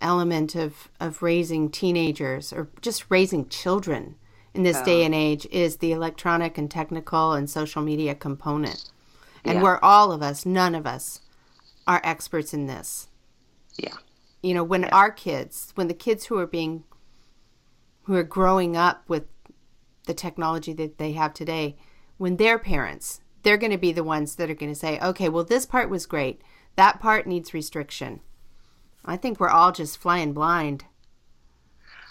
element 0.00 0.54
of, 0.54 0.88
of 1.00 1.22
raising 1.22 1.70
teenagers 1.70 2.52
or 2.52 2.68
just 2.80 3.04
raising 3.10 3.48
children 3.48 4.14
in 4.54 4.62
this 4.62 4.80
day 4.82 5.04
and 5.04 5.14
age 5.14 5.46
is 5.50 5.76
the 5.78 5.92
electronic 5.92 6.58
and 6.58 6.70
technical 6.70 7.32
and 7.32 7.48
social 7.48 7.82
media 7.82 8.14
component. 8.14 8.90
And 9.44 9.56
Yeah. 9.56 9.62
where 9.62 9.84
all 9.84 10.12
of 10.12 10.22
us, 10.22 10.46
none 10.46 10.74
of 10.74 10.86
us, 10.86 11.20
are 11.86 12.00
experts 12.04 12.54
in 12.54 12.66
this. 12.66 13.08
Yeah. 13.76 13.94
You 14.42 14.54
know, 14.54 14.64
when 14.64 14.84
our 14.84 15.10
kids, 15.10 15.72
when 15.74 15.88
the 15.88 15.94
kids 15.94 16.26
who 16.26 16.38
are 16.38 16.46
being, 16.46 16.84
who 18.04 18.14
are 18.14 18.22
growing 18.22 18.76
up 18.76 19.04
with 19.08 19.24
the 20.06 20.14
technology 20.14 20.72
that 20.72 20.98
they 20.98 21.12
have 21.12 21.32
today, 21.32 21.76
when 22.18 22.36
their 22.36 22.58
parents, 22.58 23.20
they're 23.42 23.56
going 23.56 23.72
to 23.72 23.78
be 23.78 23.92
the 23.92 24.04
ones 24.04 24.36
that 24.36 24.50
are 24.50 24.54
going 24.54 24.72
to 24.72 24.78
say, 24.78 24.98
okay, 25.00 25.28
well, 25.28 25.44
this 25.44 25.66
part 25.66 25.90
was 25.90 26.06
great. 26.06 26.40
That 26.76 27.00
part 27.00 27.26
needs 27.26 27.54
restriction. 27.54 28.20
I 29.04 29.16
think 29.16 29.38
we're 29.40 29.48
all 29.48 29.72
just 29.72 29.98
flying 29.98 30.32
blind. 30.32 30.84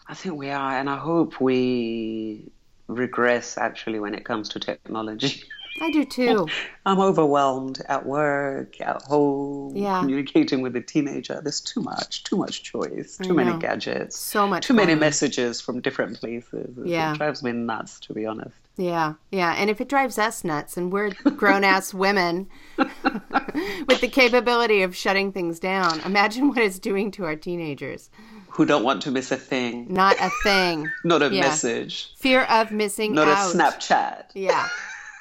I 0.08 0.14
think 0.14 0.36
we 0.38 0.50
are, 0.50 0.78
and 0.78 0.90
I 0.90 0.98
hope 0.98 1.40
we 1.40 2.52
regress 2.88 3.58
actually 3.58 4.00
when 4.00 4.14
it 4.14 4.26
comes 4.26 4.50
to 4.50 4.60
technology. 4.60 5.44
I 5.80 5.90
do 5.92 6.04
too. 6.04 6.48
I'm 6.86 7.00
overwhelmed 7.00 7.82
at 7.88 8.06
work, 8.06 8.80
at 8.82 9.02
home, 9.04 9.76
Yeah. 9.76 10.00
communicating 10.02 10.62
with 10.62 10.76
a 10.76 10.82
teenager. 10.82 11.40
There's 11.42 11.62
too 11.62 11.82
much, 11.82 12.24
too 12.24 12.36
much 12.36 12.64
choice, 12.64 13.18
too 13.18 13.34
many 13.34 13.58
gadgets, 13.58 14.18
So 14.18 14.48
much 14.48 14.66
too 14.68 14.74
many 14.74 14.96
messages 14.96 15.62
from 15.62 15.80
different 15.80 16.20
places. 16.20 16.78
It- 16.78 16.88
Yeah. 16.88 17.16
Drives 17.16 17.42
me 17.44 17.52
nuts, 17.54 18.00
to 18.02 18.14
be 18.14 18.26
honest. 18.26 18.56
Yeah, 18.78 19.14
yeah. 19.32 19.54
And 19.58 19.70
if 19.70 19.80
it 19.82 19.88
drives 19.90 20.18
us 20.18 20.44
nuts 20.44 20.76
and 20.78 20.92
we're 20.92 21.12
grown 21.36 21.64
ass 21.64 21.94
women 22.06 22.48
with 22.78 24.02
the 24.02 24.08
capability 24.10 24.82
of 24.82 24.96
shutting 24.96 25.32
things 25.32 25.60
down, 25.60 26.00
imagine 26.02 26.50
what 26.50 26.58
it's 26.58 26.80
doing 26.80 27.12
to 27.12 27.26
our 27.26 27.36
teenagers. 27.36 28.10
Who 28.50 28.66
don't 28.66 28.84
want 28.84 29.02
to 29.04 29.12
miss 29.12 29.32
a 29.32 29.38
thing, 29.38 29.88
Not 29.90 30.18
a 30.20 30.30
thing. 30.44 30.90
not 31.06 31.22
a 31.22 31.34
Yeah. 31.34 31.42
message, 31.42 32.14
Fear 32.18 32.42
of 32.44 32.72
missing 32.72 33.14
not 33.14 33.28
out. 33.30 33.54
a 33.54 33.58
Snapchat. 33.58 34.24
Yeah, 34.34 34.68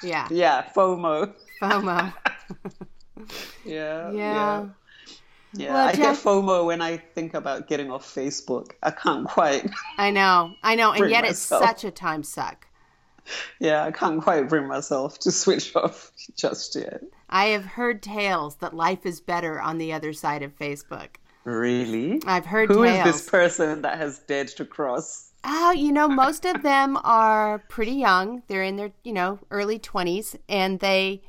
yeah. 0.03 0.29
Yeah, 0.31 0.65
FOMO. 0.75 1.33
FOMO. 1.61 2.13
Yeah, 3.65 4.11
Yeah. 4.13 4.67
Yeah, 5.53 5.73
Well, 5.75 5.89
I 5.89 5.93
get 5.93 6.17
FOMO 6.17 6.67
when 6.67 6.81
I 6.81 6.97
think 6.97 7.35
about 7.35 7.67
getting 7.67 7.91
off 7.91 8.05
Facebook. 8.15 8.73
I 8.83 8.93
can't 8.93 9.27
quite, 9.27 9.69
I 9.99 10.11
know, 10.11 10.55
I 10.63 10.77
know. 10.77 10.93
And 10.93 11.11
yet 11.11 11.25
it's 11.25 11.41
such 11.41 11.83
a 11.83 11.91
time 11.91 12.23
suck. 12.23 12.69
yeah, 13.59 13.85
I 13.85 13.91
can't 13.91 14.23
quite 14.23 14.49
bring 14.49 14.69
myself 14.69 15.19
to 15.21 15.33
switch 15.33 15.75
off 15.77 16.13
just 16.37 16.77
yet. 16.77 17.03
I 17.29 17.47
have 17.47 17.65
heard 17.65 18.01
tales 18.03 18.57
that 18.57 18.75
life 18.75 19.05
is 19.05 19.21
better 19.21 19.61
on 19.61 19.79
the 19.79 19.93
other 19.93 20.13
side 20.13 20.43
of 20.43 20.57
Facebook. 20.57 21.17
Really? 21.45 22.21
I've 22.27 22.47
heard 22.47 22.69
tales. 22.69 22.79
Who 22.79 22.85
is 22.85 23.05
this 23.05 23.29
person 23.29 23.83
that 23.83 23.99
has 23.99 24.21
dared 24.21 24.49
to 24.49 24.65
cross? 24.65 25.30
Oh, 25.45 25.73
you 25.73 25.93
know, 25.93 26.09
most 26.09 26.45
of 26.45 26.63
them 26.63 26.99
are 27.03 27.61
pretty 27.61 27.93
young. 27.93 28.43
They're 28.47 28.63
in 28.63 28.77
their, 28.77 28.93
you 29.05 29.13
know, 29.13 29.39
early 29.51 29.79
20s. 29.79 30.37
And 30.49 30.81
they, 30.81 31.23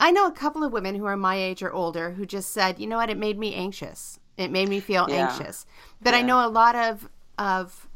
I 0.00 0.10
know 0.10 0.26
a 0.26 0.32
couple 0.32 0.64
of 0.64 0.72
women 0.72 0.94
who 0.94 1.04
are 1.06 1.16
my 1.16 1.36
age 1.36 1.62
or 1.62 1.72
older 1.72 2.12
who 2.12 2.26
just 2.26 2.52
said, 2.52 2.78
you 2.78 2.86
know 2.86 2.96
what, 2.96 3.10
it 3.10 3.18
made 3.18 3.38
me 3.38 3.54
anxious. 3.54 4.18
It 4.36 4.50
made 4.50 4.68
me 4.68 4.80
feel 4.80 5.08
Yeah. 5.08 5.12
anxious. 5.12 5.66
But 6.02 6.14
I 6.14 6.22
know 6.22 6.46
a 6.46 6.48
lot 6.48 6.74
of, 6.76 7.08
of, 7.38 7.88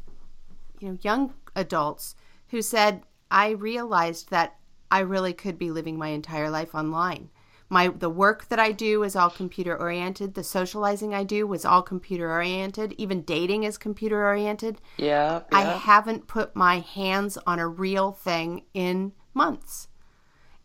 you 0.79 0.89
know, 0.89 0.97
young 1.01 1.33
adults 1.55 2.15
who 2.49 2.61
said, 2.61 3.03
I 3.29 3.51
realized 3.51 4.29
that 4.29 4.57
I 4.89 4.99
really 4.99 5.33
could 5.33 5.57
be 5.57 5.71
living 5.71 5.97
my 5.97 6.09
entire 6.09 6.49
life 6.49 6.75
online. 6.75 7.29
My 7.71 7.87
the 7.87 8.09
work 8.09 8.49
that 8.49 8.59
I 8.59 8.73
do 8.73 9.01
is 9.01 9.15
all 9.15 9.29
computer 9.29 9.79
oriented. 9.79 10.33
The 10.33 10.43
socializing 10.43 11.13
I 11.15 11.23
do 11.23 11.47
was 11.47 11.63
all 11.63 11.81
computer 11.81 12.29
oriented. 12.29 12.93
Even 12.97 13.21
dating 13.21 13.63
is 13.63 13.77
computer 13.77 14.25
oriented. 14.25 14.81
Yeah, 14.97 15.43
I 15.53 15.61
haven't 15.61 16.27
put 16.27 16.53
my 16.53 16.79
hands 16.79 17.37
on 17.47 17.59
a 17.59 17.67
real 17.69 18.11
thing 18.11 18.65
in 18.73 19.13
months. 19.33 19.87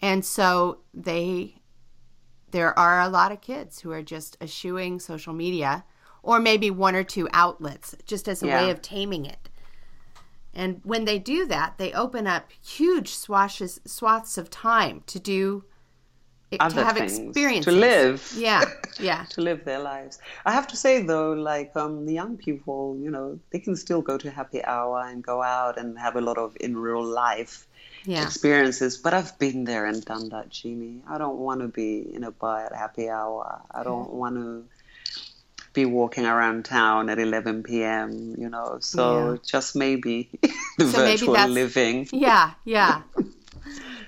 And 0.02 0.24
so 0.24 0.80
they 0.92 1.62
there 2.50 2.76
are 2.76 3.00
a 3.00 3.08
lot 3.08 3.30
of 3.30 3.40
kids 3.40 3.80
who 3.80 3.92
are 3.92 4.02
just 4.02 4.36
eschewing 4.40 4.98
social 4.98 5.32
media 5.32 5.84
or 6.24 6.40
maybe 6.40 6.72
one 6.72 6.96
or 6.96 7.04
two 7.04 7.28
outlets 7.32 7.94
just 8.04 8.26
as 8.26 8.42
a 8.42 8.48
Yeah. 8.48 8.64
way 8.64 8.70
of 8.70 8.82
taming 8.82 9.26
it. 9.26 9.48
And 10.52 10.80
when 10.82 11.04
they 11.04 11.20
do 11.20 11.46
that, 11.46 11.78
they 11.78 11.92
open 11.92 12.26
up 12.26 12.50
huge 12.60 13.14
swashes 13.14 13.78
swaths 13.84 14.36
of 14.36 14.50
time 14.50 15.04
to 15.06 15.20
do 15.20 15.64
to 16.52 16.62
Other 16.62 16.84
have 16.84 16.96
things, 16.96 17.18
experiences. 17.18 17.72
to 17.72 17.78
live. 17.78 18.32
Yeah. 18.36 18.64
Yeah. 18.98 19.24
to 19.30 19.42
live 19.42 19.64
their 19.64 19.78
lives. 19.80 20.18
I 20.46 20.52
have 20.52 20.66
to 20.68 20.76
say 20.76 21.02
though, 21.02 21.32
like 21.32 21.76
um, 21.76 22.06
the 22.06 22.14
young 22.14 22.38
people, 22.38 22.96
you 22.98 23.10
know, 23.10 23.38
they 23.50 23.58
can 23.58 23.76
still 23.76 24.00
go 24.00 24.16
to 24.16 24.30
happy 24.30 24.64
hour 24.64 25.00
and 25.06 25.22
go 25.22 25.42
out 25.42 25.76
and 25.76 25.98
have 25.98 26.16
a 26.16 26.20
lot 26.22 26.38
of 26.38 26.56
in 26.60 26.76
real 26.78 27.04
life 27.04 27.66
Yeah. 28.06 28.22
experiences. 28.22 28.96
But 28.96 29.12
I've 29.12 29.38
been 29.38 29.64
there 29.64 29.84
and 29.84 30.02
done 30.04 30.30
that, 30.30 30.48
Jeannie. 30.48 31.02
I 31.06 31.18
don't 31.18 31.36
want 31.38 31.60
to 31.60 31.68
be 31.68 31.90
in 32.14 32.24
a 32.24 32.30
bar 32.30 32.64
at 32.64 32.74
happy 32.74 33.10
hour. 33.10 33.60
I 33.70 33.82
don't 33.82 34.10
want 34.14 34.36
to 34.36 34.64
be 35.74 35.84
walking 35.84 36.24
around 36.24 36.64
town 36.64 37.10
at 37.10 37.18
11 37.18 37.64
p.m. 37.64 38.34
You 38.38 38.48
know, 38.48 38.78
so 38.80 39.32
Yeah. 39.32 39.38
just 39.44 39.76
maybe 39.76 40.30
the 40.78 40.86
So 40.92 40.98
maybe 41.04 41.10
virtual 41.18 41.34
that's- 41.34 41.50
living. 41.50 42.08
Yeah, 42.12 42.52
yeah. 42.64 43.02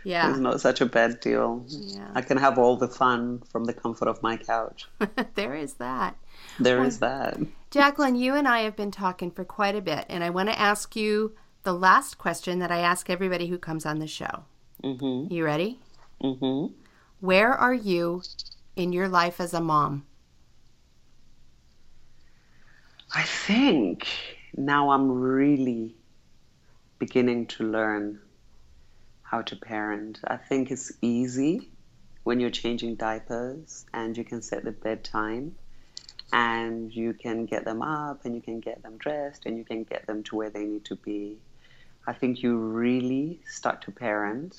Yeah. 0.04 0.30
It's 0.30 0.38
not 0.38 0.60
such 0.60 0.80
a 0.80 0.86
bad 0.86 1.20
deal. 1.20 1.64
Yeah. 1.66 2.10
I 2.14 2.22
can 2.22 2.36
have 2.36 2.58
all 2.58 2.76
the 2.76 2.88
fun 2.88 3.42
from 3.50 3.64
the 3.64 3.72
comfort 3.72 4.08
of 4.08 4.22
my 4.22 4.36
couch. 4.36 4.88
there 5.34 5.54
is 5.54 5.74
that. 5.74 6.16
There 6.58 6.82
is 6.84 6.98
that. 7.00 7.38
Jacqueline, 7.70 8.16
you 8.16 8.34
and 8.34 8.48
I 8.48 8.60
have 8.60 8.76
been 8.76 8.90
talking 8.90 9.30
for 9.30 9.44
quite 9.44 9.76
a 9.76 9.80
bit, 9.80 10.06
and 10.08 10.24
I 10.24 10.30
want 10.30 10.48
to 10.48 10.58
ask 10.58 10.96
you 10.96 11.34
the 11.62 11.72
last 11.72 12.18
question 12.18 12.60
that 12.60 12.70
I 12.70 12.78
ask 12.78 13.10
everybody 13.10 13.46
who 13.48 13.58
comes 13.58 13.84
on 13.84 13.98
the 13.98 14.06
show. 14.06 14.44
Mm-hmm. 14.82 15.32
You 15.32 15.44
ready? 15.44 15.78
Mm-hmm. 16.22 16.72
Where 17.20 17.52
are 17.52 17.74
you 17.74 18.22
in 18.76 18.92
your 18.92 19.08
life 19.08 19.40
as 19.40 19.52
a 19.52 19.60
mom? 19.60 20.06
I 23.14 23.22
think 23.22 24.06
now 24.56 24.90
I'm 24.90 25.10
really 25.10 25.94
beginning 26.98 27.46
to 27.46 27.64
learn 27.64 28.20
how 29.30 29.42
to 29.42 29.56
parent. 29.56 30.18
I 30.26 30.38
think 30.38 30.70
it's 30.70 30.90
easy 31.02 31.70
when 32.24 32.40
you're 32.40 32.50
changing 32.50 32.94
diapers 32.94 33.84
and 33.92 34.16
you 34.16 34.24
can 34.24 34.40
set 34.40 34.64
the 34.64 34.72
bedtime 34.72 35.54
and 36.32 36.94
you 36.94 37.12
can 37.12 37.44
get 37.44 37.66
them 37.66 37.82
up 37.82 38.24
and 38.24 38.34
you 38.34 38.40
can 38.40 38.60
get 38.60 38.82
them 38.82 38.96
dressed 38.96 39.44
and 39.44 39.58
you 39.58 39.64
can 39.64 39.84
get 39.84 40.06
them 40.06 40.22
to 40.24 40.36
where 40.36 40.48
they 40.48 40.64
need 40.64 40.86
to 40.86 40.96
be. 40.96 41.36
I 42.06 42.14
think 42.14 42.42
you 42.42 42.56
really 42.56 43.40
start 43.46 43.82
to 43.82 43.90
parent 43.90 44.56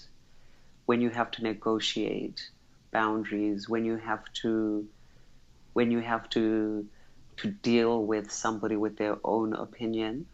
when 0.85 1.01
you 1.01 1.09
have 1.09 1.31
to 1.31 1.43
negotiate 1.43 2.47
boundaries, 2.91 3.67
when 3.67 3.85
you 3.85 3.97
have 3.97 4.23
to 4.41 4.87
when 5.73 5.89
you 5.89 5.99
have 5.99 6.29
to 6.31 6.85
to 7.37 7.47
deal 7.47 8.03
with 8.03 8.31
somebody 8.31 8.75
with 8.75 8.97
their 8.97 9.17
own 9.23 9.53
opinion, 9.53 10.27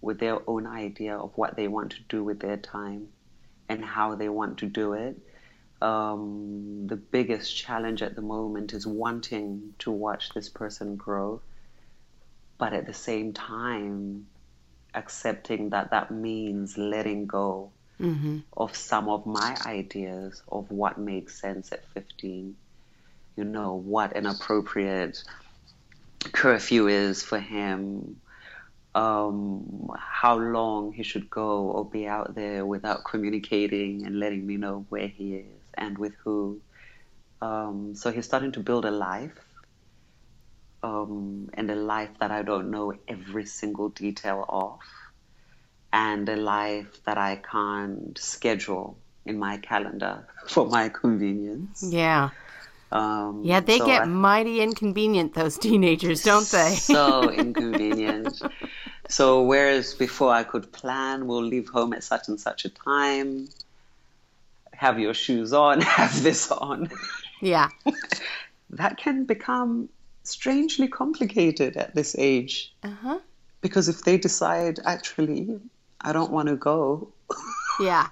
with 0.00 0.18
their 0.18 0.38
own 0.48 0.66
idea 0.66 1.16
of 1.16 1.30
what 1.36 1.54
they 1.54 1.68
want 1.68 1.92
to 1.92 2.02
do 2.08 2.24
with 2.24 2.40
their 2.40 2.56
time 2.56 3.08
and 3.68 3.84
how 3.84 4.14
they 4.14 4.28
want 4.28 4.58
to 4.58 4.66
do 4.66 4.92
it. 4.94 5.16
Um, 5.80 6.86
the 6.86 6.96
biggest 6.96 7.56
challenge 7.56 8.02
at 8.02 8.14
the 8.16 8.22
moment 8.22 8.72
is 8.72 8.86
wanting 8.86 9.74
to 9.80 9.90
watch 9.90 10.32
this 10.34 10.48
person 10.48 10.96
grow, 10.96 11.42
but 12.58 12.72
at 12.72 12.86
the 12.86 12.94
same 12.94 13.32
time, 13.32 14.26
accepting 14.94 15.70
that 15.70 15.90
that 15.90 16.10
means 16.10 16.76
letting 16.78 17.26
go 17.26 17.72
Mm-hmm. 18.00 18.38
of 18.56 18.76
some 18.76 19.08
of 19.08 19.26
my 19.26 19.56
ideas 19.64 20.42
of 20.48 20.70
what 20.70 20.98
makes 20.98 21.40
sense 21.40 21.72
at 21.72 21.86
15. 21.94 22.56
You 23.36 23.44
know, 23.44 23.74
what 23.74 24.16
an 24.16 24.26
appropriate 24.26 25.22
curfew 26.32 26.88
is 26.88 27.22
for 27.22 27.38
him, 27.38 28.20
um, 28.96 29.90
how 29.98 30.36
long 30.38 30.92
he 30.92 31.02
should 31.02 31.28
go 31.28 31.48
or 31.76 31.84
be 31.84 32.06
out 32.06 32.34
there 32.34 32.64
without 32.64 33.04
communicating 33.04 34.06
and 34.06 34.18
letting 34.18 34.46
me 34.46 34.56
know 34.56 34.86
where 34.88 35.08
he 35.08 35.34
is 35.34 35.62
and 35.74 35.98
with 35.98 36.14
who. 36.24 36.60
Um, 37.42 37.94
so 37.94 38.10
he's 38.10 38.24
starting 38.24 38.52
to 38.52 38.60
build 38.60 38.84
a 38.86 38.90
life. 38.90 39.38
Um, 40.82 41.50
and 41.54 41.70
a 41.70 41.74
life 41.74 42.10
that 42.20 42.30
I 42.30 42.42
don't 42.42 42.70
know 42.70 42.92
every 43.08 43.44
single 43.46 43.88
detail 43.88 44.44
of 44.48 44.78
and 45.92 46.28
a 46.28 46.36
life 46.36 47.02
that 47.06 47.18
I 47.18 47.36
can't 47.52 48.16
schedule 48.18 48.96
in 49.24 49.38
my 49.38 49.56
calendar 49.58 50.26
for 50.48 50.66
my 50.66 50.88
convenience. 50.88 51.82
Yeah. 51.82 52.30
Um, 52.92 53.42
Yeah, 53.44 53.60
they 53.60 53.78
so 53.78 53.86
get 53.86 54.02
I- 54.02 54.04
mighty 54.06 54.60
inconvenient, 54.60 55.34
those 55.34 55.58
teenagers, 55.58 56.22
don't 56.22 56.48
they? 56.50 56.74
so 56.76 57.30
inconvenient. 57.44 58.40
So 59.08 59.42
whereas 59.42 59.94
before 59.94 60.32
I 60.32 60.42
could 60.42 60.72
plan, 60.72 61.26
we'll 61.26 61.42
leave 61.42 61.68
home 61.68 61.92
at 61.92 62.02
such 62.04 62.28
and 62.28 62.40
such 62.40 62.64
a 62.64 62.68
time, 62.68 63.48
have 64.72 64.98
your 64.98 65.14
shoes 65.14 65.52
on, 65.52 65.80
have 65.98 66.22
this 66.22 66.50
on, 66.50 66.90
yeah. 67.40 67.68
that 68.70 68.96
can 68.98 69.24
become 69.24 69.88
strangely 70.24 70.88
complicated 70.88 71.76
at 71.76 71.94
this 71.94 72.16
age. 72.18 72.72
Uh 72.82 72.90
huh. 72.90 73.18
Because 73.60 73.88
if 73.88 74.02
they 74.02 74.18
decide, 74.18 74.80
actually, 74.84 75.60
I 76.00 76.12
don't 76.12 76.30
want 76.32 76.48
to 76.48 76.56
go, 76.56 77.08
Yeah. 77.80 78.08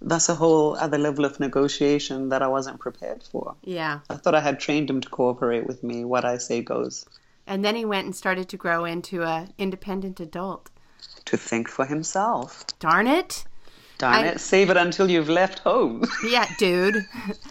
that's 0.00 0.28
a 0.28 0.34
whole 0.34 0.76
other 0.76 0.98
level 0.98 1.24
of 1.24 1.40
negotiation 1.40 2.30
that 2.30 2.42
I 2.42 2.48
wasn't 2.48 2.80
prepared 2.80 3.22
for. 3.22 3.54
Yeah. 3.62 4.00
I 4.10 4.14
thought 4.16 4.34
I 4.34 4.40
had 4.40 4.60
trained 4.60 4.90
him 4.90 5.00
to 5.00 5.08
cooperate 5.08 5.66
with 5.66 5.82
me. 5.82 6.04
What 6.04 6.24
I 6.24 6.38
say 6.38 6.62
goes. 6.62 7.06
And 7.46 7.64
then 7.64 7.76
he 7.76 7.84
went 7.84 8.06
and 8.06 8.14
started 8.16 8.48
to 8.48 8.56
grow 8.56 8.84
into 8.84 9.22
a 9.22 9.48
independent 9.58 10.20
adult. 10.20 10.70
To 11.26 11.36
think 11.36 11.68
for 11.68 11.86
himself. 11.86 12.64
Darn 12.78 13.06
it. 13.06 13.44
Darn 13.98 14.14
I- 14.24 14.26
it, 14.28 14.40
save 14.40 14.68
it 14.70 14.76
until 14.76 15.10
you've 15.10 15.28
left 15.28 15.60
home. 15.60 16.04
Yeah, 16.28 16.46
dude. 16.58 16.96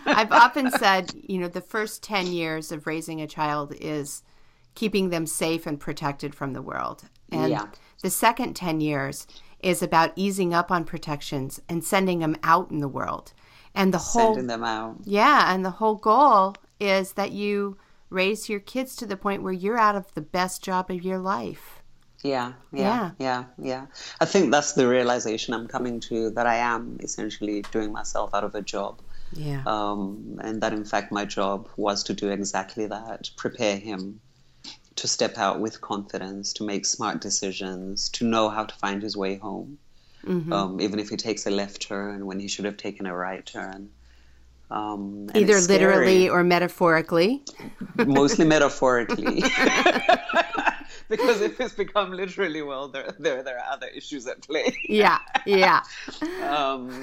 I've 0.06 0.32
often 0.32 0.70
said, 0.72 1.12
you 1.16 1.40
know, 1.40 1.48
the 1.48 1.62
first 1.62 2.04
10 2.04 2.28
years 2.28 2.72
of 2.72 2.86
raising 2.88 3.22
a 3.22 3.28
child 3.28 3.74
is 3.80 4.22
keeping 4.76 5.10
them 5.10 5.26
safe 5.26 5.66
and 5.66 5.80
protected 5.80 6.36
from 6.36 6.54
the 6.54 6.62
world. 6.62 7.04
And 7.32 7.52
Yeah. 7.52 7.68
the 8.04 8.10
second 8.10 8.56
10 8.56 8.82
years 8.82 9.26
is 9.62 9.82
about 9.82 10.12
easing 10.16 10.54
up 10.54 10.70
on 10.72 10.84
protections 10.84 11.60
and 11.68 11.84
sending 11.84 12.20
them 12.20 12.36
out 12.44 12.70
in 12.70 12.80
the 12.80 12.88
world. 12.90 13.34
And 13.74 13.94
the 13.94 13.98
whole 13.98 14.34
Sending 14.36 14.48
them 14.48 14.64
out. 14.64 14.98
Yeah, 15.06 15.54
and 15.54 15.66
the 15.66 15.72
whole 15.72 15.96
goal 15.96 16.56
is 16.80 17.14
that 17.14 17.32
you 17.32 17.78
raise 18.16 18.50
your 18.50 18.62
kids 18.62 18.96
to 18.96 19.06
the 19.06 19.18
point 19.18 19.44
where 19.44 19.54
you're 19.54 19.78
out 19.78 19.96
of 19.96 20.14
the 20.14 20.22
best 20.22 20.64
job 20.64 20.90
of 20.90 21.04
your 21.04 21.20
life. 21.20 21.84
Yeah, 22.24 22.54
yeah, 22.74 23.12
yeah, 23.20 23.44
yeah. 23.60 23.86
I 24.20 24.26
think 24.26 24.50
that's 24.50 24.74
the 24.74 24.88
realization 24.88 25.54
I'm 25.54 25.68
coming 25.68 26.00
to 26.10 26.32
that 26.32 26.48
I 26.48 26.56
am 26.56 26.98
essentially 27.02 27.62
doing 27.72 27.92
myself 27.92 28.34
out 28.34 28.44
of 28.44 28.56
a 28.56 28.64
job. 28.64 29.02
Yeah. 29.34 29.62
Um, 29.68 30.40
and 30.42 30.62
that 30.62 30.74
in 30.74 30.86
fact 30.86 31.12
my 31.12 31.26
job 31.26 31.70
was 31.78 32.04
to 32.06 32.14
do 32.14 32.30
exactly 32.30 32.88
that 32.88 33.30
prepare 33.38 33.78
him 33.78 34.22
to 34.96 35.08
step 35.08 35.38
out 35.38 35.60
with 35.60 35.82
confidence, 35.82 36.54
to 36.54 36.64
make 36.64 36.86
smart 36.86 37.20
decisions, 37.22 38.10
to 38.10 38.26
know 38.26 38.50
how 38.50 38.64
to 38.64 38.76
find 38.76 39.04
his 39.04 39.18
way 39.18 39.36
home. 39.36 39.78
Mm-hmm. 40.26 40.52
Um, 40.52 40.82
even 40.82 41.00
if 41.00 41.10
he 41.10 41.18
takes 41.18 41.46
a 41.46 41.52
left 41.52 41.82
turn 41.82 42.26
when 42.26 42.40
he 42.40 42.48
should 42.48 42.66
have 42.66 42.78
taken 42.78 43.06
a 43.06 43.16
right 43.16 43.46
turn. 43.46 43.92
Um, 44.72 45.30
Either 45.36 45.60
literally 45.62 46.28
or 46.30 46.44
metaphorically. 46.44 47.44
mostly 48.06 48.46
metaphorically. 48.46 49.44
because 51.10 51.42
if 51.42 51.60
it's 51.62 51.74
become 51.74 52.12
literally, 52.12 52.62
well, 52.62 52.88
there, 52.88 53.14
there, 53.20 53.44
there 53.44 53.58
are 53.60 53.72
other 53.74 53.88
issues 53.88 54.26
at 54.28 54.42
play. 54.42 54.76
Yeah, 54.90 55.20
yeah. 55.46 55.84
Um, 56.44 57.02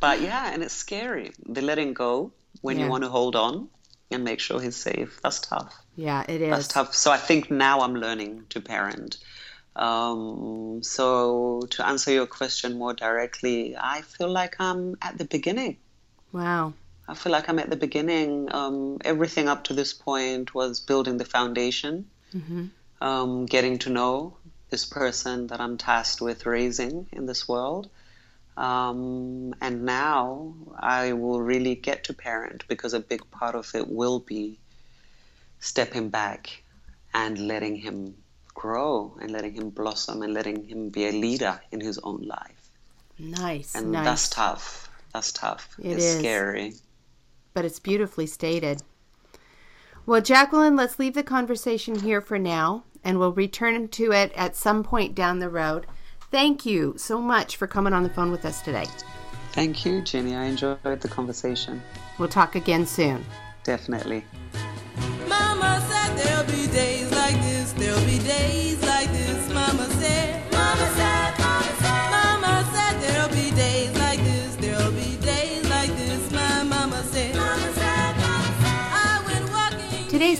but 0.00 0.20
yeah, 0.20 0.52
and 0.52 0.62
it's 0.62 0.74
scary. 0.74 1.32
The 1.48 1.62
letting 1.62 1.94
go 1.94 2.32
when 2.60 2.78
Yeah. 2.78 2.84
you 2.84 2.90
want 2.90 3.04
to 3.04 3.10
hold 3.10 3.36
on 3.36 3.68
and 4.10 4.22
make 4.24 4.40
sure 4.40 4.60
he's 4.60 4.76
safe. 4.76 5.18
That's 5.22 5.40
tough. 5.40 5.74
Yeah, 5.96 6.24
it 6.28 6.40
is. 6.42 6.50
That's 6.50 6.68
tough. 6.68 6.94
So 6.94 7.10
I 7.10 7.16
think 7.16 7.50
now 7.50 7.80
I'm 7.80 7.94
learning 7.94 8.44
to 8.50 8.60
parent. 8.60 9.18
Um, 9.74 10.80
so 10.82 11.62
to 11.70 11.86
answer 11.86 12.12
your 12.12 12.26
question 12.26 12.78
more 12.78 12.92
directly, 12.94 13.74
I 13.76 14.02
feel 14.02 14.30
like 14.30 14.56
I'm 14.60 14.96
at 15.00 15.16
the 15.18 15.24
beginning. 15.24 15.78
Wow. 16.32 16.74
I 17.08 17.14
feel 17.14 17.32
like 17.32 17.48
I'm 17.48 17.58
at 17.58 17.68
the 17.70 17.76
beginning. 17.76 18.48
Um, 18.54 18.98
everything 19.04 19.48
up 19.48 19.64
to 19.64 19.74
this 19.74 19.92
point 19.92 20.54
was 20.54 20.80
building 20.80 21.18
the 21.18 21.24
foundation, 21.24 22.06
um, 23.00 23.46
getting 23.46 23.78
to 23.80 23.90
know 23.90 24.36
this 24.70 24.84
person 24.86 25.48
that 25.48 25.60
I'm 25.60 25.76
tasked 25.76 26.20
with 26.20 26.46
raising 26.46 27.06
in 27.12 27.26
this 27.26 27.48
world. 27.48 27.90
Um, 28.56 29.54
and 29.60 29.84
now 29.84 30.54
I 30.78 31.12
will 31.14 31.40
really 31.40 31.74
get 31.74 32.04
to 32.04 32.14
parent 32.14 32.64
because 32.68 32.94
a 32.94 33.00
big 33.00 33.30
part 33.30 33.54
of 33.54 33.74
it 33.74 33.88
will 33.88 34.20
be 34.20 34.58
stepping 35.60 36.08
back 36.10 36.62
and 37.14 37.38
letting 37.48 37.76
him 37.76 38.14
grow 38.54 39.16
and 39.20 39.30
letting 39.30 39.54
him 39.54 39.70
blossom 39.70 40.22
and 40.22 40.32
letting 40.34 40.64
him 40.64 40.90
be 40.90 41.06
a 41.06 41.12
leader 41.12 41.60
in 41.70 41.80
his 41.80 41.98
own 41.98 42.22
life. 42.22 42.70
Nice, 43.18 43.74
And 43.74 43.92
nice. 43.92 44.04
that's 44.04 44.28
tough. 44.28 44.90
That's 45.12 45.32
tough. 45.32 45.74
It 45.78 45.92
it's 45.92 46.04
is. 46.04 46.18
scary. 46.18 46.74
But 47.54 47.64
it's 47.64 47.78
beautifully 47.78 48.26
stated. 48.26 48.82
Well, 50.04 50.20
Jacqueline, 50.20 50.74
let's 50.74 50.98
leave 50.98 51.14
the 51.14 51.22
conversation 51.22 52.00
here 52.00 52.20
for 52.20 52.38
now, 52.38 52.84
and 53.04 53.18
we'll 53.18 53.32
return 53.32 53.88
to 53.88 54.12
it 54.12 54.32
at 54.34 54.56
some 54.56 54.82
point 54.82 55.14
down 55.14 55.38
the 55.38 55.48
road. 55.48 55.86
Thank 56.30 56.66
you 56.66 56.94
so 56.96 57.20
much 57.20 57.56
for 57.56 57.66
coming 57.66 57.92
on 57.92 58.02
the 58.02 58.10
phone 58.10 58.32
with 58.32 58.44
us 58.44 58.62
today. 58.62 58.86
Thank 59.52 59.84
you, 59.84 60.00
Jenny. 60.00 60.34
I 60.34 60.44
enjoyed 60.44 60.80
the 60.82 61.08
conversation. 61.08 61.82
We'll 62.18 62.28
talk 62.28 62.54
again 62.54 62.86
soon. 62.86 63.24
Definitely. 63.64 64.24
Mama 65.28 65.84
said 65.88 66.16
there'll 66.16 66.46
be 66.46 66.66
days 66.72 67.12
like 67.12 67.36
this, 67.42 67.72
there'll 67.72 68.04
be 68.06 68.18
days 68.20 68.61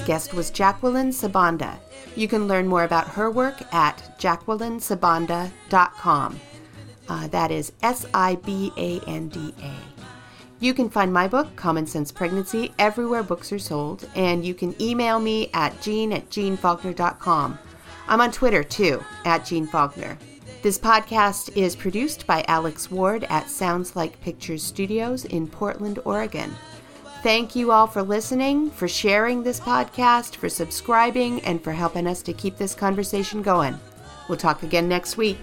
guest 0.03 0.35
was 0.35 0.51
Jacqueline 0.51 1.11
Sibanda. 1.11 1.79
You 2.17 2.27
can 2.29 2.49
learn 2.49 2.67
more 2.67 2.85
about 2.85 3.09
her 3.09 3.31
work 3.31 3.63
at 3.75 4.19
jacquelinesibanda.com. 4.19 6.41
Uh, 7.09 7.27
that 7.29 7.51
is 7.51 7.73
S 7.83 8.07
I 8.15 8.37
B 8.37 8.73
A 8.77 9.01
N 9.09 9.29
D 9.29 9.53
A. 9.63 9.75
You 10.61 10.75
can 10.75 10.89
find 10.89 11.13
my 11.13 11.27
book, 11.27 11.57
Common 11.57 11.85
Sense 11.87 12.13
Pregnancy, 12.13 12.73
everywhere 12.79 13.25
books 13.25 13.53
are 13.53 13.59
sold, 13.59 14.09
and 14.15 14.45
you 14.45 14.55
can 14.55 14.81
email 14.81 15.19
me 15.19 15.51
at 15.55 15.83
jean 15.83 16.13
at 16.13 16.31
jeannefaulkner.com. 16.31 17.59
I'm 18.07 18.21
on 18.21 18.31
Twitter 18.31 18.63
too, 18.63 19.03
at 19.25 19.45
Jeanne 19.45 19.67
Faulkner. 19.67 20.17
This 20.63 20.79
podcast 20.79 21.57
is 21.57 21.75
produced 21.75 22.29
by 22.29 22.45
Alex 22.47 22.93
Ward 22.93 23.25
at 23.25 23.51
Sounds 23.51 23.97
Like 23.97 24.21
Pictures 24.21 24.63
Studios 24.63 25.25
in 25.25 25.49
Portland, 25.49 25.99
Oregon. 26.05 26.55
Thank 27.23 27.55
you 27.55 27.71
all 27.71 27.87
for 27.87 28.03
listening, 28.03 28.69
for 28.71 28.89
sharing 28.89 29.45
this 29.45 29.61
podcast, 29.61 30.35
for 30.35 30.49
subscribing, 30.49 31.41
and 31.43 31.63
for 31.63 31.71
helping 31.71 32.09
us 32.09 32.21
to 32.23 32.33
keep 32.33 32.57
this 32.57 32.75
conversation 32.75 33.43
going. 33.43 33.79
We'll 34.29 34.39
talk 34.39 34.65
again 34.65 34.89
next 34.89 35.17
week. 35.17 35.39